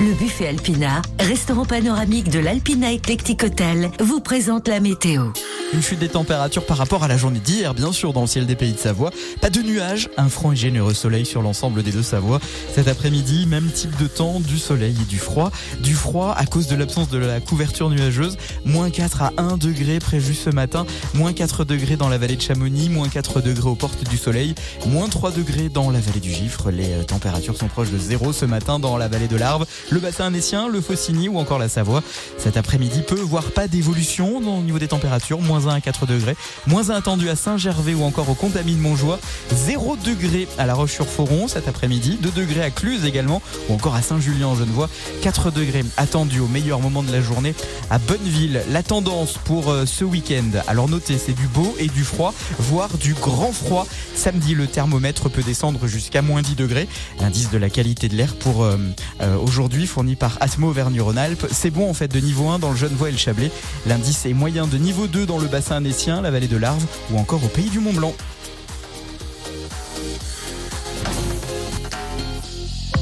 Le 0.01 0.13
buffet 0.13 0.47
Alpina, 0.47 1.01
restaurant 1.19 1.65
panoramique 1.65 2.29
de 2.29 2.39
l'Alpina 2.39 2.93
Eclectic 2.93 3.43
Hotel, 3.43 3.91
vous 3.99 4.21
présente 4.21 4.69
la 4.69 4.79
météo. 4.79 5.25
Une 5.73 5.83
chute 5.83 5.99
des 5.99 6.09
températures 6.09 6.65
par 6.65 6.77
rapport 6.77 7.03
à 7.03 7.07
la 7.07 7.17
journée 7.17 7.39
d'hier, 7.39 7.75
bien 7.75 7.91
sûr, 7.91 8.11
dans 8.11 8.21
le 8.21 8.27
ciel 8.27 8.47
des 8.47 8.55
pays 8.55 8.73
de 8.73 8.79
Savoie. 8.79 9.11
Pas 9.39 9.51
de 9.51 9.61
nuages, 9.61 10.09
un 10.17 10.27
franc 10.27 10.53
et 10.53 10.55
généreux 10.55 10.95
soleil 10.95 11.25
sur 11.25 11.43
l'ensemble 11.43 11.83
des 11.83 11.91
deux 11.91 12.01
Savoies. 12.01 12.39
Cet 12.73 12.87
après-midi, 12.87 13.45
même 13.45 13.69
type 13.69 13.95
de 13.97 14.07
temps, 14.07 14.39
du 14.39 14.57
soleil 14.57 14.95
et 14.99 15.05
du 15.05 15.19
froid. 15.19 15.51
Du 15.83 15.93
froid 15.93 16.33
à 16.35 16.45
cause 16.47 16.67
de 16.67 16.75
l'absence 16.75 17.09
de 17.09 17.19
la 17.19 17.39
couverture 17.39 17.89
nuageuse. 17.89 18.37
Moins 18.65 18.89
4 18.89 19.21
à 19.21 19.33
1 19.37 19.57
degré 19.57 19.99
prévu 19.99 20.33
ce 20.33 20.49
matin. 20.49 20.87
Moins 21.13 21.33
4 21.33 21.65
degrés 21.65 21.97
dans 21.97 22.09
la 22.09 22.17
vallée 22.17 22.35
de 22.35 22.41
Chamonix. 22.41 22.89
Moins 22.89 23.09
4 23.09 23.41
degrés 23.41 23.69
aux 23.69 23.75
portes 23.75 24.09
du 24.09 24.17
soleil. 24.17 24.55
Moins 24.87 25.07
3 25.07 25.31
degrés 25.31 25.69
dans 25.69 25.91
la 25.91 25.99
vallée 25.99 26.19
du 26.19 26.31
Gifre. 26.31 26.71
Les 26.71 26.93
euh, 26.93 27.03
températures 27.03 27.57
sont 27.57 27.67
proches 27.67 27.91
de 27.91 27.99
zéro 27.99 28.33
ce 28.33 28.45
matin 28.45 28.79
dans 28.79 28.97
la 28.97 29.07
vallée 29.07 29.27
de 29.27 29.37
l'Arve 29.37 29.67
le 29.91 29.99
bassin 29.99 30.25
annécien, 30.25 30.67
le 30.67 30.81
Faucigny 30.81 31.29
ou 31.29 31.37
encore 31.37 31.59
la 31.59 31.69
Savoie. 31.69 32.03
Cet 32.37 32.57
après-midi, 32.57 33.01
peu 33.01 33.19
voire 33.19 33.51
pas 33.51 33.67
d'évolution 33.67 34.37
au 34.37 34.61
niveau 34.61 34.79
des 34.79 34.87
températures, 34.87 35.41
moins 35.41 35.67
1 35.67 35.75
à 35.75 35.81
4 35.81 36.05
degrés, 36.05 36.35
moins 36.67 36.89
1 36.89 36.95
attendu 36.95 37.29
à 37.29 37.35
Saint-Gervais 37.35 37.93
ou 37.93 38.03
encore 38.03 38.29
au 38.29 38.35
Contamine 38.35 38.79
Montjoie, 38.79 39.19
0 39.51 39.97
degré 39.97 40.47
à 40.57 40.65
La 40.65 40.73
Roche-sur-Foron 40.73 41.47
cet 41.47 41.67
après-midi, 41.67 42.17
2 42.21 42.31
degrés 42.31 42.63
à 42.63 42.69
Cluse 42.69 43.05
également 43.05 43.41
ou 43.67 43.73
encore 43.73 43.95
à 43.95 44.01
Saint-Julien 44.01 44.47
en 44.47 44.55
Genevois, 44.55 44.89
4 45.21 45.51
degrés 45.51 45.83
attendus 45.97 46.39
au 46.39 46.47
meilleur 46.47 46.79
moment 46.79 47.03
de 47.03 47.11
la 47.11 47.21
journée 47.21 47.55
à 47.89 47.97
Bonneville. 47.97 48.61
La 48.69 48.83
tendance 48.83 49.37
pour 49.45 49.69
euh, 49.69 49.85
ce 49.85 50.03
week-end, 50.03 50.59
alors 50.67 50.87
notez, 50.87 51.17
c'est 51.17 51.33
du 51.33 51.47
beau 51.47 51.75
et 51.79 51.87
du 51.87 52.03
froid, 52.03 52.33
voire 52.59 52.97
du 52.97 53.13
grand 53.13 53.51
froid. 53.51 53.87
Samedi, 54.15 54.53
le 54.53 54.67
thermomètre 54.67 55.29
peut 55.29 55.43
descendre 55.43 55.87
jusqu'à 55.87 56.21
moins 56.21 56.41
10 56.41 56.55
degrés. 56.55 56.87
L'indice 57.19 57.49
de 57.49 57.57
la 57.57 57.69
qualité 57.69 58.07
de 58.09 58.15
l'air 58.15 58.35
pour 58.35 58.63
euh, 58.63 58.77
euh, 59.21 59.37
aujourd'hui 59.37 59.78
fourni 59.87 60.15
par 60.15 60.37
Atmo 60.39 60.69
Auvergne-Rhône-Alpes. 60.69 61.47
C'est 61.51 61.71
bon 61.71 61.89
en 61.89 61.93
fait 61.93 62.07
de 62.07 62.19
niveau 62.19 62.49
1 62.49 62.59
dans 62.59 62.71
le 62.71 62.77
Genevois 62.77 63.09
et 63.09 63.11
le 63.11 63.17
Chablais. 63.17 63.51
L'indice 63.85 64.25
est 64.25 64.33
moyen 64.33 64.67
de 64.67 64.77
niveau 64.77 65.07
2 65.07 65.25
dans 65.25 65.39
le 65.39 65.47
bassin 65.47 65.75
annécien, 65.75 66.21
la 66.21 66.31
vallée 66.31 66.47
de 66.47 66.57
l'Arve 66.57 66.83
ou 67.11 67.17
encore 67.17 67.43
au 67.43 67.47
pays 67.47 67.69
du 67.69 67.79
Mont-Blanc. 67.79 68.13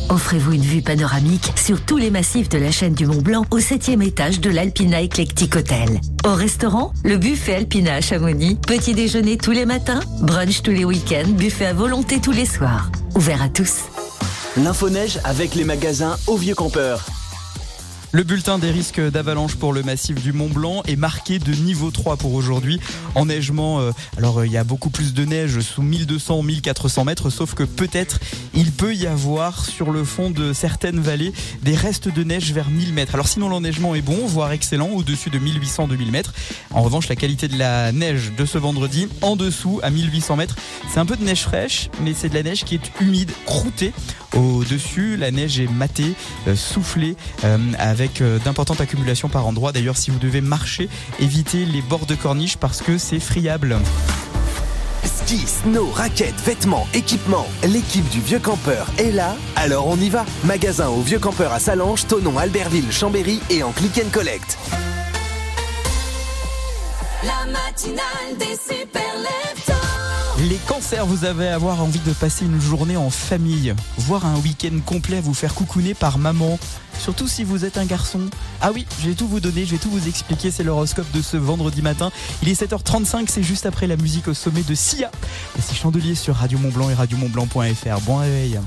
Offrez-vous 0.10 0.54
une 0.54 0.62
vue 0.62 0.82
panoramique 0.82 1.52
sur 1.58 1.82
tous 1.82 1.98
les 1.98 2.10
massifs 2.10 2.50
de 2.50 2.58
la 2.58 2.72
chaîne 2.72 2.94
du 2.94 3.06
Mont 3.06 3.22
Blanc 3.22 3.46
au 3.52 3.60
7 3.60 3.90
étage 4.02 4.40
de 4.40 4.50
l'Alpina 4.50 5.02
Eclectic 5.02 5.56
Hotel. 5.56 6.00
Au 6.26 6.34
restaurant, 6.34 6.94
le 7.04 7.18
buffet 7.18 7.56
Alpina 7.56 7.96
à 7.96 8.02
Chamonix. 8.02 8.56
Petit 8.56 8.94
déjeuner 8.94 9.38
tous 9.38 9.52
les 9.52 9.66
matins, 9.66 10.00
brunch 10.22 10.62
tous 10.63 10.72
les 10.72 10.86
week-ends, 10.86 11.30
buffet 11.30 11.68
à 11.68 11.74
volonté 11.74 12.20
tous 12.22 12.32
les 12.32 12.46
soirs. 12.46 12.90
Ouvert 13.16 13.42
à 13.42 13.50
tous. 13.50 13.84
L'info-neige 14.64 15.20
avec 15.24 15.54
les 15.54 15.64
magasins 15.64 16.18
au 16.26 16.36
Vieux 16.36 16.56
Campeur. 16.56 17.06
Le 18.14 18.24
bulletin 18.24 18.58
des 18.58 18.72
risques 18.72 19.02
d'avalanche 19.02 19.56
pour 19.56 19.74
le 19.74 19.84
massif 19.84 20.24
du 20.24 20.32
Mont 20.32 20.48
Blanc 20.48 20.82
est 20.88 20.96
marqué 20.96 21.40
de 21.40 21.52
niveau 21.52 21.92
3 21.92 22.16
pour 22.16 22.36
aujourd'hui. 22.36 22.80
Enneigement, 23.16 23.82
euh, 23.82 23.92
alors 24.18 24.40
euh, 24.40 24.46
il 24.46 24.52
y 24.52 24.58
a 24.58 24.64
beaucoup 24.64 24.90
plus 24.90 25.14
de 25.14 25.26
neige 25.26 25.60
sous 25.60 25.82
1200 25.82 26.42
1400 26.42 27.04
mètres, 27.04 27.30
sauf 27.30 27.54
que 27.54 27.64
peut-être 27.64 28.20
il 28.54 28.72
peut 28.72 28.96
y 28.96 29.08
avoir 29.08 29.66
sur 29.66 29.92
le 29.92 30.06
fond 30.06 30.30
de 30.30 30.54
certaines 30.54 31.02
vallées 31.02 31.34
des 31.64 31.76
restes 31.76 32.08
de 32.08 32.24
neige 32.24 32.54
vers 32.54 32.70
1000 32.70 32.94
mètres. 32.94 33.14
Alors 33.14 33.28
sinon 33.28 33.50
l'enneigement 33.50 33.94
est 33.94 34.02
bon, 34.02 34.26
voire 34.26 34.54
excellent, 34.54 34.88
au-dessus 34.88 35.30
de 35.30 35.38
1800 35.38 35.90
2000 35.90 36.10
mètres. 36.10 36.34
En 36.72 36.84
revanche, 36.84 37.10
la 37.10 37.18
qualité 37.18 37.50
de 37.50 37.58
la 37.58 37.92
neige 37.92 38.32
de 38.38 38.46
ce 38.46 38.58
vendredi, 38.58 39.10
en 39.22 39.36
dessous 39.36 39.82
à 39.84 39.90
1800 39.90 40.38
mètres, 40.38 40.56
c'est 40.90 41.02
un 41.02 41.06
peu 41.06 41.18
de 41.18 41.26
neige 41.26 41.42
fraîche, 41.42 41.90
mais 42.02 42.14
c'est 42.14 42.30
de 42.30 42.36
la 42.36 42.44
neige 42.44 42.64
qui 42.64 42.76
est 42.76 43.02
humide, 43.02 43.32
croûtée. 43.46 43.92
Au-dessus, 44.34 45.18
la 45.18 45.32
neige 45.32 45.60
est 45.60 45.72
matée, 45.72 46.14
euh, 46.48 46.56
soufflée, 46.56 47.16
avec 47.78 47.96
euh, 48.21 48.39
d'importantes 48.39 48.81
accumulations 48.81 49.29
par 49.29 49.45
endroits. 49.45 49.71
D'ailleurs, 49.71 49.98
si 49.98 50.12
vous 50.12 50.19
devez 50.19 50.41
marcher, 50.41 50.89
évitez 51.19 51.65
les 51.65 51.81
bords 51.81 52.06
de 52.06 52.15
corniche 52.15 52.58
parce 52.58 52.81
que 52.81 52.98
c'est 52.98 53.19
friable. 53.19 53.77
Ski, 55.04 55.39
snow, 55.45 55.89
raquettes, 55.91 56.39
vêtements, 56.45 56.87
équipements. 56.93 57.48
L'équipe 57.63 58.08
du 58.10 58.21
Vieux 58.21 58.39
Campeur 58.39 58.87
est 58.98 59.12
là, 59.12 59.35
alors 59.56 59.87
on 59.87 59.98
y 59.98 60.10
va. 60.10 60.25
Magasin 60.43 60.89
au 60.89 61.02
Vieux 61.02 61.19
Campeur 61.19 61.54
à 61.54 61.60
Salange, 61.60 62.08
Tonon, 62.08 62.37
Albertville, 62.37 62.91
Chambéry 62.91 63.41
et 63.50 63.63
en 63.63 63.71
click 63.71 64.00
and 64.04 64.10
collect. 64.12 64.58
La 67.23 67.52
matinale 67.52 68.37
des 68.37 68.56
super 68.56 69.17
Les 70.50 70.56
cancers, 70.65 71.06
vous 71.06 71.25
avez 71.25 71.50
avoir 71.50 71.83
envie 71.83 72.00
de 72.00 72.13
passer 72.13 72.45
une 72.45 72.62
journée 72.62 72.95
en 72.95 73.10
famille, 73.10 73.73
voire 73.98 74.25
un 74.25 74.37
week-end 74.37 74.79
complet 74.85 75.19
vous 75.19 75.33
faire 75.33 75.54
coucouner 75.54 75.93
par 75.93 76.19
maman. 76.19 76.58
Surtout 77.00 77.27
si 77.27 77.43
vous 77.43 77.65
êtes 77.65 77.77
un 77.77 77.83
garçon. 77.83 78.21
Ah 78.62 78.71
oui, 78.73 78.85
je 79.02 79.10
vais 79.10 79.13
tout 79.13 79.27
vous 79.27 79.41
donner, 79.41 79.65
je 79.65 79.71
vais 79.71 79.77
tout 79.77 79.89
vous 79.89 80.08
expliquer. 80.08 80.50
C'est 80.50 80.63
l'horoscope 80.63 81.12
de 81.13 81.21
ce 81.21 81.35
vendredi 81.35 81.81
matin. 81.81 82.12
Il 82.43 82.48
est 82.48 82.62
7h35, 82.62 83.25
c'est 83.27 83.43
juste 83.43 83.65
après 83.65 83.87
la 83.87 83.98
musique 83.98 84.29
au 84.29 84.33
sommet 84.33 84.63
de 84.63 84.73
Sia. 84.73 85.12
Et 85.58 85.62
c'est 85.62 85.75
Chandelier 85.75 86.15
sur 86.15 86.35
Radio 86.35 86.58
Mont 86.60 86.71
Blanc 86.71 86.89
et 86.89 86.93
radiomontblanc.fr. 86.93 88.00
Bon 88.06 88.15
réveil. 88.15 88.58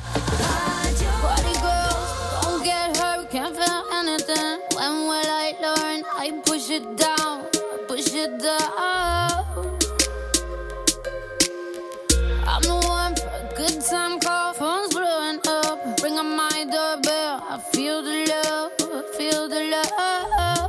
Good 13.61 13.81
time 13.83 14.19
call, 14.21 14.55
phone's 14.55 14.95
blowing 14.95 15.39
up. 15.47 16.03
Ring 16.03 16.19
on 16.19 16.35
my 16.35 16.65
doorbell, 16.65 17.45
I 17.47 17.59
feel 17.73 18.03
the 18.03 18.17
love, 18.33 18.73
feel 19.17 19.49
the 19.51 19.61
love. 19.73 20.60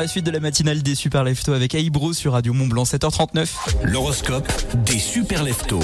La 0.00 0.08
suite 0.08 0.24
de 0.24 0.30
la 0.30 0.40
matinale 0.40 0.82
des 0.82 0.94
Super 0.94 1.24
Leftos 1.24 1.52
avec 1.52 1.74
Aibro 1.74 2.14
sur 2.14 2.32
Radio 2.32 2.54
Mont 2.54 2.66
Blanc 2.66 2.84
7h39. 2.84 3.48
L'horoscope 3.84 4.50
des 4.86 4.98
super 4.98 5.44
leftos. 5.44 5.80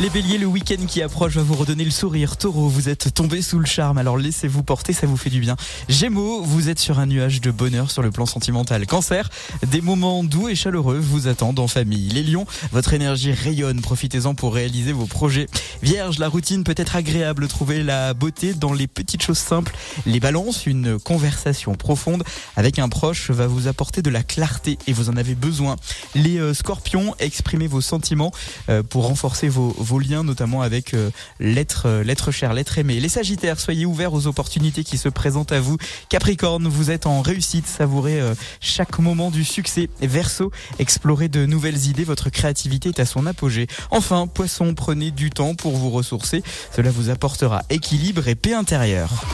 Les 0.00 0.10
béliers, 0.10 0.38
le 0.38 0.46
week-end 0.46 0.86
qui 0.86 1.02
approche 1.02 1.34
va 1.34 1.42
vous 1.42 1.56
redonner 1.56 1.84
le 1.84 1.90
sourire. 1.90 2.36
Taureau, 2.36 2.68
vous 2.68 2.88
êtes 2.88 3.12
tombé 3.14 3.42
sous 3.42 3.58
le 3.58 3.66
charme, 3.66 3.98
alors 3.98 4.16
laissez-vous 4.16 4.62
porter, 4.62 4.92
ça 4.92 5.08
vous 5.08 5.16
fait 5.16 5.28
du 5.28 5.40
bien. 5.40 5.56
Gémeaux, 5.88 6.40
vous 6.40 6.68
êtes 6.68 6.78
sur 6.78 7.00
un 7.00 7.06
nuage 7.06 7.40
de 7.40 7.50
bonheur 7.50 7.90
sur 7.90 8.02
le 8.02 8.12
plan 8.12 8.24
sentimental. 8.24 8.86
Cancer, 8.86 9.28
des 9.66 9.80
moments 9.80 10.22
doux 10.22 10.48
et 10.48 10.54
chaleureux 10.54 10.98
vous 10.98 11.26
attendent 11.26 11.58
en 11.58 11.66
famille. 11.66 12.10
Les 12.10 12.22
lions, 12.22 12.46
votre 12.70 12.94
énergie 12.94 13.32
rayonne, 13.32 13.80
profitez-en 13.80 14.36
pour 14.36 14.54
réaliser 14.54 14.92
vos 14.92 15.06
projets. 15.06 15.48
Vierge, 15.82 16.20
la 16.20 16.28
routine 16.28 16.62
peut 16.62 16.74
être 16.76 16.94
agréable, 16.94 17.48
trouvez 17.48 17.82
la 17.82 18.14
beauté 18.14 18.54
dans 18.54 18.72
les 18.72 18.86
petites 18.86 19.22
choses 19.22 19.38
simples. 19.38 19.74
Les 20.06 20.20
balances, 20.20 20.66
une 20.66 21.00
conversation 21.00 21.74
profonde 21.74 22.22
avec 22.54 22.78
un 22.78 22.88
proche 22.88 23.32
va 23.32 23.48
vous 23.48 23.66
apporter 23.66 24.00
de 24.00 24.10
la 24.10 24.22
clarté 24.22 24.78
et 24.86 24.92
vous 24.92 25.10
en 25.10 25.16
avez 25.16 25.34
besoin. 25.34 25.74
Les 26.14 26.38
euh, 26.38 26.54
scorpions, 26.54 27.16
exprimez 27.18 27.66
vos 27.66 27.80
sentiments 27.80 28.30
euh, 28.68 28.84
pour 28.84 29.08
renforcer 29.08 29.48
vos, 29.48 29.74
vos 29.88 29.98
liens, 29.98 30.22
notamment 30.22 30.60
avec 30.60 30.92
euh, 30.92 31.10
l'être 31.40 31.86
euh, 31.86 32.04
l'être 32.04 32.30
cher, 32.30 32.52
l'être 32.52 32.78
aimé. 32.78 33.00
Les 33.00 33.08
sagittaires, 33.08 33.58
soyez 33.58 33.86
ouverts 33.86 34.12
aux 34.12 34.26
opportunités 34.26 34.84
qui 34.84 34.98
se 34.98 35.08
présentent 35.08 35.52
à 35.52 35.60
vous. 35.60 35.78
Capricorne, 36.10 36.68
vous 36.68 36.90
êtes 36.90 37.06
en 37.06 37.22
réussite, 37.22 37.66
savourez 37.66 38.20
euh, 38.20 38.34
chaque 38.60 38.98
moment 38.98 39.30
du 39.30 39.44
succès. 39.44 39.88
Verseau, 40.02 40.52
explorez 40.78 41.28
de 41.28 41.46
nouvelles 41.46 41.86
idées, 41.86 42.04
votre 42.04 42.28
créativité 42.28 42.90
est 42.90 43.00
à 43.00 43.06
son 43.06 43.26
apogée. 43.26 43.66
Enfin, 43.90 44.26
poisson, 44.26 44.74
prenez 44.74 45.10
du 45.10 45.30
temps 45.30 45.54
pour 45.54 45.76
vous 45.76 45.90
ressourcer, 45.90 46.42
cela 46.76 46.90
vous 46.90 47.08
apportera 47.08 47.62
équilibre 47.70 48.28
et 48.28 48.34
paix 48.34 48.52
intérieure. 48.52 49.24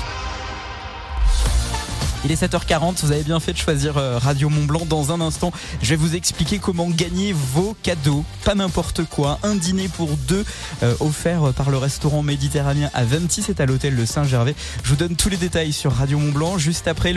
Il 2.25 2.33
est 2.33 2.43
7h40, 2.43 3.03
vous 3.03 3.13
avez 3.13 3.23
bien 3.23 3.39
fait 3.39 3.53
de 3.53 3.59
choisir 3.59 3.99
euh, 3.99 4.19
Radio 4.19 4.49
Mont 4.49 4.65
Blanc. 4.65 4.87
Dans 4.89 5.13
un 5.13 5.21
instant, 5.21 5.53
je 5.83 5.91
vais 5.91 5.97
vous 5.97 6.15
expliquer 6.17 6.59
comment 6.59 6.89
gagner 6.89 7.35
vos 7.35 7.77
cadeaux. 7.83 8.25
Pas 8.45 8.55
n'importe 8.55 9.05
quoi. 9.05 9.39
Un 9.43 9.55
dîner 9.55 9.89
pour 9.89 10.09
deux 10.29 10.45
euh, 10.83 10.95
offert 11.01 11.53
par 11.53 11.71
le 11.71 11.77
restaurant 11.77 12.23
méditerranéen 12.23 12.91
à 12.95 13.05
26, 13.05 13.43
c'est 13.43 13.61
à 13.61 13.67
l'hôtel 13.67 13.95
de 13.95 14.05
Saint-Gervais. 14.07 14.55
Je 14.85 14.89
vous 14.89 14.97
donne 14.97 15.17
tous 15.17 15.29
les 15.29 15.37
détails 15.37 15.75
sur 15.75 15.93
Radio 15.93 16.19
Mont 16.19 16.33
Blanc 16.33 16.57
juste 16.57 16.89
après 16.89 17.13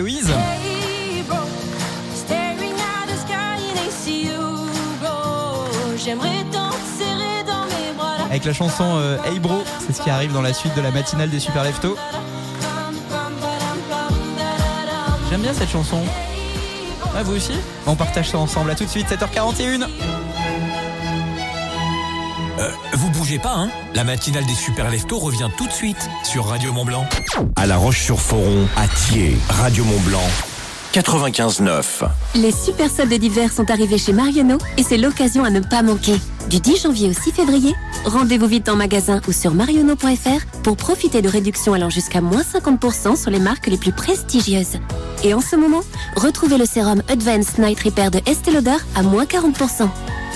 bras. 7.95 8.25
Avec 8.29 8.45
la 8.45 8.53
chanson 8.53 8.97
euh, 8.97 9.17
Hey 9.25 9.39
Bro, 9.39 9.63
c'est 9.85 9.93
ce 9.93 10.01
qui 10.01 10.09
arrive 10.09 10.33
dans 10.33 10.41
la 10.41 10.53
suite 10.53 10.75
de 10.75 10.81
la 10.81 10.91
matinale 10.91 11.29
des 11.29 11.39
Super 11.39 11.63
Leftos. 11.63 11.95
J'aime 15.29 15.41
bien 15.41 15.53
cette 15.53 15.69
chanson. 15.69 16.01
Ouais, 17.13 17.23
vous 17.23 17.35
aussi 17.35 17.53
On 17.85 17.95
partage 17.95 18.29
ça 18.29 18.37
ensemble. 18.37 18.71
À 18.71 18.75
tout 18.75 18.85
de 18.85 18.89
suite, 18.89 19.07
7h41. 19.07 19.87
Euh, 22.59 22.71
vous 22.93 23.09
bougez 23.11 23.37
pas, 23.39 23.53
hein 23.53 23.69
La 23.93 24.03
matinale 24.03 24.45
des 24.45 24.55
super 24.55 24.89
leftos 24.89 25.19
revient 25.19 25.49
tout 25.57 25.67
de 25.67 25.71
suite 25.71 26.09
sur 26.23 26.45
Radio 26.45 26.73
Mont 26.73 26.85
Blanc. 26.85 27.05
À 27.55 27.67
La 27.67 27.77
Roche-sur-Foron, 27.77 28.67
à 28.75 28.87
Thiers, 28.87 29.37
Radio 29.49 29.83
Mont 29.83 29.99
Blanc, 30.01 30.23
95.9. 30.93 32.07
Les 32.35 32.51
super 32.51 32.89
soldes 32.89 33.13
d'hiver 33.13 33.51
sont 33.51 33.69
arrivés 33.69 33.97
chez 33.97 34.13
Marionneau 34.13 34.57
et 34.77 34.83
c'est 34.83 34.97
l'occasion 34.97 35.43
à 35.43 35.49
ne 35.49 35.59
pas 35.59 35.81
manquer. 35.81 36.15
Du 36.49 36.59
10 36.59 36.83
janvier 36.83 37.09
au 37.09 37.13
6 37.13 37.31
février, 37.31 37.75
rendez-vous 38.05 38.47
vite 38.47 38.69
en 38.69 38.75
magasin 38.75 39.21
ou 39.27 39.31
sur 39.31 39.53
marionneau.fr 39.53 40.61
pour 40.63 40.77
profiter 40.77 41.21
de 41.21 41.29
réductions 41.29 41.73
allant 41.73 41.89
jusqu'à 41.89 42.21
moins 42.21 42.41
50% 42.41 43.15
sur 43.15 43.29
les 43.31 43.39
marques 43.39 43.67
les 43.67 43.77
plus 43.77 43.91
prestigieuses. 43.91 44.79
Et 45.23 45.33
en 45.33 45.41
ce 45.41 45.55
moment, 45.55 45.81
retrouvez 46.15 46.57
le 46.57 46.65
sérum 46.65 47.01
Advanced 47.09 47.59
Night 47.59 47.79
Repair 47.83 48.11
de 48.11 48.21
Estée 48.25 48.51
Lauder 48.51 48.77
à 48.95 49.03
moins 49.03 49.25
40%. 49.25 49.89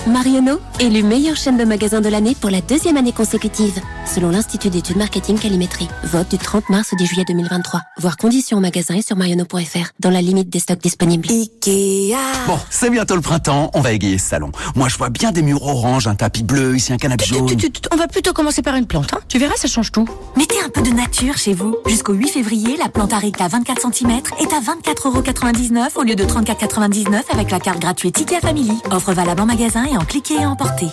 Marionneau, 0.08 0.60
élu 0.80 1.04
meilleure 1.04 1.36
chaîne 1.38 1.58
de 1.58 1.64
magasins 1.64 2.02
de 2.02 2.10
l'année 2.10 2.34
pour 2.40 2.50
la 2.50 2.62
deuxième 2.62 2.98
année 2.98 3.12
consécutive, 3.12 3.80
selon 4.12 4.30
l'Institut 4.32 4.70
d'études 4.72 4.98
marketing 4.98 5.38
Calimétrie. 5.38 5.88
Vote 6.06 6.28
du 6.32 6.40
30 6.40 6.70
mars 6.70 6.92
au 6.92 6.96
10 6.96 7.06
juillet 7.06 7.24
2023. 7.28 7.82
Voir 8.00 8.18
conditions 8.18 8.58
en 8.58 8.62
magasin 8.62 8.96
et 8.96 9.04
sur 9.04 9.16
marionneau.fr, 9.16 9.92
dans 10.00 10.10
la 10.10 10.22
limite 10.24 10.50
des 10.50 10.58
stocks 10.60 10.80
disponibles. 10.82 11.30
Ikea 11.30 12.16
Bon, 12.48 12.58
c'est 12.72 12.90
bientôt 12.90 13.16
le 13.16 13.22
printemps, 13.22 13.70
on 13.76 13.82
va 13.82 13.92
égayer 13.92 14.18
ce 14.18 14.26
salon. 14.30 14.52
Moi, 14.76 14.90
je 14.90 14.98
vois 14.98 15.10
bien 15.12 15.32
des 15.32 15.44
murs 15.44 15.62
orange, 15.62 16.08
un 16.08 16.16
tapis 16.16 16.42
bleu, 16.42 16.76
ici 16.76 16.92
un 16.94 16.98
canapé 16.98 17.26
jaune. 17.26 17.46
Tu- 17.46 17.56
tu- 17.58 17.72
tu- 17.72 17.82
On 17.94 17.96
va 17.96 18.08
plutôt 18.08 18.34
commencer 18.34 18.64
par 18.64 18.76
une 18.76 18.88
plante, 18.88 19.14
hein. 19.14 19.20
Tu 19.28 19.38
verras, 19.38 19.56
ça 19.56 19.68
change 19.68 19.92
tout. 19.92 20.08
Mettez 20.36 20.60
un 20.66 20.70
peu 20.70 20.82
de 20.82 20.90
nature 20.90 21.38
chez 21.38 21.54
vous. 21.54 21.76
Jusqu'au 21.86 22.14
8 22.14 22.30
février, 22.30 22.76
la 22.78 22.90
plante 22.90 23.14
Arica 23.14 23.48
24 23.48 23.82
cm 23.94 24.10
est 24.40 24.52
à 24.52 24.60
24,99€ 24.62 25.96
au 25.96 26.02
lieu 26.04 26.16
de 26.16 26.24
34,99€ 26.24 27.22
avec 27.32 27.52
la 27.52 27.60
carte 27.60 27.80
gratuite 27.80 28.18
IKEA 28.20 28.40
Family. 28.42 28.74
Offre 28.90 29.14
valable 29.14 29.42
en 29.42 29.46
magasin 29.46 29.86
en 29.98 30.06
cliquer 30.06 30.36
et 30.36 30.46
emporter. 30.46 30.88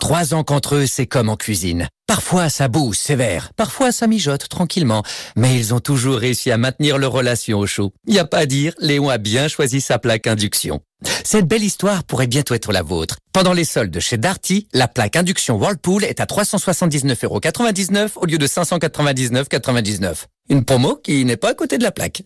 Trois 0.00 0.32
ans 0.32 0.42
qu'entre 0.42 0.76
eux, 0.76 0.86
c'est 0.86 1.06
comme 1.06 1.28
en 1.28 1.36
cuisine. 1.36 1.88
Parfois, 2.06 2.48
ça 2.48 2.68
boue 2.68 2.94
sévère, 2.94 3.50
parfois, 3.54 3.92
ça 3.92 4.06
mijote 4.06 4.48
tranquillement. 4.48 5.02
Mais 5.36 5.54
ils 5.54 5.74
ont 5.74 5.80
toujours 5.80 6.16
réussi 6.16 6.50
à 6.50 6.56
maintenir 6.56 6.96
leur 6.96 7.12
relation 7.12 7.58
au 7.58 7.66
chaud. 7.66 7.92
Y 8.06 8.18
a 8.18 8.24
pas 8.24 8.38
à 8.38 8.46
dire, 8.46 8.72
Léon 8.78 9.10
a 9.10 9.18
bien 9.18 9.48
choisi 9.48 9.82
sa 9.82 9.98
plaque 9.98 10.26
induction. 10.26 10.80
Cette 11.24 11.46
belle 11.46 11.62
histoire 11.62 12.04
pourrait 12.04 12.26
bientôt 12.26 12.54
être 12.54 12.72
la 12.72 12.82
vôtre. 12.82 13.18
Pendant 13.32 13.52
les 13.52 13.64
soldes 13.64 14.00
chez 14.00 14.16
Darty, 14.16 14.66
la 14.72 14.88
plaque 14.88 15.16
induction 15.16 15.56
Whirlpool 15.56 16.04
est 16.04 16.20
à 16.20 16.24
379,99€ 16.24 18.12
au 18.16 18.24
lieu 18.24 18.38
de 18.38 18.46
599,99€. 18.46 20.24
Une 20.50 20.64
promo 20.64 20.96
qui 20.96 21.26
n'est 21.26 21.36
pas 21.36 21.50
à 21.50 21.54
côté 21.54 21.76
de 21.76 21.82
la 21.82 21.92
plaque. 21.92 22.22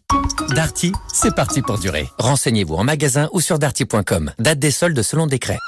Darty, 0.55 0.93
c'est 1.13 1.35
parti 1.35 1.61
pour 1.61 1.79
durer. 1.79 2.09
Renseignez-vous 2.19 2.77
en 2.77 2.85
magasin 2.85 3.29
ou 3.33 3.41
sur 3.41 3.59
darty.com. 3.59 4.33
Date 4.39 4.61
des 4.61 4.71
soldes 4.71 5.03
selon 5.03 5.27
décret. 5.27 5.59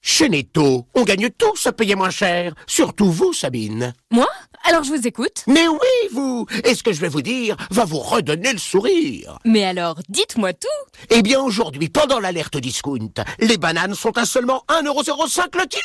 Chez 0.00 0.28
Netto, 0.28 0.86
on 0.94 1.02
gagne 1.02 1.30
tous 1.30 1.66
à 1.66 1.72
payer 1.72 1.96
moins 1.96 2.10
cher. 2.10 2.54
Surtout 2.68 3.10
vous, 3.10 3.32
Sabine. 3.32 3.94
Moi? 4.12 4.28
Alors 4.62 4.84
je 4.84 4.90
vous 4.90 5.06
écoute. 5.08 5.42
Mais 5.48 5.66
oui, 5.66 6.08
vous 6.12 6.46
Et 6.62 6.74
ce 6.76 6.84
que 6.84 6.92
je 6.92 7.00
vais 7.00 7.08
vous 7.08 7.22
dire 7.22 7.56
va 7.70 7.84
vous 7.84 7.98
redonner 7.98 8.52
le 8.52 8.58
sourire. 8.58 9.38
Mais 9.44 9.64
alors, 9.64 9.98
dites-moi 10.08 10.52
tout. 10.52 10.68
Eh 11.10 11.22
bien, 11.22 11.40
aujourd'hui, 11.40 11.88
pendant 11.88 12.20
l'alerte 12.20 12.58
discount, 12.58 13.12
les 13.40 13.56
bananes 13.56 13.94
sont 13.94 14.16
à 14.18 14.24
seulement 14.24 14.62
1,05€ 14.68 15.58
le 15.58 15.66
kilo 15.66 15.82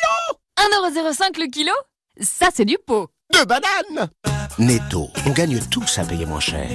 1,05€ 0.58 1.40
le 1.40 1.50
kilo? 1.50 1.74
Ça, 2.22 2.50
c'est 2.54 2.66
du 2.66 2.78
pot. 2.86 3.10
De 3.34 3.44
bananes 3.46 4.10
Netto, 4.60 5.10
on 5.26 5.30
gagne 5.30 5.58
tous 5.72 6.00
à 6.00 6.04
payer 6.04 6.26
moins 6.26 6.42
cher. 6.42 6.70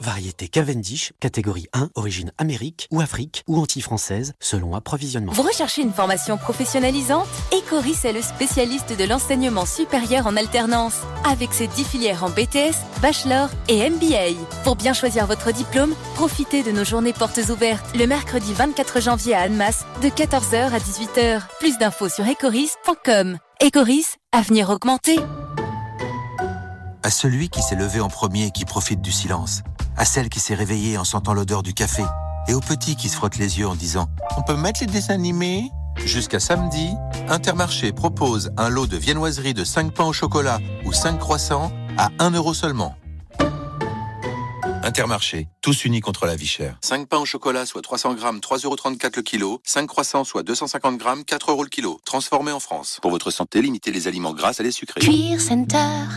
Variété 0.00 0.48
Cavendish, 0.48 1.12
catégorie 1.20 1.68
1, 1.72 1.90
origine 1.94 2.32
Amérique 2.38 2.88
ou 2.90 3.00
Afrique 3.00 3.44
ou 3.46 3.60
anti-française, 3.60 4.32
selon 4.40 4.74
approvisionnement. 4.74 5.30
Vous 5.30 5.44
recherchez 5.44 5.82
une 5.82 5.92
formation 5.92 6.36
professionnalisante? 6.38 7.28
Ecoris 7.52 8.04
est 8.04 8.12
le 8.12 8.20
spécialiste 8.20 8.98
de 8.98 9.04
l'enseignement 9.04 9.64
supérieur 9.64 10.26
en 10.26 10.36
alternance, 10.36 10.96
avec 11.24 11.52
ses 11.52 11.68
10 11.68 11.84
filières 11.84 12.24
en 12.24 12.30
BTS, 12.30 12.74
Bachelor 13.00 13.48
et 13.68 13.88
MBA. 13.88 14.36
Pour 14.64 14.74
bien 14.74 14.92
choisir 14.92 15.28
votre 15.28 15.52
diplôme, 15.52 15.94
profitez 16.16 16.64
de 16.64 16.72
nos 16.72 16.84
journées 16.84 17.12
portes 17.12 17.40
ouvertes 17.48 17.94
le 17.96 18.06
mercredi 18.08 18.52
24 18.54 19.00
janvier 19.00 19.34
à 19.34 19.42
Annemasse, 19.42 19.86
de 20.02 20.08
14h 20.08 20.72
à 20.72 20.78
18h. 20.78 21.42
Plus 21.60 21.78
d'infos 21.78 22.08
sur 22.08 22.26
ecoris.com. 22.26 23.38
Ecoris, 23.62 24.16
avenir 24.32 24.70
augmenté. 24.70 25.20
À 27.02 27.10
celui 27.10 27.48
qui 27.48 27.62
s'est 27.62 27.76
levé 27.76 28.00
en 28.00 28.08
premier 28.08 28.46
et 28.46 28.50
qui 28.50 28.66
profite 28.66 29.00
du 29.00 29.10
silence. 29.10 29.62
À 29.96 30.04
celle 30.04 30.28
qui 30.28 30.38
s'est 30.38 30.54
réveillée 30.54 30.98
en 30.98 31.04
sentant 31.04 31.32
l'odeur 31.32 31.62
du 31.62 31.72
café. 31.72 32.04
Et 32.46 32.52
au 32.52 32.60
petit 32.60 32.94
qui 32.94 33.08
se 33.08 33.16
frotte 33.16 33.38
les 33.38 33.58
yeux 33.58 33.66
en 33.66 33.74
disant 33.74 34.06
On 34.36 34.42
peut 34.42 34.56
mettre 34.56 34.80
les 34.80 34.86
dessins 34.86 35.14
animés? 35.14 35.70
Jusqu'à 36.04 36.40
samedi, 36.40 36.90
Intermarché 37.28 37.92
propose 37.92 38.50
un 38.58 38.68
lot 38.68 38.86
de 38.86 38.98
viennoiserie 38.98 39.54
de 39.54 39.64
5 39.64 39.92
pains 39.94 40.04
au 40.04 40.12
chocolat 40.12 40.58
ou 40.84 40.92
5 40.92 41.18
croissants 41.18 41.72
à 41.96 42.10
1 42.18 42.32
euro 42.32 42.52
seulement. 42.52 42.94
Intermarché, 44.82 45.46
tous 45.60 45.84
unis 45.84 46.00
contre 46.00 46.24
la 46.24 46.36
vie 46.36 46.46
chère. 46.46 46.78
5 46.80 47.06
pains 47.06 47.18
au 47.18 47.26
chocolat, 47.26 47.66
soit 47.66 47.82
300 47.82 48.14
grammes, 48.14 48.38
3,34 48.38 48.64
euros 48.64 48.76
le 49.16 49.22
kilo. 49.22 49.60
5 49.62 49.86
croissants, 49.86 50.24
soit 50.24 50.42
250 50.42 50.96
grammes, 50.96 51.22
4 51.24 51.50
euros 51.50 51.64
le 51.64 51.68
kilo. 51.68 52.00
Transformés 52.06 52.52
en 52.52 52.60
France. 52.60 52.98
Pour 53.02 53.10
votre 53.10 53.30
santé, 53.30 53.60
limitez 53.60 53.92
les 53.92 54.08
aliments 54.08 54.32
gras 54.32 54.54
à 54.58 54.62
les 54.62 54.70
sucrés. 54.70 55.00
Cuir 55.00 55.38
Center. 55.38 55.76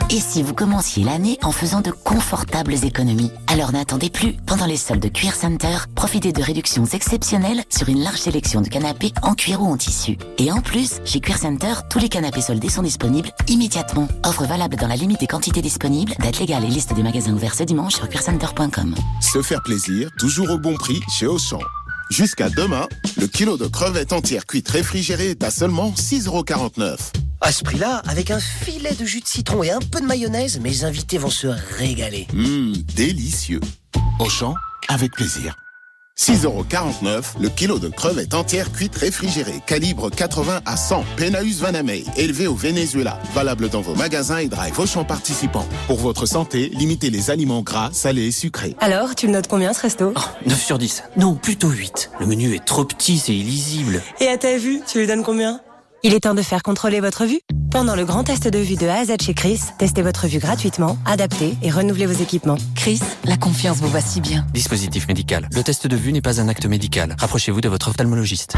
Et 0.09 0.19
si 0.19 0.41
vous 0.41 0.53
commenciez 0.53 1.03
l'année 1.03 1.37
en 1.43 1.51
faisant 1.51 1.81
de 1.81 1.91
confortables 1.91 2.85
économies 2.85 3.31
Alors 3.47 3.73
n'attendez 3.73 4.09
plus. 4.09 4.33
Pendant 4.47 4.65
les 4.65 4.77
soldes 4.77 5.01
de 5.01 5.09
Cuir 5.09 5.35
Center, 5.35 5.77
profitez 5.93 6.31
de 6.31 6.41
réductions 6.41 6.85
exceptionnelles 6.85 7.63
sur 7.69 7.89
une 7.89 8.01
large 8.01 8.19
sélection 8.19 8.61
de 8.61 8.69
canapés 8.69 9.11
en 9.23 9.33
cuir 9.33 9.61
ou 9.61 9.65
en 9.65 9.77
tissu. 9.77 10.17
Et 10.37 10.51
en 10.53 10.61
plus, 10.61 11.01
chez 11.03 11.19
Cuir 11.19 11.37
Center, 11.37 11.73
tous 11.89 11.99
les 11.99 12.09
canapés 12.09 12.41
soldés 12.41 12.69
sont 12.69 12.83
disponibles 12.83 13.31
immédiatement. 13.47 14.07
Offre 14.25 14.45
valable 14.45 14.77
dans 14.77 14.87
la 14.87 14.95
limite 14.95 15.19
des 15.19 15.27
quantités 15.27 15.61
disponibles. 15.61 16.13
Date 16.19 16.39
légale 16.39 16.63
et 16.63 16.69
liste 16.69 16.93
des 16.93 17.03
magasins 17.03 17.33
ouverts 17.33 17.55
ce 17.55 17.63
dimanche 17.63 17.95
sur 17.95 18.07
cuircenter.com. 18.07 18.62
Se 19.19 19.41
faire 19.41 19.61
plaisir, 19.61 20.09
toujours 20.17 20.49
au 20.51 20.57
bon 20.57 20.75
prix 20.75 21.01
chez 21.09 21.27
Auchan. 21.27 21.59
Jusqu'à 22.09 22.49
demain, 22.49 22.87
le 23.17 23.27
kilo 23.27 23.57
de 23.57 23.67
crevettes 23.67 24.13
entières 24.13 24.45
cuites 24.45 24.69
réfrigérées 24.69 25.31
est 25.31 25.43
à 25.43 25.51
seulement 25.51 25.91
6,49€. 25.91 26.97
À 27.41 27.51
ce 27.51 27.63
prix-là, 27.63 28.01
avec 28.07 28.31
un 28.31 28.39
filet 28.39 28.93
de 28.93 29.03
jus 29.03 29.19
de 29.19 29.27
citron 29.27 29.63
et 29.63 29.71
un 29.71 29.79
peu 29.79 29.99
de 29.99 30.05
mayonnaise, 30.05 30.61
mes 30.61 30.85
invités 30.85 31.17
vont 31.17 31.29
se 31.29 31.47
régaler. 31.77 32.25
Hum, 32.33 32.73
délicieux. 32.95 33.59
Auchan, 34.19 34.55
avec 34.87 35.11
plaisir. 35.11 35.57
6,49€ 36.17 37.41
le 37.41 37.49
kilo 37.49 37.79
de 37.79 37.89
crevettes 37.89 38.33
entières 38.33 38.71
cuites 38.71 38.95
réfrigérées, 38.95 39.61
calibre 39.65 40.09
80 40.09 40.61
à 40.65 40.77
100, 40.77 41.03
Penaus 41.17 41.59
Vanamei, 41.59 42.05
élevé 42.17 42.47
au 42.47 42.55
Venezuela, 42.55 43.19
valable 43.33 43.69
dans 43.69 43.81
vos 43.81 43.95
magasins 43.95 44.37
et 44.37 44.47
drive 44.47 44.79
Auchan 44.79 45.05
participants. 45.05 45.67
Pour 45.87 45.99
votre 45.99 46.25
santé, 46.25 46.69
limitez 46.69 47.09
les 47.09 47.31
aliments 47.31 47.61
gras, 47.61 47.89
salés 47.91 48.27
et 48.27 48.31
sucrés. 48.31 48.75
Alors, 48.79 49.15
tu 49.15 49.25
le 49.25 49.33
notes 49.33 49.47
combien 49.47 49.73
ce 49.73 49.81
resto? 49.81 50.13
9 50.45 50.63
sur 50.63 50.77
10. 50.77 51.03
Non, 51.17 51.35
plutôt 51.35 51.69
8. 51.69 52.11
Le 52.19 52.27
menu 52.27 52.53
est 52.53 52.63
trop 52.63 52.85
petit, 52.85 53.17
c'est 53.17 53.35
illisible. 53.35 54.01
Et 54.19 54.27
à 54.27 54.37
ta 54.37 54.57
vue, 54.57 54.81
tu 54.85 54.99
lui 54.99 55.07
donnes 55.07 55.23
combien? 55.23 55.61
Il 56.05 56.13
est 56.13 56.19
temps 56.19 56.35
de 56.35 56.41
faire 56.41 56.63
contrôler 56.63 56.99
votre 56.99 57.23
vue. 57.23 57.39
Pendant 57.71 57.95
le 57.95 58.03
grand 58.03 58.25
test 58.25 58.49
de 58.49 58.59
vue 58.59 58.75
de 58.75 58.85
A 58.87 58.95
à 58.95 59.05
Z 59.05 59.13
chez 59.21 59.33
Chris, 59.33 59.61
testez 59.79 60.01
votre 60.01 60.27
vue 60.27 60.37
gratuitement, 60.37 60.97
adaptez 61.05 61.55
et 61.63 61.71
renouvelez 61.71 62.07
vos 62.07 62.21
équipements. 62.21 62.57
Chris, 62.75 62.99
la 63.23 63.37
confiance 63.37 63.77
vous 63.77 63.87
va 63.87 64.01
si 64.01 64.19
bien. 64.19 64.45
Dispositif 64.53 65.07
médical. 65.07 65.47
Le 65.53 65.63
test 65.63 65.87
de 65.87 65.95
vue 65.95 66.11
n'est 66.11 66.21
pas 66.21 66.41
un 66.41 66.49
acte 66.49 66.65
médical. 66.65 67.15
Rapprochez-vous 67.17 67.61
de 67.61 67.69
votre 67.69 67.87
ophtalmologiste. 67.87 68.57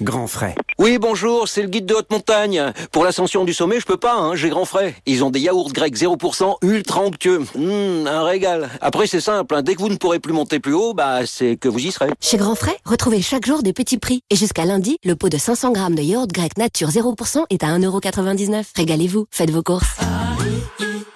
Grand 0.00 0.26
frais. 0.26 0.54
Oui, 0.78 0.98
bonjour, 0.98 1.48
c'est 1.48 1.62
le 1.62 1.68
guide 1.68 1.86
de 1.86 1.94
haute 1.94 2.10
montagne. 2.10 2.72
Pour 2.92 3.04
l'ascension 3.04 3.44
du 3.44 3.52
sommet, 3.52 3.80
je 3.80 3.86
peux 3.86 3.96
pas, 3.96 4.14
hein, 4.14 4.36
j'ai 4.36 4.48
grand 4.48 4.64
frais. 4.64 4.94
Ils 5.06 5.24
ont 5.24 5.30
des 5.30 5.40
yaourts 5.40 5.72
grecs 5.72 5.96
0% 5.96 6.56
ultra 6.62 7.00
onctueux. 7.00 7.40
Mmh, 7.56 8.06
un 8.06 8.22
régal. 8.22 8.70
Après, 8.80 9.06
c'est 9.06 9.20
simple, 9.20 9.54
hein, 9.54 9.62
dès 9.62 9.74
que 9.74 9.80
vous 9.80 9.88
ne 9.88 9.96
pourrez 9.96 10.20
plus 10.20 10.32
monter 10.32 10.60
plus 10.60 10.74
haut, 10.74 10.94
bah, 10.94 11.26
c'est 11.26 11.56
que 11.56 11.68
vous 11.68 11.80
y 11.80 11.90
serez. 11.90 12.10
Chez 12.20 12.36
Grand 12.36 12.54
Frais, 12.54 12.76
retrouvez 12.84 13.22
chaque 13.22 13.46
jour 13.46 13.62
des 13.62 13.72
petits 13.72 13.98
prix. 13.98 14.22
Et 14.30 14.36
jusqu'à 14.36 14.64
lundi, 14.64 14.98
le 15.04 15.16
pot 15.16 15.28
de 15.28 15.38
500 15.38 15.72
grammes 15.72 15.94
de 15.94 16.02
yaourt 16.02 16.30
grec 16.30 16.56
nature 16.58 16.90
0% 16.90 17.44
est 17.50 17.64
à 17.64 17.78
1,99€. 17.78 18.64
Régalez-vous, 18.76 19.26
faites 19.30 19.50
vos 19.50 19.62
courses. 19.62 19.96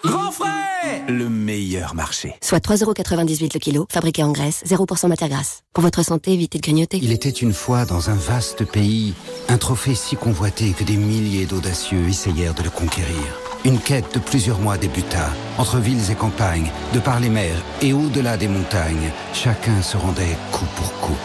Grand 0.05 0.33
frais 0.33 1.05
Le 1.09 1.29
meilleur 1.29 1.95
marché. 1.95 2.35
Soit 2.43 2.65
3,98€ 2.65 3.55
le 3.55 3.61
kilo, 3.61 3.87
fabriqué 3.89 4.25
en 4.25 4.33
Grèce, 4.33 4.65
0% 4.67 5.09
matière 5.09 5.29
grasse. 5.29 5.63
Pour 5.73 5.85
votre 5.85 6.03
santé, 6.03 6.33
évitez 6.33 6.59
de 6.59 6.63
grignoter. 6.63 6.99
Il 7.01 7.13
était 7.13 7.31
une 7.31 7.53
fois 7.53 7.85
dans 7.85 8.11
un 8.11 8.15
vaste 8.15 8.65
pays, 8.65 9.15
un 9.49 9.59
trophée 9.59 9.95
si 9.95 10.17
convoité 10.17 10.73
que 10.73 10.83
des 10.83 10.97
milliers 10.97 11.47
d'audacieux 11.47 12.09
essayèrent 12.09 12.55
de 12.55 12.65
le 12.65 12.71
conquérir. 12.71 13.23
Une 13.65 13.79
quête 13.79 14.13
de 14.15 14.19
plusieurs 14.19 14.59
mois 14.59 14.77
débuta, 14.77 15.31
entre 15.57 15.79
villes 15.79 16.11
et 16.11 16.17
campagnes, 16.17 16.73
de 16.93 16.99
par 16.99 17.21
les 17.21 17.31
mers 17.31 17.63
et 17.81 17.93
au-delà 17.93 18.37
des 18.37 18.49
montagnes. 18.49 19.13
Chacun 19.33 19.83
se 19.83 19.97
rendait 19.97 20.37
coup 20.51 20.67
pour 20.77 20.93
coup. 20.95 21.17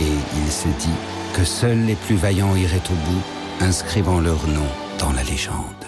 Et 0.00 0.40
il 0.44 0.52
se 0.52 0.68
dit 0.78 0.98
que 1.34 1.44
seuls 1.44 1.84
les 1.84 1.96
plus 1.96 2.16
vaillants 2.16 2.54
iraient 2.54 2.76
au 2.90 3.10
bout, 3.10 3.22
inscrivant 3.60 4.20
leur 4.20 4.46
nom 4.46 4.68
dans 5.00 5.12
la 5.12 5.24
légende. 5.24 5.79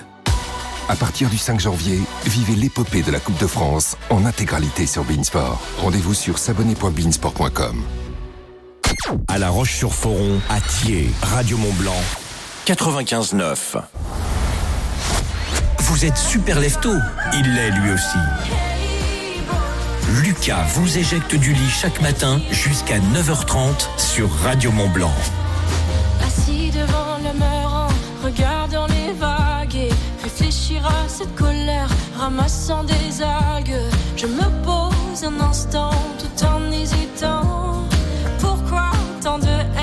À 0.89 0.97
partir 0.97 1.29
du 1.31 1.39
5 1.39 1.61
janvier, 1.61 2.01
vivez 2.27 2.55
l'épopée 2.55 3.03
de 3.03 3.11
la 3.11 3.21
Coupe 3.21 3.39
de 3.39 3.47
France 3.47 3.97
en 4.11 4.25
intégralité 4.27 4.87
sur 4.87 5.05
Beansport. 5.05 5.61
Rendez-vous 5.79 6.15
sur 6.15 6.39
s'abonner.beansport.com. 6.39 7.83
À 9.29 9.39
La 9.39 9.49
Roche-sur-Foron, 9.49 10.41
à 10.51 10.61
Thiers, 10.61 11.11
Radio 11.23 11.57
Mont-Blanc, 11.57 12.01
95.9. 12.67 13.57
Vous 15.79 16.05
êtes 16.05 16.17
super 16.17 16.61
lefto, 16.61 16.91
il 17.33 17.55
l'est 17.55 17.71
lui 17.71 17.93
aussi. 17.93 18.19
Lucas 20.23 20.65
vous 20.75 20.99
éjecte 20.99 21.35
du 21.35 21.53
lit 21.53 21.71
chaque 21.71 22.01
matin 22.03 22.41
jusqu'à 22.51 22.99
9h30 22.99 23.87
sur 23.97 24.31
Radio 24.43 24.71
Mont-Blanc. 24.73 25.13
Assis 26.27 26.71
devant 26.71 27.17
le 27.19 27.39
mur 27.39 27.73
en 27.73 27.89
regardant 28.25 28.87
réfléchir 30.33 30.85
à 30.87 31.09
cette 31.09 31.35
colère, 31.35 31.89
ramassant 32.19 32.85
des 32.85 33.23
algues. 33.23 33.81
Je 34.17 34.27
me 34.27 34.49
pose 34.65 35.25
un 35.25 35.41
instant 35.41 35.91
tout 36.19 36.45
en 36.45 36.71
hésitant. 36.73 37.85
Pourquoi 38.41 38.91
tant 39.23 39.39
de 39.39 39.47
haine, 39.47 39.82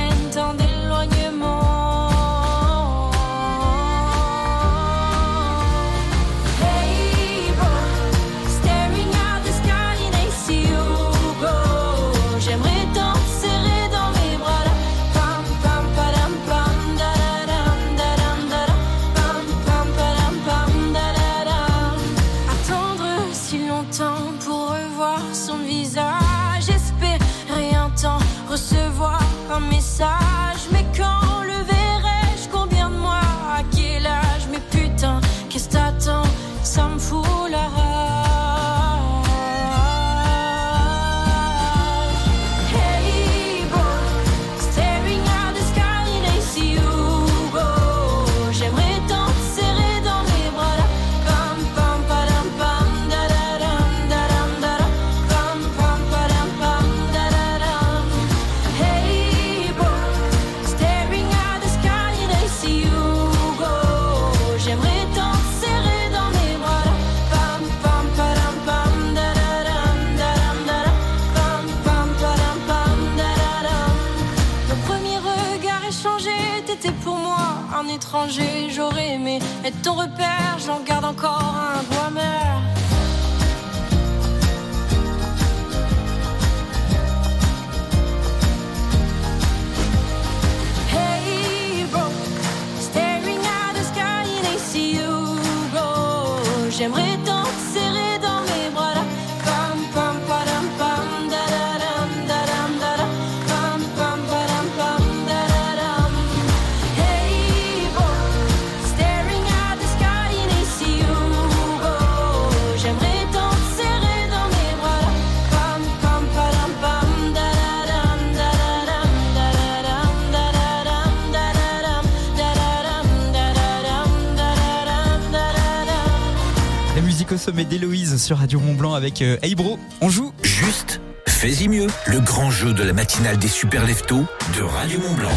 sur 128.29 128.37
Radio 128.37 128.59
Mont 128.59 128.75
Blanc 128.75 128.93
avec 128.93 129.23
euh, 129.23 129.37
Hey 129.41 129.55
Bro. 129.55 129.79
On 130.01 130.09
joue 130.09 130.33
Juste, 130.43 131.01
fais-y 131.27 131.67
mieux. 131.67 131.87
Le 132.05 132.19
grand 132.19 132.51
jeu 132.51 132.73
de 132.73 132.83
la 132.83 132.93
matinale 132.93 133.39
des 133.39 133.47
super 133.47 133.87
leftos 133.87 134.23
de 134.55 134.61
Radio 134.61 134.99
Mont-Blanc. 134.99 135.31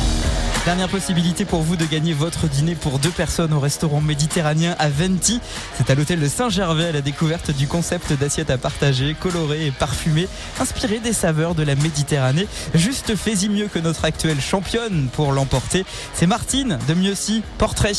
Dernière 0.66 0.90
possibilité 0.90 1.46
pour 1.46 1.62
vous 1.62 1.76
de 1.76 1.86
gagner 1.86 2.12
votre 2.12 2.48
dîner 2.48 2.74
pour 2.74 2.98
deux 2.98 3.08
personnes 3.08 3.54
au 3.54 3.60
restaurant 3.60 4.02
méditerranéen 4.02 4.76
à 4.78 4.90
Venti. 4.90 5.40
C'est 5.78 5.88
à 5.88 5.94
l'hôtel 5.94 6.20
de 6.20 6.28
Saint-Gervais 6.28 6.88
à 6.88 6.92
la 6.92 7.00
découverte 7.00 7.50
du 7.50 7.66
concept 7.66 8.12
d'assiette 8.12 8.50
à 8.50 8.58
partager, 8.58 9.16
colorée 9.18 9.68
et 9.68 9.70
parfumée, 9.70 10.28
inspirée 10.60 10.98
des 10.98 11.14
saveurs 11.14 11.54
de 11.54 11.62
la 11.62 11.76
Méditerranée. 11.76 12.46
Juste 12.74 13.16
fais-y 13.16 13.48
mieux 13.48 13.68
que 13.68 13.78
notre 13.78 14.04
actuelle 14.04 14.42
championne 14.42 15.08
pour 15.14 15.32
l'emporter. 15.32 15.86
C'est 16.12 16.26
Martine 16.26 16.78
de 16.86 16.92
Mieuxy, 16.92 17.42
portrait. 17.56 17.94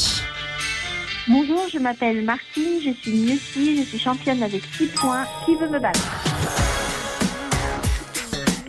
Bonjour, 1.29 1.69
je 1.71 1.79
m'appelle 1.79 2.21
Martine, 2.25 2.81
je 2.83 2.91
suis 2.91 3.11
Mieuxy, 3.11 3.77
je 3.77 3.83
suis 3.83 3.97
championne 3.97 4.43
avec 4.43 4.61
6 4.77 4.87
points. 4.87 5.25
Qui 5.45 5.55
veut 5.55 5.69
me 5.69 5.79
battre? 5.79 6.01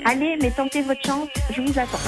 Allez, 0.04 0.38
mais 0.40 0.52
tentez 0.52 0.82
votre 0.82 1.04
chance, 1.04 1.28
je 1.50 1.60
vous 1.60 1.76
attends. 1.76 1.98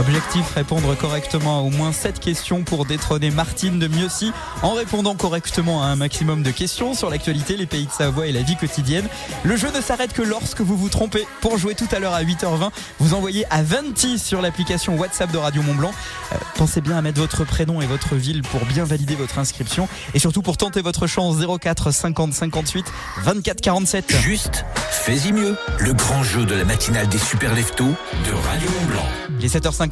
Objectif, 0.00 0.54
répondre 0.54 0.94
correctement 0.94 1.58
à 1.58 1.60
au 1.60 1.68
moins 1.68 1.92
7 1.92 2.20
questions 2.20 2.62
pour 2.62 2.86
détrôner 2.86 3.30
Martine 3.30 3.78
de 3.78 3.86
Mieuxy 3.86 4.32
en 4.62 4.72
répondant 4.72 5.14
correctement 5.14 5.82
à 5.82 5.88
un 5.88 5.96
maximum 5.96 6.42
de 6.42 6.50
questions 6.50 6.94
sur 6.94 7.10
l'actualité, 7.10 7.54
les 7.58 7.66
pays 7.66 7.84
de 7.84 7.90
Savoie 7.90 8.26
et 8.26 8.32
la 8.32 8.40
vie 8.40 8.56
quotidienne. 8.56 9.06
Le 9.42 9.56
jeu 9.56 9.68
ne 9.76 9.82
s'arrête 9.82 10.14
que 10.14 10.22
lorsque 10.22 10.62
vous 10.62 10.74
vous 10.74 10.88
trompez. 10.88 11.26
Pour 11.42 11.58
jouer 11.58 11.74
tout 11.74 11.88
à 11.92 11.98
l'heure 11.98 12.14
à 12.14 12.22
8h20, 12.22 12.70
vous 12.98 13.12
envoyez 13.12 13.44
à 13.50 13.62
20 13.62 14.16
sur 14.16 14.40
l'application 14.40 14.96
WhatsApp 14.96 15.30
de 15.32 15.36
Radio 15.36 15.60
Montblanc. 15.60 15.92
Euh, 16.32 16.36
pensez 16.54 16.80
bien 16.80 16.96
à 16.96 17.02
mettre 17.02 17.20
votre 17.20 17.44
prénom 17.44 17.82
et 17.82 17.86
votre 17.86 18.14
ville 18.14 18.40
pour 18.40 18.64
bien 18.64 18.84
valider 18.84 19.16
votre 19.16 19.38
inscription 19.38 19.86
et 20.14 20.18
surtout 20.18 20.40
pour 20.40 20.56
tenter 20.56 20.80
votre 20.80 21.08
chance 21.08 21.36
04 21.36 21.90
50 21.90 22.32
58 22.32 22.86
24 23.18 23.60
47. 23.60 24.16
Juste, 24.22 24.64
fais-y 24.76 25.34
mieux. 25.34 25.58
Le 25.78 25.92
grand 25.92 26.22
jeu 26.22 26.46
de 26.46 26.54
la 26.54 26.64
matinale 26.64 27.08
des 27.08 27.18
super 27.18 27.54
leftos 27.54 27.84
de 27.84 28.48
Radio 28.48 28.70
Montblanc. 28.80 29.06
Il 29.38 29.44
est 29.44 29.54
7h50. 29.54 29.89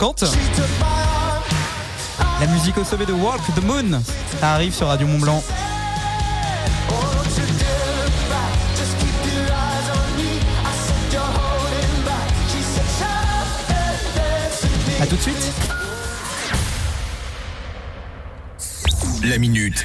La 2.41 2.47
musique 2.47 2.79
au 2.79 2.85
sommet 2.85 3.05
de 3.05 3.13
Walk 3.13 3.41
the 3.57 3.65
Moon. 3.65 4.01
Arrive 4.41 4.73
sur 4.73 4.87
Radio 4.87 5.09
Mont 5.09 5.19
Blanc. 5.19 5.43
A 15.01 15.07
tout 15.07 15.17
de 15.17 15.21
suite. 15.21 15.53
La 19.25 19.39
minute. 19.39 19.85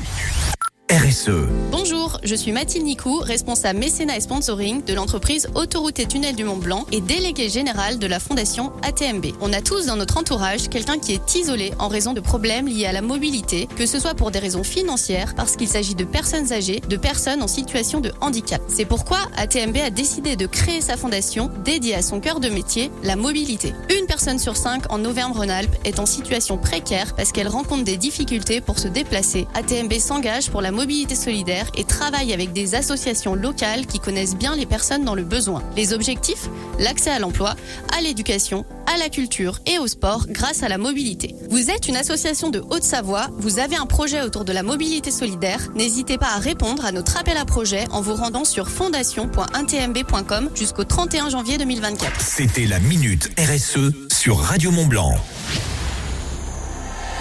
RSE. 0.91 1.31
Bonjour, 1.71 2.19
je 2.23 2.35
suis 2.35 2.51
Mathilde 2.51 2.85
Nicou, 2.85 3.19
responsable 3.19 3.79
mécénat 3.79 4.17
et 4.17 4.19
sponsoring 4.19 4.83
de 4.83 4.93
l'entreprise 4.93 5.47
Autoroute 5.55 5.97
et 5.99 6.05
Tunnel 6.05 6.35
du 6.35 6.43
Mont 6.43 6.57
Blanc 6.57 6.85
et 6.91 6.99
déléguée 6.99 7.47
générale 7.47 7.99
de 7.99 8.05
la 8.05 8.19
fondation 8.19 8.73
ATMB. 8.83 9.27
On 9.39 9.53
a 9.53 9.61
tous 9.61 9.85
dans 9.85 9.95
notre 9.95 10.17
entourage 10.17 10.67
quelqu'un 10.67 10.99
qui 10.99 11.13
est 11.13 11.35
isolé 11.35 11.71
en 11.79 11.87
raison 11.87 12.11
de 12.13 12.19
problèmes 12.19 12.67
liés 12.67 12.85
à 12.85 12.91
la 12.91 13.01
mobilité, 13.01 13.67
que 13.77 13.85
ce 13.85 13.97
soit 13.97 14.13
pour 14.13 14.29
des 14.29 14.39
raisons 14.39 14.63
financières, 14.63 15.35
parce 15.35 15.55
qu'il 15.55 15.69
s'agit 15.69 15.95
de 15.95 16.03
personnes 16.03 16.51
âgées, 16.51 16.81
de 16.89 16.97
personnes 16.97 17.41
en 17.41 17.47
situation 17.47 18.01
de 18.01 18.11
handicap. 18.19 18.61
C'est 18.67 18.85
pourquoi 18.85 19.19
ATMB 19.37 19.77
a 19.77 19.89
décidé 19.89 20.35
de 20.35 20.45
créer 20.45 20.81
sa 20.81 20.97
fondation 20.97 21.49
dédiée 21.63 21.95
à 21.95 22.01
son 22.01 22.19
cœur 22.19 22.41
de 22.41 22.49
métier, 22.49 22.91
la 23.03 23.15
mobilité. 23.15 23.73
Une 23.89 24.05
personne 24.05 24.37
sur 24.37 24.57
cinq 24.57 24.91
en 24.91 25.05
Auvergne-Rhône-Alpes 25.05 25.75
est 25.85 25.99
en 25.99 26.05
situation 26.05 26.57
précaire 26.57 27.15
parce 27.15 27.31
qu'elle 27.31 27.47
rencontre 27.47 27.85
des 27.85 27.97
difficultés 27.97 28.59
pour 28.59 28.79
se 28.79 28.89
déplacer. 28.89 29.47
ATMB 29.55 29.93
s'engage 29.93 30.51
pour 30.51 30.61
la 30.61 30.72
mobilité 30.73 31.15
solidaire 31.15 31.67
et 31.75 31.83
travaille 31.83 32.33
avec 32.33 32.51
des 32.51 32.75
associations 32.75 33.35
locales 33.35 33.85
qui 33.85 33.99
connaissent 33.99 34.35
bien 34.35 34.55
les 34.55 34.65
personnes 34.65 35.05
dans 35.05 35.15
le 35.15 35.23
besoin. 35.23 35.63
Les 35.75 35.93
objectifs? 35.93 36.49
L'accès 36.79 37.11
à 37.11 37.19
l'emploi, 37.19 37.55
à 37.95 38.01
l'éducation, 38.01 38.65
à 38.93 38.97
la 38.97 39.09
culture 39.09 39.59
et 39.65 39.79
au 39.79 39.87
sport 39.87 40.25
grâce 40.27 40.63
à 40.63 40.69
la 40.69 40.77
mobilité. 40.77 41.35
Vous 41.49 41.69
êtes 41.69 41.87
une 41.87 41.95
association 41.95 42.49
de 42.49 42.59
Haute-Savoie, 42.59 43.27
vous 43.37 43.59
avez 43.59 43.75
un 43.75 43.85
projet 43.85 44.21
autour 44.21 44.45
de 44.45 44.51
la 44.51 44.63
mobilité 44.63 45.11
solidaire, 45.11 45.69
n'hésitez 45.75 46.17
pas 46.17 46.33
à 46.35 46.39
répondre 46.39 46.85
à 46.85 46.91
notre 46.91 47.17
appel 47.17 47.37
à 47.37 47.45
projet 47.45 47.85
en 47.91 48.01
vous 48.01 48.15
rendant 48.15 48.45
sur 48.45 48.69
fondation.intmb.com 48.69 50.49
jusqu'au 50.55 50.83
31 50.83 51.29
janvier 51.29 51.57
2024. 51.57 52.21
C'était 52.21 52.65
la 52.65 52.79
minute 52.79 53.29
RSE 53.37 53.91
sur 54.11 54.39
Radio 54.39 54.71
Montblanc. 54.71 55.15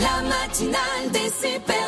La 0.01 0.23
matinale 0.23 1.11
des 1.13 1.29
super. 1.29 1.83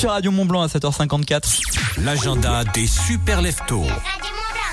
Sur 0.00 0.08
Radio 0.08 0.30
Mont 0.30 0.46
Blanc 0.46 0.62
à 0.62 0.66
7h54. 0.66 1.60
L'agenda 1.98 2.64
des 2.64 2.86
super 2.86 3.42
leftos. 3.42 3.84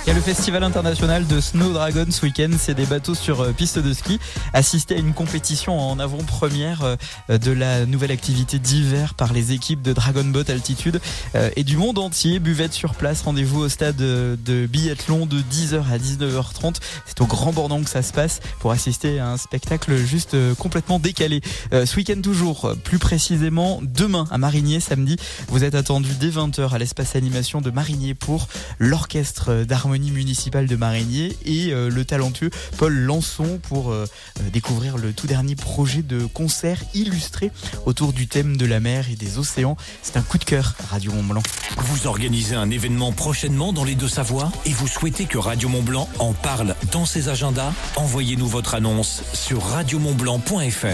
Il 0.08 0.12
y 0.12 0.14
a 0.14 0.16
le 0.16 0.22
festival 0.22 0.64
international 0.64 1.28
de 1.28 1.42
Snow 1.42 1.74
Dragon 1.74 2.06
ce 2.10 2.26
week-end. 2.26 2.52
C'est 2.58 2.76
des 2.76 2.86
bateaux 2.86 3.14
sur 3.14 3.42
euh, 3.42 3.52
piste 3.52 3.78
de 3.78 3.92
ski. 3.92 4.22
Assister 4.54 4.96
à 4.96 5.00
une 5.00 5.14
compétition 5.14 5.78
en 5.78 6.00
avant-première 6.00 6.96
euh, 7.30 7.38
de 7.38 7.52
la 7.52 7.86
nouvelle 7.86 8.12
activité 8.12 8.58
d'hiver 8.58 9.16
par 9.16 9.34
les 9.34 9.52
équipes 9.52 9.82
de 9.82 9.92
Dragon 9.92 10.24
Boat 10.24 10.46
Altitude 10.48 11.02
euh, 11.36 11.50
et 11.58 11.66
du 11.66 11.76
monde 11.76 11.98
entier. 11.98 12.40
Buvette 12.40 12.72
sur 12.72 12.96
place. 12.96 13.24
Rendez-vous 13.24 13.60
au 13.60 13.68
stade 13.68 13.98
de 13.98 14.66
biathlon 14.68 15.26
de 15.26 15.42
10h 15.42 15.82
à 15.92 15.98
19h30. 15.98 16.78
C'est 17.06 17.20
au 17.20 17.26
Grand 17.26 17.52
Bordon 17.52 17.84
que 17.84 17.90
ça 17.90 18.02
se 18.02 18.14
passe 18.14 18.40
pour 18.62 18.72
assister 18.72 19.20
à 19.20 19.28
un 19.32 19.38
spectacle 19.38 19.94
juste 19.98 20.38
complètement 20.56 21.00
décalé. 21.00 21.42
Ce 21.72 21.96
week-end 21.98 22.22
toujours, 22.22 22.74
plus 22.86 22.98
précisément 22.98 23.82
demain 23.82 24.26
à 24.32 24.38
Marigné, 24.38 24.80
samedi. 24.80 25.18
Vous 25.50 25.66
êtes 25.66 25.76
attendu 25.76 26.12
dès 26.18 26.30
20h 26.30 26.70
à 26.70 26.78
l'espace 26.78 27.18
animation 27.18 27.60
de 27.60 27.72
Marigné 27.72 28.14
pour 28.14 28.48
l'orchestre 28.80 29.66
d'harmonie 29.66 29.97
municipale 30.06 30.68
de 30.68 30.76
Marigné 30.76 31.36
et 31.46 31.74
euh, 31.74 31.90
le 31.90 32.06
talentueux 32.06 32.50
Paul 32.78 32.94
Lançon 32.94 33.60
pour 33.62 33.92
euh, 33.92 34.06
euh, 34.40 34.50
découvrir 34.52 34.98
le 34.98 35.14
tout 35.14 35.28
dernier 35.28 35.56
projet 35.56 36.02
de 36.02 36.26
concert 36.26 36.80
illustré 36.94 37.52
autour 37.86 38.14
du 38.14 38.28
thème 38.28 38.58
de 38.58 38.66
la 38.66 38.80
mer 38.80 39.10
et 39.12 39.16
des 39.16 39.38
océans. 39.38 39.78
C'est 40.02 40.18
un 40.18 40.22
coup 40.22 40.38
de 40.38 40.46
cœur, 40.46 40.76
Radio 40.90 41.12
Mont 41.12 41.24
Blanc. 41.24 41.44
Vous 41.78 42.08
organisez 42.08 42.56
un 42.56 42.70
événement 42.70 43.12
prochainement 43.12 43.74
dans 43.74 43.84
les 43.84 43.96
Deux-Savoies 43.96 44.52
et 44.66 44.72
vous 44.72 44.88
souhaitez 44.88 45.26
que 45.26 45.38
Radio 45.38 45.70
Mont 45.70 45.84
Blanc 45.84 46.10
en 46.20 46.34
parle 46.34 46.76
dans 46.92 47.06
ses 47.06 47.30
agendas? 47.30 47.74
Envoyez-nous 47.96 48.48
votre 48.48 48.76
annonce 48.76 49.24
sur 49.34 49.64
radiomontblanc.fr. 49.64 50.86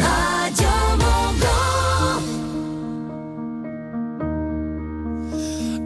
Radio 0.43 0.67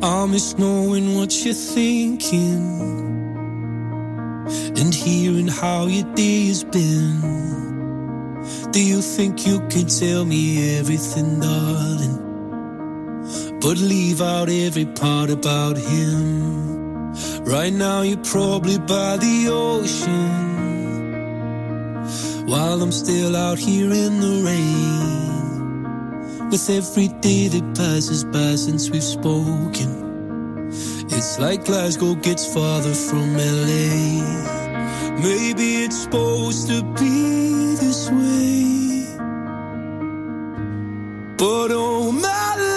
I 0.02 0.28
miss 0.28 0.58
knowing 0.60 1.16
what 1.16 1.34
you're 1.43 1.56
thinking 1.56 2.88
and 4.78 4.93
hearing 4.93 5.48
how 5.48 5.88
your 5.88 6.06
day 6.14 6.48
has 6.48 6.64
been. 6.64 7.22
Do 8.72 8.80
you 8.84 9.02
think 9.02 9.48
you 9.48 9.60
can 9.70 9.88
tell 9.88 10.24
me 10.24 10.78
everything, 10.78 11.39
darling? 11.39 12.24
But 13.60 13.80
leave 13.80 14.22
out 14.22 14.50
every 14.50 14.86
part 14.86 15.32
about 15.32 15.78
him. 15.78 17.14
Right 17.43 17.74
now, 17.74 18.02
you're 18.02 18.18
probably 18.18 18.78
by 18.78 19.18
the 19.18 19.48
ocean 19.50 20.45
while 22.45 22.82
I'm 22.84 22.91
still 22.91 23.36
out 23.36 23.58
here 23.58 23.91
in 23.91 24.20
the 24.20 24.43
rain. 24.45 25.36
With 26.50 26.70
every 26.70 27.10
day 27.10 27.50
that 27.50 27.76
passes 27.76 28.24
by 28.24 28.56
since 28.56 28.89
we've 28.89 29.04
spoken, 29.04 30.70
it's 31.10 31.38
like 31.39 31.66
Glasgow 31.66 32.16
gets 32.16 32.45
farther 32.54 32.93
from 32.93 33.34
LA. 33.36 34.24
Maybe 35.22 35.84
it's 35.84 36.04
supposed 36.04 36.70
to 36.70 36.84
be 36.93 37.76
this 37.76 38.10
way, 38.10 39.08
but 41.38 41.72
oh 41.74 42.14
my 42.14 42.76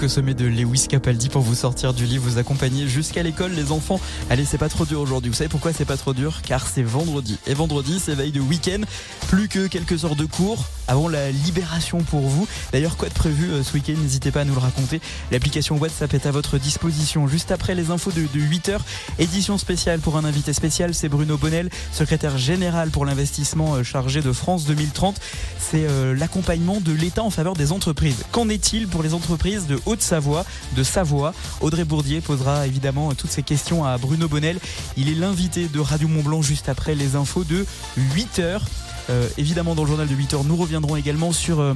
La 0.00 0.04
musique 0.04 0.16
au 0.16 0.20
sommet 0.20 0.34
de 0.34 0.46
Lewis 0.46 0.86
Capaldi 0.88 1.28
pour 1.28 1.42
vous 1.42 1.54
sortir 1.54 1.92
du 1.92 2.06
lit, 2.06 2.16
vous 2.16 2.38
accompagner 2.38 2.88
jusqu'à 2.88 3.22
l'école, 3.22 3.52
les 3.52 3.70
enfants. 3.70 4.00
Allez, 4.30 4.46
c'est 4.46 4.56
pas 4.56 4.70
trop 4.70 4.86
dur 4.86 4.98
aujourd'hui. 4.98 5.30
Vous 5.30 5.36
savez 5.36 5.50
pourquoi 5.50 5.74
c'est 5.74 5.84
pas 5.84 5.98
trop 5.98 6.14
dur? 6.14 6.40
Car 6.42 6.66
c'est 6.66 6.82
vendredi. 6.82 7.38
Et 7.46 7.52
vendredi, 7.52 8.00
c'est 8.02 8.14
veille 8.14 8.32
de 8.32 8.40
week-end. 8.40 8.80
Plus 9.28 9.48
que 9.48 9.66
quelques 9.66 10.06
heures 10.06 10.16
de 10.16 10.24
cours 10.24 10.64
avant 10.88 11.08
la 11.08 11.30
libération 11.30 11.98
pour 11.98 12.22
vous. 12.22 12.48
D'ailleurs, 12.72 12.96
quoi 12.96 13.08
de 13.08 13.14
prévu 13.14 13.50
euh, 13.50 13.62
ce 13.62 13.74
week-end? 13.74 13.94
N'hésitez 14.00 14.30
pas 14.30 14.40
à 14.40 14.44
nous 14.44 14.54
le 14.54 14.60
raconter. 14.60 15.00
L'application 15.30 15.76
WhatsApp 15.76 16.14
est 16.14 16.24
à 16.24 16.30
votre 16.30 16.56
disposition. 16.58 17.28
Juste 17.28 17.52
après 17.52 17.74
les 17.74 17.90
infos 17.90 18.10
de, 18.10 18.22
de 18.22 18.40
8h, 18.40 18.78
édition 19.18 19.58
spéciale 19.58 20.00
pour 20.00 20.16
un 20.16 20.24
invité 20.24 20.52
spécial, 20.52 20.94
c'est 20.94 21.08
Bruno 21.08 21.36
Bonnel, 21.36 21.68
secrétaire 21.92 22.38
général 22.38 22.90
pour 22.90 23.04
l'investissement 23.04 23.74
euh, 23.74 23.82
chargé 23.82 24.22
de 24.22 24.32
France 24.32 24.64
2030. 24.64 25.20
C'est 25.58 25.86
euh, 25.86 26.14
l'accompagnement 26.14 26.80
de 26.80 26.92
l'État 26.92 27.22
en 27.22 27.30
faveur 27.30 27.52
des 27.52 27.70
entreprises. 27.70 28.24
Qu'en 28.32 28.48
est-il 28.48 28.88
pour 28.88 29.02
les 29.02 29.12
entreprises 29.12 29.66
de 29.66 29.78
Haute-Savoie, 29.90 30.44
de 30.76 30.82
Savoie 30.82 31.34
Audrey 31.60 31.84
Bourdier 31.84 32.20
posera 32.20 32.66
évidemment 32.66 33.12
toutes 33.14 33.30
ces 33.30 33.42
questions 33.42 33.84
à 33.84 33.98
Bruno 33.98 34.28
Bonnel. 34.28 34.58
Il 34.96 35.08
est 35.08 35.14
l'invité 35.14 35.66
de 35.66 35.80
Radio 35.80 36.06
Mont-Blanc 36.06 36.42
juste 36.42 36.68
après 36.68 36.94
les 36.94 37.16
infos 37.16 37.42
de 37.44 37.66
8h. 38.14 38.60
Euh, 39.10 39.28
évidemment, 39.38 39.74
dans 39.74 39.82
le 39.82 39.88
journal 39.88 40.06
de 40.06 40.14
8h, 40.14 40.46
nous 40.46 40.56
reviendrons 40.56 40.96
également 40.96 41.32
sur... 41.32 41.60
euh, 41.60 41.74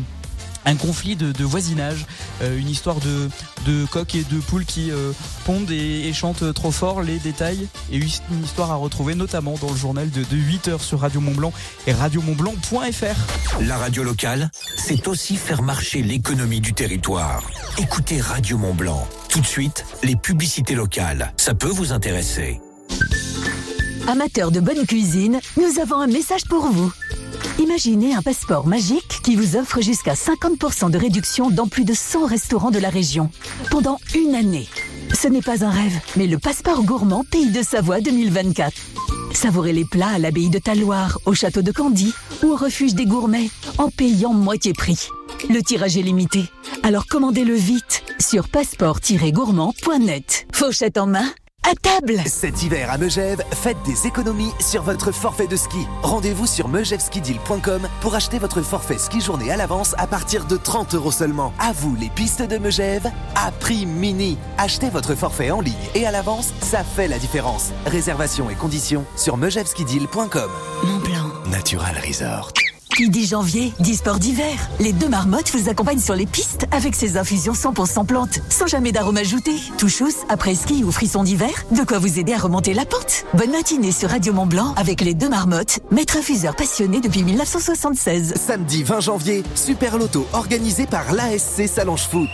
un 0.66 0.76
conflit 0.76 1.16
de, 1.16 1.32
de 1.32 1.44
voisinage, 1.44 2.06
euh, 2.42 2.58
une 2.58 2.68
histoire 2.68 3.00
de, 3.00 3.28
de 3.66 3.84
coqs 3.86 4.14
et 4.14 4.24
de 4.24 4.40
poules 4.40 4.64
qui 4.64 4.90
euh, 4.90 5.12
pondent 5.44 5.70
et, 5.70 6.08
et 6.08 6.12
chantent 6.12 6.52
trop 6.54 6.70
fort, 6.70 7.02
les 7.02 7.18
détails 7.18 7.68
et 7.92 7.96
une 7.96 8.44
histoire 8.44 8.70
à 8.70 8.76
retrouver 8.76 9.14
notamment 9.14 9.54
dans 9.60 9.70
le 9.70 9.76
journal 9.76 10.10
de, 10.10 10.20
de 10.22 10.36
8h 10.36 10.80
sur 10.80 11.00
Radio 11.00 11.20
Montblanc 11.20 11.52
et 11.86 11.92
radiomontblanc.fr. 11.92 13.60
La 13.62 13.76
radio 13.76 14.02
locale, 14.02 14.50
c'est 14.76 15.08
aussi 15.08 15.36
faire 15.36 15.62
marcher 15.62 16.02
l'économie 16.02 16.60
du 16.60 16.72
territoire. 16.72 17.42
Écoutez 17.78 18.20
Radio 18.20 18.58
Mont 18.58 18.74
Blanc. 18.74 19.06
Tout 19.28 19.40
de 19.40 19.46
suite, 19.46 19.84
les 20.02 20.16
publicités 20.16 20.74
locales. 20.74 21.32
Ça 21.36 21.54
peut 21.54 21.68
vous 21.68 21.92
intéresser. 21.92 22.60
Amateurs 24.06 24.50
de 24.50 24.60
bonne 24.60 24.86
cuisine, 24.86 25.40
nous 25.56 25.80
avons 25.80 25.96
un 26.00 26.06
message 26.06 26.44
pour 26.48 26.66
vous. 26.66 26.92
Imaginez 27.64 28.12
un 28.12 28.20
passeport 28.20 28.66
magique 28.66 29.20
qui 29.22 29.36
vous 29.36 29.56
offre 29.56 29.80
jusqu'à 29.80 30.12
50% 30.12 30.90
de 30.90 30.98
réduction 30.98 31.48
dans 31.48 31.66
plus 31.66 31.86
de 31.86 31.94
100 31.94 32.26
restaurants 32.26 32.70
de 32.70 32.78
la 32.78 32.90
région 32.90 33.30
pendant 33.70 33.98
une 34.14 34.34
année. 34.34 34.68
Ce 35.14 35.28
n'est 35.28 35.40
pas 35.40 35.64
un 35.64 35.70
rêve, 35.70 35.98
mais 36.14 36.26
le 36.26 36.36
passeport 36.36 36.82
gourmand 36.82 37.24
Pays 37.24 37.50
de 37.50 37.62
Savoie 37.62 38.02
2024. 38.02 38.70
Savourez 39.32 39.72
les 39.72 39.86
plats 39.86 40.10
à 40.10 40.18
l'abbaye 40.18 40.50
de 40.50 40.58
Talloire, 40.58 41.18
au 41.24 41.32
château 41.32 41.62
de 41.62 41.72
Candy 41.72 42.12
ou 42.42 42.48
au 42.48 42.56
refuge 42.56 42.94
des 42.94 43.06
gourmets 43.06 43.48
en 43.78 43.88
payant 43.88 44.34
moitié 44.34 44.74
prix. 44.74 45.08
Le 45.48 45.62
tirage 45.62 45.96
est 45.96 46.02
limité, 46.02 46.44
alors 46.82 47.06
commandez-le 47.06 47.54
vite 47.54 48.02
sur 48.20 48.50
passeport-gourmand.net. 48.50 50.46
Fauchette 50.52 50.98
en 50.98 51.06
main, 51.06 51.32
à 51.64 51.74
table 51.74 52.20
Cet 52.26 52.62
hiver 52.62 52.90
à 52.90 52.98
Megève, 52.98 53.42
faites 53.52 53.80
des 53.84 54.06
économies 54.06 54.52
sur 54.60 54.82
votre 54.82 55.12
forfait 55.12 55.46
de 55.46 55.56
ski. 55.56 55.86
Rendez-vous 56.02 56.46
sur 56.46 56.68
megevskideal.com 56.68 57.88
pour 58.00 58.14
acheter 58.14 58.38
votre 58.38 58.62
forfait 58.62 58.98
ski 58.98 59.20
journée 59.20 59.50
à 59.50 59.56
l'avance 59.56 59.94
à 59.98 60.06
partir 60.06 60.46
de 60.46 60.56
30 60.56 60.94
euros 60.94 61.12
seulement. 61.12 61.52
À 61.58 61.72
vous 61.72 61.96
les 61.96 62.10
pistes 62.10 62.42
de 62.42 62.58
Megève, 62.58 63.10
à 63.34 63.50
prix 63.52 63.86
mini. 63.86 64.38
Achetez 64.58 64.90
votre 64.90 65.14
forfait 65.14 65.50
en 65.50 65.60
ligne 65.60 65.74
et 65.94 66.06
à 66.06 66.10
l'avance, 66.10 66.52
ça 66.60 66.84
fait 66.84 67.08
la 67.08 67.18
différence. 67.18 67.72
Réservation 67.86 68.50
et 68.50 68.54
conditions 68.54 69.04
sur 69.16 69.36
megevskideal.com. 69.36 70.50
Mon 70.84 71.00
plan. 71.00 71.30
Natural 71.50 71.96
Resort. 72.06 72.63
Qui 72.97 73.09
dit 73.09 73.26
janvier, 73.26 73.72
dit 73.80 73.97
sport 73.97 74.20
d'hiver. 74.20 74.55
Les 74.78 74.92
deux 74.92 75.09
marmottes 75.09 75.51
vous 75.51 75.68
accompagnent 75.68 75.99
sur 75.99 76.14
les 76.14 76.26
pistes 76.26 76.66
avec 76.70 76.95
ces 76.95 77.16
infusions 77.16 77.53
100% 77.53 78.07
plantes, 78.07 78.38
sans 78.49 78.68
jamais 78.68 78.92
d'arôme 78.92 79.16
ajouté. 79.16 79.51
Touchous, 79.78 80.14
après 80.28 80.55
ski 80.55 80.84
ou 80.84 80.92
frisson 80.92 81.24
d'hiver, 81.24 81.51
de 81.72 81.82
quoi 81.82 81.99
vous 81.99 82.20
aider 82.20 82.32
à 82.32 82.38
remonter 82.38 82.72
la 82.72 82.84
pente. 82.84 83.24
Bonne 83.34 83.51
matinée 83.51 83.90
sur 83.90 84.11
Radio 84.11 84.32
Mont 84.32 84.47
Blanc 84.47 84.74
avec 84.76 85.01
les 85.01 85.14
deux 85.14 85.28
marmottes, 85.28 85.80
maître 85.90 86.16
infuseur 86.16 86.55
passionné 86.55 87.01
depuis 87.01 87.24
1976. 87.24 88.34
Samedi 88.36 88.84
20 88.84 89.01
janvier, 89.01 89.42
Super 89.57 89.99
Loto 89.99 90.24
organisé 90.32 90.86
par 90.86 91.12
l'ASC 91.12 91.66
Salange 91.66 92.07
Foot. 92.09 92.30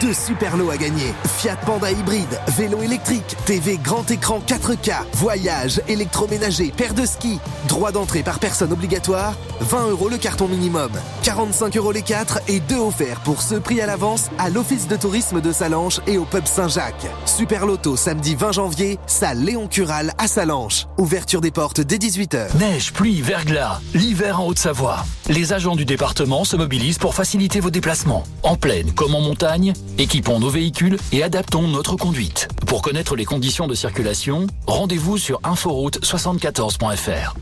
Deux 0.00 0.14
super 0.14 0.56
lots 0.56 0.70
à 0.70 0.76
gagner. 0.76 1.12
Fiat 1.38 1.56
Panda 1.66 1.90
hybride, 1.90 2.40
vélo 2.56 2.80
électrique, 2.82 3.36
TV 3.44 3.78
grand 3.82 4.10
écran 4.10 4.40
4K, 4.46 4.94
voyage, 5.14 5.82
électroménager, 5.88 6.72
paire 6.74 6.94
de 6.94 7.04
ski. 7.04 7.38
Droit 7.68 7.92
d'entrée 7.92 8.22
par 8.22 8.38
personne 8.38 8.72
obligatoire, 8.72 9.34
20 9.60 9.88
euros 9.88 10.08
le 10.08 10.16
carton 10.16 10.48
minimum. 10.48 10.90
45 11.22 11.76
euros 11.76 11.92
les 11.92 12.02
4 12.02 12.40
et 12.48 12.60
2 12.60 12.76
offerts 12.76 13.20
pour 13.20 13.42
ce 13.42 13.56
prix 13.56 13.80
à 13.80 13.86
l'avance 13.86 14.30
à 14.38 14.48
l'office 14.48 14.88
de 14.88 14.96
tourisme 14.96 15.40
de 15.40 15.52
Salanches 15.52 16.00
et 16.06 16.18
au 16.18 16.24
pub 16.24 16.46
Saint-Jacques. 16.46 17.06
Super 17.26 17.66
Loto 17.66 17.96
samedi 17.96 18.34
20 18.34 18.52
janvier, 18.52 18.98
salle 19.06 19.40
Léon 19.44 19.66
Cural 19.66 20.12
à 20.18 20.28
Salanches. 20.28 20.86
Ouverture 20.98 21.40
des 21.40 21.50
portes 21.50 21.80
dès 21.80 21.96
18h. 21.96 22.56
Neige, 22.58 22.92
pluie, 22.92 23.20
verglas, 23.20 23.80
l'hiver 23.94 24.40
en 24.40 24.46
Haute-Savoie. 24.46 25.04
Les 25.28 25.52
agents 25.52 25.76
du 25.76 25.84
département 25.84 26.44
se 26.44 26.56
mobilisent 26.56 26.98
pour 26.98 27.14
faciliter 27.14 27.60
vos 27.60 27.70
déplacements. 27.70 28.24
En 28.42 28.56
plaine 28.56 28.92
comme 28.92 29.14
en 29.14 29.20
montagne, 29.20 29.72
équipons 29.98 30.40
nos 30.40 30.48
véhicules 30.48 30.96
et 31.12 31.22
adaptons 31.22 31.68
notre 31.68 31.96
conduite. 31.96 32.48
Pour 32.66 32.82
connaître 32.82 33.16
les 33.16 33.24
conditions 33.24 33.66
de 33.66 33.74
circulation, 33.74 34.46
rendez-vous 34.66 35.18
sur 35.18 35.40
inforoute74.fr. 35.42 37.34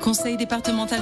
Conseil 0.00 0.36
départemental 0.36 0.82